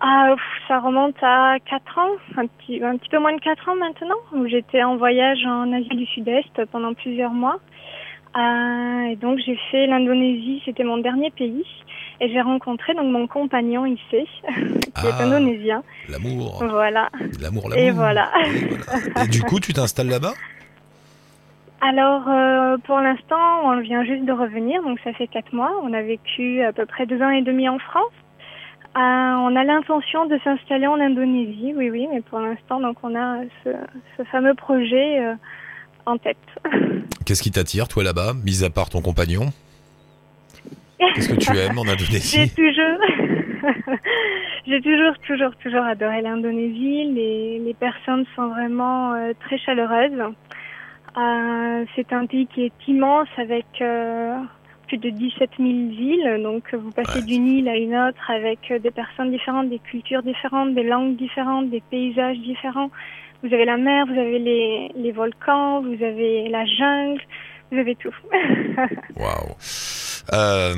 Ah, 0.00 0.34
ça 0.68 0.78
remonte 0.80 1.16
à 1.22 1.56
quatre 1.64 1.98
ans, 1.98 2.10
un 2.36 2.46
petit, 2.46 2.82
un 2.84 2.96
petit 2.98 3.08
peu 3.08 3.18
moins 3.18 3.34
de 3.34 3.40
quatre 3.40 3.68
ans 3.68 3.76
maintenant, 3.76 4.16
où 4.34 4.46
j'étais 4.46 4.82
en 4.82 4.96
voyage 4.96 5.44
en 5.46 5.72
Asie 5.72 5.88
du 5.88 6.04
Sud-Est 6.06 6.64
pendant 6.70 6.92
plusieurs 6.94 7.30
mois. 7.32 7.58
Euh, 8.36 9.02
et 9.12 9.16
donc 9.16 9.38
j'ai 9.38 9.56
fait 9.70 9.86
l'Indonésie, 9.86 10.60
c'était 10.66 10.84
mon 10.84 10.98
dernier 10.98 11.30
pays. 11.30 11.64
Et 12.20 12.30
j'ai 12.30 12.40
rencontré 12.40 12.94
donc 12.94 13.06
mon 13.10 13.26
compagnon 13.26 13.84
ici, 13.86 14.00
qui 14.48 15.06
est 15.06 15.12
Ah. 15.18 15.22
indonésien. 15.24 15.82
L'amour, 16.10 16.62
Voilà. 16.68 17.08
l'amour, 17.40 17.68
l'amour. 17.70 17.78
Et 17.78 17.90
voilà. 17.90 18.30
Et 18.44 18.66
voilà. 18.66 19.24
Et 19.24 19.28
du 19.28 19.42
coup, 19.42 19.60
tu 19.60 19.72
t'installes 19.72 20.08
là-bas? 20.08 20.34
Alors, 21.82 22.22
euh, 22.28 22.78
pour 22.84 23.00
l'instant, 23.00 23.60
on 23.64 23.80
vient 23.80 24.02
juste 24.04 24.24
de 24.24 24.32
revenir, 24.32 24.82
donc 24.82 24.98
ça 25.04 25.12
fait 25.12 25.26
quatre 25.26 25.52
mois. 25.52 25.72
On 25.82 25.92
a 25.92 26.00
vécu 26.02 26.62
à 26.62 26.72
peu 26.72 26.86
près 26.86 27.04
deux 27.06 27.20
ans 27.22 27.30
et 27.30 27.42
demi 27.42 27.68
en 27.68 27.78
France. 27.78 28.12
Euh, 28.96 28.98
on 28.98 29.54
a 29.56 29.64
l'intention 29.64 30.24
de 30.24 30.38
s'installer 30.42 30.86
en 30.86 30.98
Indonésie, 30.98 31.74
oui, 31.76 31.90
oui, 31.90 32.08
mais 32.10 32.22
pour 32.22 32.40
l'instant, 32.40 32.80
donc 32.80 32.96
on 33.02 33.14
a 33.14 33.40
ce, 33.62 33.70
ce 34.16 34.22
fameux 34.24 34.54
projet 34.54 35.20
euh, 35.20 35.34
en 36.06 36.16
tête. 36.16 36.38
Qu'est-ce 37.26 37.42
qui 37.42 37.50
t'attire, 37.50 37.88
toi, 37.88 38.02
là-bas, 38.02 38.32
mis 38.42 38.64
à 38.64 38.70
part 38.70 38.88
ton 38.88 39.02
compagnon? 39.02 39.52
Qu'est-ce 41.14 41.28
que 41.28 41.34
tu 41.34 41.54
aimes 41.58 41.78
en 41.78 41.84
J'ai 41.84 41.90
Indonésie 41.90 42.54
toujours, 42.54 43.76
j'ai 44.66 44.80
toujours, 44.80 45.18
toujours, 45.26 45.56
toujours 45.56 45.84
adoré 45.84 46.22
l'Indonésie. 46.22 47.12
Les, 47.12 47.58
les 47.58 47.74
personnes 47.74 48.24
sont 48.34 48.48
vraiment 48.48 49.12
euh, 49.12 49.32
très 49.40 49.58
chaleureuses. 49.58 50.22
C'est 51.94 52.12
un 52.14 52.24
pays 52.24 52.46
qui 52.46 52.64
est 52.64 52.88
immense 52.88 53.28
avec 53.36 53.66
plus 54.86 54.98
de 54.98 55.10
17 55.10 55.50
000 55.58 55.68
villes. 55.90 56.40
Donc 56.42 56.62
vous 56.74 56.90
passez 56.90 57.18
Ouais. 57.18 57.24
d'une 57.24 57.46
île 57.46 57.68
à 57.68 57.76
une 57.76 57.94
autre 57.96 58.30
avec 58.30 58.58
euh, 58.70 58.78
des 58.78 58.90
personnes 58.90 59.30
différentes, 59.30 59.68
des 59.70 59.78
cultures 59.78 60.22
différentes, 60.22 60.74
des 60.74 60.82
langues 60.82 61.16
différentes, 61.16 61.70
des 61.70 61.82
paysages 61.90 62.38
différents. 62.38 62.90
Vous 63.42 63.52
avez 63.52 63.64
la 63.64 63.76
mer, 63.76 64.06
vous 64.06 64.18
avez 64.18 64.38
les, 64.38 64.90
les 64.96 65.12
volcans, 65.12 65.82
vous 65.82 66.02
avez 66.02 66.48
la 66.48 66.64
jungle, 66.64 67.20
vous 67.70 67.78
avez 67.78 67.94
tout. 67.96 68.14
Waouh. 69.16 69.54
Euh, 70.32 70.74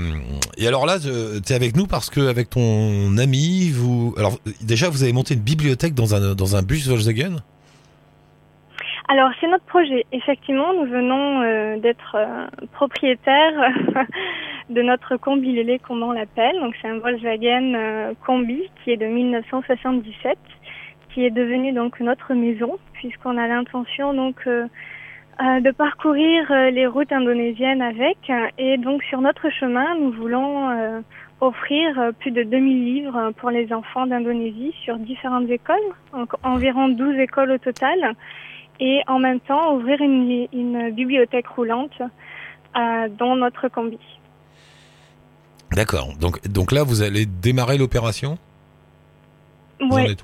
et 0.58 0.66
alors 0.66 0.84
là, 0.84 0.98
euh, 1.06 1.40
t'es 1.40 1.54
avec 1.54 1.76
nous 1.76 1.86
parce 1.86 2.10
que 2.10 2.20
avec 2.28 2.50
ton 2.50 3.16
ami, 3.16 3.70
vous, 3.70 4.14
alors 4.18 4.38
déjà, 4.60 4.90
vous 4.90 5.02
avez 5.02 5.12
monté 5.12 5.34
une 5.34 5.40
bibliothèque 5.40 5.94
dans 5.94 6.14
un 6.14 6.34
dans 6.34 6.56
un 6.56 6.62
bus 6.62 6.86
Volkswagen? 6.88 7.36
Alors, 9.10 9.30
c'est 9.40 9.48
notre 9.48 9.64
projet. 9.64 10.04
Effectivement, 10.12 10.74
nous 10.74 10.84
venons 10.84 11.40
euh, 11.40 11.78
d'être 11.78 12.14
euh, 12.14 12.46
propriétaires 12.72 13.72
de 14.70 14.82
notre 14.82 15.16
combi 15.16 15.52
lélé, 15.52 15.78
comme 15.78 16.02
on 16.02 16.12
l'appelle. 16.12 16.60
Donc, 16.60 16.74
c'est 16.80 16.88
un 16.88 16.98
Volkswagen 16.98 17.74
euh, 17.74 18.12
combi 18.26 18.68
qui 18.84 18.90
est 18.90 18.98
de 18.98 19.06
1977, 19.06 20.38
qui 21.14 21.24
est 21.24 21.30
devenu 21.30 21.72
donc 21.72 22.00
notre 22.00 22.34
maison, 22.34 22.76
puisqu'on 22.92 23.38
a 23.38 23.46
l'intention 23.46 24.12
donc 24.12 24.46
euh, 24.46 24.66
euh, 25.40 25.60
de 25.60 25.70
parcourir 25.70 26.50
euh, 26.50 26.68
les 26.70 26.86
routes 26.86 27.10
indonésiennes 27.10 27.80
avec. 27.80 28.18
Et 28.58 28.76
donc, 28.76 29.02
sur 29.04 29.22
notre 29.22 29.48
chemin, 29.48 29.94
nous 29.94 30.12
voulons 30.12 30.68
euh, 30.68 31.00
offrir 31.40 31.98
euh, 31.98 32.12
plus 32.12 32.30
de 32.30 32.42
2000 32.42 32.84
livres 32.84 33.32
pour 33.38 33.50
les 33.50 33.72
enfants 33.72 34.06
d'Indonésie 34.06 34.74
sur 34.82 34.98
différentes 34.98 35.48
écoles, 35.48 35.76
donc 36.12 36.32
environ 36.42 36.88
12 36.88 37.18
écoles 37.20 37.52
au 37.52 37.58
total 37.58 38.14
et 38.80 39.02
en 39.06 39.18
même 39.18 39.40
temps 39.40 39.74
ouvrir 39.74 40.00
une, 40.00 40.48
une 40.52 40.90
bibliothèque 40.90 41.48
roulante 41.48 42.00
euh, 42.00 43.08
dans 43.18 43.36
notre 43.36 43.68
combi. 43.68 43.98
D'accord. 45.72 46.08
Donc, 46.20 46.46
donc 46.48 46.72
là, 46.72 46.82
vous 46.82 47.02
allez 47.02 47.26
démarrer 47.26 47.78
l'opération? 47.78 48.38
Ouais. 49.80 50.16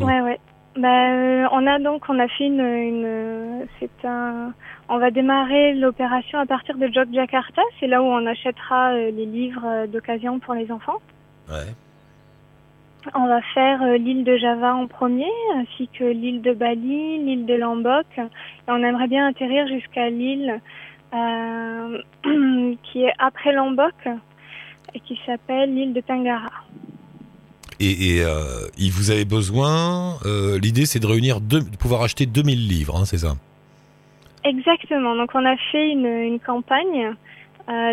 Bah, 0.77 0.89
euh, 0.89 1.47
on 1.53 1.67
a 1.69 1.79
donc, 1.79 2.03
on 2.09 2.19
a 2.19 2.27
fait 2.27 2.47
une, 2.47 2.61
une 2.61 3.67
c'est 3.79 4.05
un, 4.05 4.53
on 4.89 4.99
va 4.99 5.13
démarrer 5.13 5.75
l'opération 5.75 6.41
à 6.41 6.47
partir 6.47 6.77
de 6.77 6.89
Jogjakarta. 6.89 7.63
C'est 7.79 7.87
là 7.87 8.03
où 8.03 8.07
on 8.07 8.27
achètera 8.27 8.93
euh, 8.93 9.11
les 9.13 9.27
livres 9.27 9.63
euh, 9.65 9.87
d'occasion 9.87 10.41
pour 10.41 10.55
les 10.55 10.73
enfants. 10.73 11.01
Ouais. 11.49 11.73
On 13.15 13.27
va 13.27 13.43
faire 13.53 13.83
euh, 13.83 13.97
l'île 13.99 14.25
de 14.25 14.37
Java 14.37 14.75
en 14.75 14.87
premier, 14.87 15.31
ainsi 15.57 15.89
que 15.89 16.05
l'île 16.05 16.41
de 16.41 16.53
Bali, 16.55 17.19
l'île 17.19 17.45
de 17.45 17.55
Lombok. 17.55 18.07
Et 18.17 18.23
on 18.69 18.83
aimerait 18.83 19.09
bien 19.09 19.27
atterrir 19.27 19.67
jusqu'à 19.69 20.09
l'île 20.09 20.61
euh, 21.15 21.99
qui 22.83 23.03
est 23.03 23.13
après 23.19 23.53
Lombok 23.53 23.95
et 24.95 25.01
qui 25.01 25.21
s'appelle 25.27 25.75
l'île 25.75 25.93
de 25.93 26.01
Tangara. 26.01 26.51
Et, 27.81 28.17
et 28.17 28.25
euh, 28.25 28.69
vous 28.93 29.11
avez 29.11 29.25
besoin. 29.25 30.15
euh, 30.25 30.59
L'idée, 30.59 30.87
c'est 30.87 31.01
de 31.01 31.07
réunir 31.07 31.41
deux, 31.41 31.61
de 31.61 31.77
pouvoir 31.77 32.03
acheter 32.03 32.25
2000 32.25 32.69
livres, 32.69 32.97
hein, 32.97 33.05
c'est 33.05 33.19
ça? 33.19 33.35
Exactement. 34.45 35.15
Donc 35.17 35.31
on 35.35 35.45
a 35.45 35.57
fait 35.73 35.91
une, 35.91 36.07
une 36.07 36.41
campagne 36.41 37.15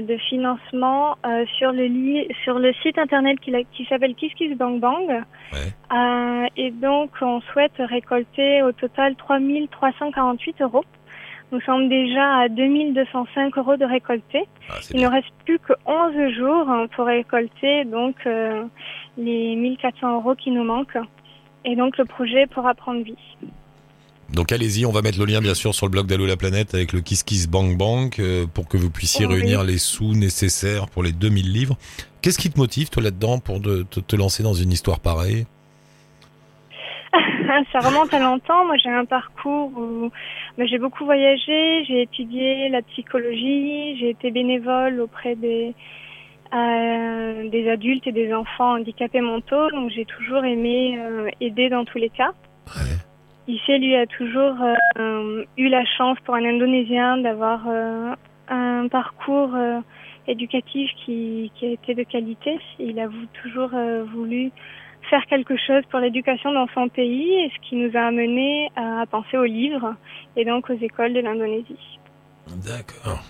de 0.01 0.17
financement 0.17 1.15
euh, 1.25 1.45
sur 1.57 1.71
le 1.71 1.85
li- 1.85 2.27
sur 2.43 2.59
le 2.59 2.73
site 2.81 2.97
internet 2.97 3.39
qui, 3.39 3.53
qui 3.71 3.85
s'appelle 3.85 4.15
KissKissBankBang. 4.15 5.07
Ouais. 5.07 5.57
Euh, 5.93 6.45
et 6.57 6.71
donc 6.71 7.11
on 7.21 7.39
souhaite 7.41 7.73
récolter 7.79 8.63
au 8.63 8.71
total 8.73 9.15
3348 9.15 10.61
euros. 10.61 10.83
Nous 11.51 11.59
sommes 11.61 11.89
déjà 11.89 12.37
à 12.39 12.47
2205 12.49 13.57
euros 13.57 13.75
de 13.75 13.83
récoltés. 13.85 14.45
Ah, 14.69 14.75
Il 14.93 15.01
ne 15.01 15.07
reste 15.07 15.31
plus 15.45 15.59
que 15.59 15.73
11 15.85 16.33
jours 16.33 16.69
hein, 16.69 16.87
pour 16.95 17.05
récolter 17.05 17.83
donc 17.85 18.15
euh, 18.25 18.63
les 19.17 19.55
1400 19.55 20.15
euros 20.15 20.35
qui 20.35 20.51
nous 20.51 20.63
manquent. 20.63 20.97
Et 21.65 21.75
donc 21.75 21.97
le 21.97 22.05
projet 22.05 22.47
pourra 22.47 22.73
prendre 22.73 23.01
vie. 23.03 23.17
Donc 24.33 24.51
allez-y, 24.51 24.85
on 24.85 24.91
va 24.91 25.01
mettre 25.01 25.19
le 25.19 25.25
lien 25.25 25.41
bien 25.41 25.53
sûr 25.53 25.75
sur 25.75 25.85
le 25.87 25.91
blog 25.91 26.07
d'Allo 26.07 26.25
la 26.25 26.37
planète 26.37 26.73
avec 26.73 26.93
le 26.93 27.01
Kiss 27.01 27.23
Kiss 27.23 27.49
Bank 27.49 27.77
Bank 27.77 28.19
euh, 28.19 28.45
pour 28.47 28.67
que 28.67 28.77
vous 28.77 28.89
puissiez 28.89 29.25
Oui. 29.25 29.33
réunir 29.35 29.63
les 29.63 29.77
sous 29.77 30.13
nécessaires 30.13 30.87
pour 30.87 31.03
les 31.03 31.11
2000 31.11 31.51
livres. 31.51 31.77
Qu'est-ce 32.21 32.37
qui 32.39 32.49
te 32.49 32.57
motive 32.57 32.89
toi 32.89 33.03
là-dedans 33.03 33.39
pour 33.39 33.59
de- 33.59 33.83
te, 33.83 33.99
te 33.99 34.15
lancer 34.15 34.41
dans 34.43 34.53
une 34.53 34.71
histoire 34.71 34.99
pareille? 35.01 35.45
Ça 37.73 37.79
remonte 37.81 38.13
à 38.13 38.19
longtemps. 38.19 38.65
Moi, 38.65 38.75
j'ai 38.81 38.89
un 38.89 39.03
parcours 39.03 39.71
où 39.77 40.09
ben, 40.57 40.65
j'ai 40.67 40.77
beaucoup 40.77 41.03
voyagé, 41.03 41.83
j'ai 41.85 42.03
étudié 42.03 42.69
la 42.69 42.81
psychologie, 42.83 43.97
j'ai 43.99 44.11
été 44.11 44.31
bénévole 44.31 45.01
auprès 45.01 45.35
des 45.35 45.73
euh, 46.53 47.49
des 47.49 47.69
adultes 47.69 48.07
et 48.07 48.11
des 48.13 48.33
enfants 48.33 48.75
handicapés 48.77 49.19
mentaux. 49.21 49.69
Donc, 49.71 49.91
j'ai 49.93 50.05
toujours 50.05 50.45
aimé 50.45 50.97
euh, 50.99 51.29
aider 51.41 51.67
dans 51.69 51.83
tous 51.83 51.97
les 51.97 52.09
cas. 52.09 52.31
Ouais. 52.77 52.95
Ici, 53.47 53.77
lui 53.79 53.95
a 53.95 54.05
toujours 54.05 54.55
euh, 54.97 55.43
eu 55.57 55.67
la 55.67 55.83
chance 55.97 56.17
pour 56.25 56.35
un 56.35 56.45
Indonésien 56.45 57.17
d'avoir 57.17 57.61
euh, 57.67 58.13
un 58.49 58.87
parcours 58.87 59.55
euh, 59.55 59.79
éducatif 60.27 60.91
qui, 61.03 61.51
qui 61.55 61.65
a 61.65 61.69
été 61.69 61.95
de 61.95 62.03
qualité. 62.03 62.59
Il 62.79 62.99
a 62.99 63.07
toujours 63.41 63.71
voulu 64.13 64.51
faire 65.09 65.25
quelque 65.25 65.55
chose 65.57 65.81
pour 65.89 65.99
l'éducation 65.99 66.53
dans 66.53 66.67
son 66.73 66.87
pays, 66.87 67.33
et 67.33 67.49
ce 67.49 67.67
qui 67.67 67.75
nous 67.75 67.97
a 67.97 68.01
amené 68.01 68.69
à 68.75 69.05
penser 69.09 69.37
aux 69.37 69.45
livres 69.45 69.95
et 70.35 70.45
donc 70.45 70.69
aux 70.69 70.77
écoles 70.79 71.13
de 71.13 71.19
l'Indonésie. 71.19 71.99
D'accord. 72.63 73.23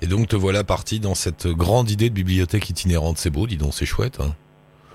Et 0.00 0.06
donc 0.06 0.28
te 0.28 0.36
voilà 0.36 0.62
parti 0.62 1.00
dans 1.00 1.14
cette 1.14 1.48
grande 1.48 1.90
idée 1.90 2.10
de 2.10 2.14
bibliothèque 2.14 2.70
itinérante. 2.70 3.18
C'est 3.18 3.30
beau, 3.30 3.46
dis 3.46 3.56
donc, 3.56 3.74
c'est 3.74 3.86
chouette. 3.86 4.20
Hein 4.20 4.34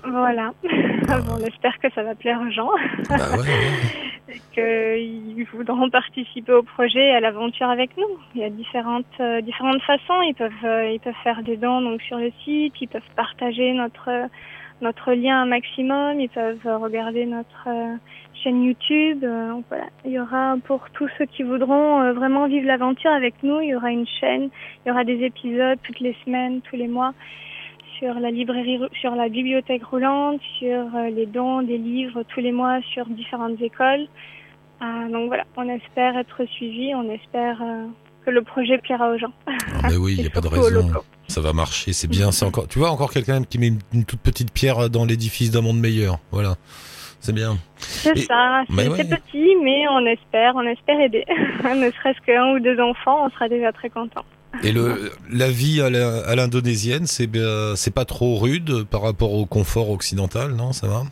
Voilà. 0.08 0.52
bon, 0.62 1.34
on 1.34 1.44
espère 1.44 1.78
que 1.78 1.92
ça 1.94 2.02
va 2.02 2.14
plaire 2.14 2.40
aux 2.40 2.50
gens, 2.50 2.70
bah 3.10 3.32
ouais, 3.32 3.38
ouais. 3.38 4.02
qu'ils 4.52 5.46
voudront 5.52 5.90
participer 5.90 6.52
au 6.52 6.62
projet 6.62 7.08
et 7.08 7.14
à 7.14 7.20
l'aventure 7.20 7.68
avec 7.68 7.96
nous. 7.96 8.18
Il 8.34 8.40
y 8.40 8.44
a 8.44 8.50
différentes 8.50 9.06
euh, 9.20 9.40
différentes 9.40 9.82
façons. 9.82 10.20
Ils 10.22 10.34
peuvent 10.34 10.52
euh, 10.64 10.90
ils 10.90 11.00
peuvent 11.00 11.14
faire 11.24 11.42
des 11.42 11.56
dons 11.56 11.80
donc 11.80 12.02
sur 12.02 12.18
le 12.18 12.30
site. 12.44 12.74
Ils 12.80 12.88
peuvent 12.88 13.02
partager 13.16 13.72
notre 13.72 14.08
euh, 14.08 14.26
notre 14.80 15.12
lien 15.12 15.42
un 15.42 15.46
maximum. 15.46 16.20
Ils 16.20 16.28
peuvent 16.28 16.66
euh, 16.66 16.78
regarder 16.78 17.26
notre 17.26 17.68
euh, 17.68 17.96
chaîne 18.42 18.62
YouTube. 18.62 19.24
Euh, 19.24 19.50
donc 19.50 19.64
voilà. 19.68 19.86
Il 20.04 20.12
y 20.12 20.20
aura 20.20 20.56
pour 20.64 20.90
tous 20.90 21.08
ceux 21.18 21.26
qui 21.26 21.42
voudront 21.42 22.02
euh, 22.02 22.12
vraiment 22.12 22.46
vivre 22.46 22.66
l'aventure 22.66 23.12
avec 23.12 23.34
nous, 23.42 23.60
il 23.60 23.68
y 23.68 23.74
aura 23.74 23.90
une 23.90 24.06
chaîne. 24.06 24.50
Il 24.84 24.88
y 24.88 24.90
aura 24.90 25.04
des 25.04 25.22
épisodes 25.24 25.78
toutes 25.82 26.00
les 26.00 26.16
semaines, 26.24 26.60
tous 26.62 26.76
les 26.76 26.88
mois 26.88 27.14
sur 28.02 28.14
la 28.18 28.30
librairie, 28.30 28.80
sur 29.00 29.14
la 29.14 29.28
bibliothèque 29.28 29.84
roulante, 29.84 30.40
sur 30.58 30.80
euh, 30.96 31.10
les 31.10 31.26
dons 31.26 31.62
des 31.62 31.78
livres 31.78 32.24
tous 32.34 32.40
les 32.40 32.50
mois 32.50 32.80
sur 32.92 33.06
différentes 33.06 33.60
écoles. 33.60 34.08
Euh, 34.82 35.08
donc 35.08 35.28
voilà, 35.28 35.44
on 35.56 35.68
espère 35.68 36.16
être 36.18 36.44
suivi, 36.46 36.92
on 36.96 37.08
espère 37.10 37.62
euh, 37.62 37.86
que 38.26 38.30
le 38.30 38.42
projet 38.42 38.78
plaira 38.78 39.10
aux 39.10 39.18
gens. 39.18 39.32
Ah, 39.46 39.88
mais 39.90 39.96
oui, 39.96 40.14
il 40.16 40.22
n'y 40.22 40.26
a 40.26 40.30
pas 40.34 40.40
de 40.40 40.48
raison. 40.48 40.90
Ça 41.28 41.40
va 41.40 41.52
marcher, 41.52 41.92
c'est 41.92 42.08
bien. 42.08 42.32
C'est 42.32 42.44
encore, 42.44 42.66
tu 42.66 42.80
vois, 42.80 42.90
encore 42.90 43.12
quelqu'un 43.12 43.44
qui 43.44 43.58
met 43.58 43.68
une, 43.68 43.78
une 43.94 44.04
toute 44.04 44.20
petite 44.20 44.52
pierre 44.52 44.90
dans 44.90 45.04
l'édifice 45.04 45.52
d'un 45.52 45.60
monde 45.60 45.78
meilleur. 45.78 46.18
Voilà, 46.32 46.56
c'est 47.20 47.32
bien. 47.32 47.56
C'est 47.76 48.18
ça, 48.18 48.64
c'est 48.68 48.88
ouais. 48.88 48.96
c'est 48.96 49.08
petit, 49.08 49.54
mais 49.62 49.86
on 49.88 50.04
espère, 50.06 50.56
on 50.56 50.66
espère 50.66 51.00
aider. 51.00 51.24
ne 51.28 51.90
serait-ce 51.92 52.20
qu'un 52.26 52.54
ou 52.54 52.58
deux 52.58 52.80
enfants, 52.80 53.26
on 53.26 53.30
sera 53.30 53.48
déjà 53.48 53.70
très 53.70 53.90
content. 53.90 54.24
Et 54.62 54.72
le, 54.72 55.12
la 55.30 55.50
vie 55.50 55.80
à 55.80 56.34
l'indonésienne, 56.36 57.06
c'est 57.06 57.28
c'est 57.76 57.94
pas 57.94 58.04
trop 58.04 58.36
rude 58.36 58.84
par 58.84 59.02
rapport 59.02 59.32
au 59.32 59.46
confort 59.46 59.90
occidental, 59.90 60.54
non 60.54 60.72
Ça 60.72 60.88
va? 60.88 61.02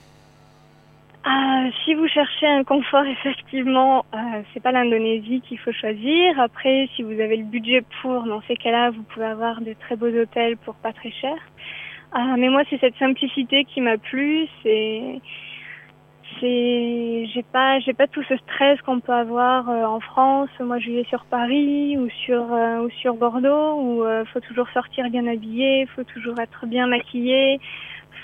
Ah, 1.24 1.64
si 1.84 1.94
vous 1.94 2.08
cherchez 2.08 2.46
un 2.46 2.64
confort, 2.64 3.04
effectivement, 3.06 4.04
euh, 4.14 4.42
c'est 4.52 4.62
pas 4.62 4.72
l'Indonésie 4.72 5.42
qu'il 5.46 5.58
faut 5.58 5.72
choisir. 5.72 6.40
Après, 6.40 6.88
si 6.96 7.02
vous 7.02 7.12
avez 7.20 7.36
le 7.36 7.44
budget 7.44 7.82
pour, 8.00 8.24
dans 8.24 8.42
ces 8.48 8.56
cas-là, 8.56 8.90
vous 8.90 9.02
pouvez 9.02 9.26
avoir 9.26 9.60
de 9.60 9.74
très 9.74 9.96
beaux 9.96 10.08
hôtels 10.08 10.56
pour 10.58 10.74
pas 10.76 10.92
très 10.92 11.10
cher. 11.10 11.36
Ah, 12.12 12.34
mais 12.38 12.48
moi, 12.48 12.62
c'est 12.68 12.80
cette 12.80 12.96
simplicité 12.98 13.64
qui 13.64 13.80
m'a 13.80 13.98
plu. 13.98 14.46
C'est, 16.40 17.26
j'ai 17.32 17.42
pas, 17.42 17.78
j'ai 17.80 17.92
pas 17.92 18.06
tout 18.06 18.22
ce 18.24 18.36
stress 18.36 18.80
qu'on 18.82 19.00
peut 19.00 19.12
avoir 19.12 19.68
euh, 19.68 19.84
en 19.84 20.00
France. 20.00 20.48
Moi, 20.58 20.78
je 20.78 20.86
vivais 20.86 21.04
sur 21.04 21.24
Paris 21.26 21.96
ou 21.98 22.08
sur 22.24 22.52
euh, 22.52 22.80
ou 22.82 22.90
sur 22.90 23.14
Bordeaux 23.14 23.74
où 23.80 24.04
euh, 24.04 24.24
faut 24.32 24.40
toujours 24.40 24.68
sortir 24.70 25.08
bien 25.10 25.26
habillé, 25.26 25.86
faut 25.94 26.04
toujours 26.04 26.38
être 26.40 26.66
bien 26.66 26.86
maquillé. 26.86 27.60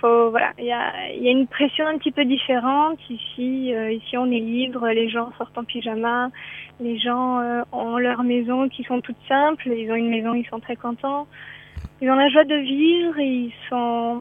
Faut 0.00 0.30
voilà 0.30 0.52
il 0.58 0.64
y 0.64 0.72
a 0.72 0.92
il 1.14 1.22
y 1.22 1.28
a 1.28 1.30
une 1.30 1.46
pression 1.46 1.86
un 1.86 1.98
petit 1.98 2.10
peu 2.10 2.24
différente. 2.24 2.98
Ici 3.08 3.72
ici 3.92 4.16
on 4.18 4.26
est 4.26 4.40
libre. 4.40 4.88
Les 4.88 5.08
gens 5.08 5.30
sortent 5.38 5.56
en 5.58 5.64
pyjama. 5.64 6.30
Les 6.80 6.98
gens 6.98 7.40
ont 7.72 7.96
leur 7.96 8.22
maison 8.22 8.68
qui 8.68 8.82
sont 8.84 9.00
toutes 9.00 9.22
simples. 9.28 9.68
Ils 9.68 9.90
ont 9.90 9.94
une 9.94 10.10
maison 10.10 10.34
ils 10.34 10.46
sont 10.48 10.60
très 10.60 10.76
contents. 10.76 11.26
Ils 12.02 12.10
ont 12.10 12.16
la 12.16 12.28
joie 12.28 12.44
de 12.44 12.56
vivre. 12.56 13.18
Ils 13.18 13.52
sont 13.70 14.20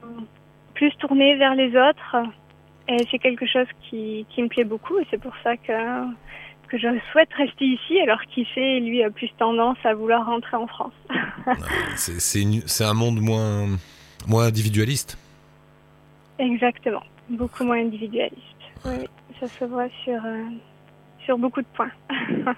plus 0.76 0.96
tournés 0.98 1.36
vers 1.36 1.56
les 1.56 1.76
autres 1.76 2.16
et 2.88 2.98
c'est 3.10 3.20
quelque 3.20 3.46
chose 3.46 3.68
qui 3.90 4.26
qui 4.30 4.44
me 4.44 4.48
plaît 4.48 4.64
beaucoup 4.64 4.98
et 5.00 5.08
c'est 5.10 5.22
pour 5.22 5.34
ça 5.44 5.58
que 5.58 5.74
que 6.68 6.78
je 6.78 6.88
souhaite 7.12 7.32
rester 7.34 7.66
ici 7.66 8.00
alors 8.02 8.22
qui 8.34 8.48
sait 8.54 8.80
lui 8.80 9.04
a 9.04 9.10
plus 9.10 9.30
tendance 9.38 9.78
à 9.84 9.94
vouloir 9.94 10.26
rentrer 10.26 10.58
en 10.58 10.68
France 10.68 10.94
C'est 11.96 12.84
un 12.84 12.94
monde 12.94 13.20
moins, 13.22 13.68
moins 14.28 14.46
individualiste. 14.46 15.18
Exactement, 16.40 17.04
beaucoup 17.30 17.64
moins 17.64 17.80
individualiste. 17.80 18.36
Oui, 18.84 18.94
oui, 19.00 19.08
ça 19.40 19.48
se 19.48 19.66
voit 19.66 19.88
sur, 20.04 20.24
euh, 20.26 20.44
sur 21.24 21.38
beaucoup 21.38 21.62
de 21.62 21.68
points. 21.76 21.92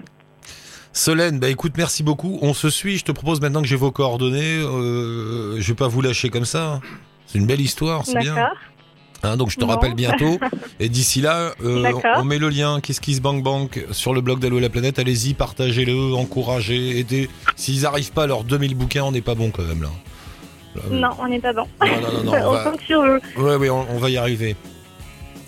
Solène, 0.94 1.40
bah 1.40 1.50
écoute, 1.50 1.74
merci 1.78 2.02
beaucoup. 2.02 2.40
On 2.42 2.56
se 2.56 2.72
suit. 2.72 2.98
Je 2.98 3.06
te 3.06 3.12
propose 3.12 3.40
maintenant 3.40 3.62
que 3.62 3.68
j'ai 3.68 3.76
vos 3.76 3.92
coordonnées. 3.92 4.58
Euh, 4.64 5.60
je 5.60 5.68
vais 5.68 5.76
pas 5.76 5.88
vous 5.88 6.02
lâcher 6.02 6.30
comme 6.30 6.46
ça. 6.46 6.82
C'est 7.28 7.38
une 7.38 7.46
belle 7.46 7.62
histoire, 7.62 8.04
c'est 8.04 8.18
bien. 8.18 8.36
Hein, 9.24 9.36
donc 9.36 9.50
je 9.50 9.56
te 9.56 9.62
Non. 9.62 9.68
rappelle 9.68 9.94
bientôt. 9.96 10.40
Et 10.80 10.90
d'ici 10.90 11.22
là, 11.22 11.54
euh, 11.64 11.92
on 12.18 12.24
met 12.24 12.38
le 12.38 12.50
lien 12.50 12.80
Kiss 12.82 13.00
Kiss 13.00 13.20
Bank 13.20 13.44
Bank 13.44 13.84
sur 13.92 14.14
le 14.14 14.22
blog 14.22 14.40
d'Allo 14.40 14.60
la 14.60 14.70
planète? 14.70 15.00
Allez-y, 15.00 15.34
partagez-le, 15.34 16.14
encouragez, 16.14 17.00
aidez. 17.00 17.30
S'ils 17.56 17.82
n'arrivent 17.82 18.12
pas 18.12 18.24
à 18.24 18.28
leurs 18.28 18.44
2000 18.44 18.76
bouquins, 18.76 19.04
on 19.04 19.12
n'est 19.12 19.22
pas 19.22 19.36
bon 19.36 19.50
quand 19.50 19.64
même 19.64 19.82
là. 19.82 19.90
Là, 20.76 20.82
Non, 20.92 21.10
on 21.20 21.28
n'est 21.28 21.40
pas 21.40 21.54
bon. 21.54 21.66
non, 21.82 22.24
non, 22.24 22.32
on 22.44 22.48
on 22.48 22.52
va... 22.54 22.74
sur 22.86 23.02
eux. 23.02 23.20
Ouais, 23.38 23.56
ouais, 23.56 23.70
on, 23.70 23.88
on 23.90 23.98
va 23.98 24.10
y 24.12 24.18
arriver. 24.18 24.56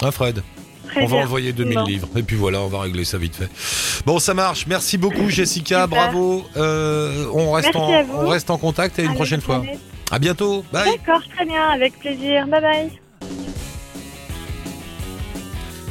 Hein, 0.01 0.11
Fred? 0.11 0.41
Très 0.88 1.03
On 1.03 1.05
va 1.05 1.15
bien. 1.17 1.26
envoyer 1.26 1.53
2000 1.53 1.76
Bon. 1.78 1.84
livres. 1.84 2.07
Et 2.15 2.24
puis 2.24 2.36
voilà, 2.36 2.61
on 2.61 2.67
va 2.67 2.80
régler 2.82 3.05
ça 3.05 3.20
vite 3.20 3.36
fait. 3.36 3.49
Bon, 4.07 4.17
ça 4.17 4.34
marche. 4.34 4.65
Merci 4.65 4.97
beaucoup, 4.97 5.30
Jessica. 5.30 5.84
Super. 5.84 5.88
Bravo. 5.88 6.43
Euh, 6.57 7.28
on, 7.32 7.51
reste 7.51 7.70
Merci 7.76 7.78
en, 7.78 7.93
à 7.93 8.03
vous. 8.03 8.13
on 8.26 8.28
reste 8.30 8.49
en 8.49 8.57
contact 8.57 8.97
et 8.97 9.03
une 9.03 9.13
prochaine 9.13 9.41
fois. 9.41 9.61
À 10.09 10.17
bientôt. 10.17 10.65
Bye. 10.74 10.89
D'accord, 10.97 11.22
très 11.36 11.45
bien, 11.45 11.70
avec 11.70 11.99
plaisir. 11.99 12.47
Bye 12.47 12.61
bye. 12.61 12.91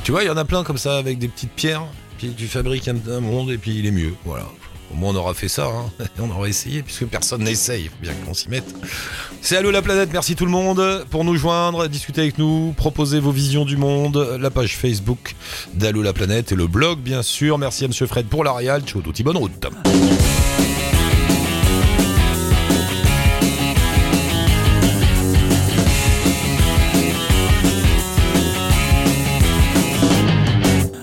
Tu 0.09 0.13
vois, 0.13 0.25
il 0.25 0.27
y 0.29 0.31
en 0.31 0.39
a 0.39 0.47
plein 0.47 0.65
comme 0.65 0.79
ça 0.79 0.97
avec 0.97 1.19
des 1.19 1.29
petites 1.29 1.53
pierres. 1.53 1.85
Puis 2.17 2.33
tu 2.35 2.47
fabriques 2.47 2.89
un, 2.89 3.21
monde 3.21 3.51
et 3.51 3.59
puis 3.59 3.79
il 3.79 3.85
est 3.85 3.91
mieux. 3.91 4.15
Voilà. 4.25 4.47
Au 4.91 4.97
moins 4.97 5.11
on 5.11 5.17
aura 5.17 5.35
fait 5.35 5.49
ça. 5.49 5.67
Hein. 5.67 6.07
On 6.19 6.31
aura 6.31 6.49
essayé 6.49 6.83
puisque 6.83 7.05
personne 7.05 7.43
n'essaye. 7.43 7.89
Faut 7.89 8.01
bien 8.01 8.15
qu'on 8.25 8.33
s'y 8.33 8.49
mette. 8.49 8.65
C'est 9.43 9.59
Allo 9.59 9.71
la 9.71 9.83
planète. 9.83 10.09
Merci 10.11 10.35
tout 10.35 10.47
le 10.47 10.51
monde 10.51 11.05
pour 11.11 11.25
nous 11.25 11.37
joindre, 11.37 11.89
discuter 11.89 12.23
avec 12.23 12.39
nous, 12.39 12.73
proposer 12.75 13.21
vos 13.21 13.33
visions 13.33 13.67
du 13.67 13.77
monde. 13.77 14.39
La 14.41 14.49
page 14.49 14.79
Facebook 14.79 15.35
d'Allo 15.75 16.01
la 16.01 16.15
planète 16.15 16.53
et 16.53 16.55
le 16.55 16.69
blog 16.69 17.01
bien 17.01 17.21
sûr. 17.21 17.59
Merci 17.59 17.85
à 17.85 17.89
Monsieur 17.89 18.07
Fred 18.07 18.29
pour 18.29 18.45
l'Arial. 18.45 18.85
Ciao, 18.87 19.03
tutti, 19.03 19.23
bonne 19.23 19.37
route. 19.37 19.67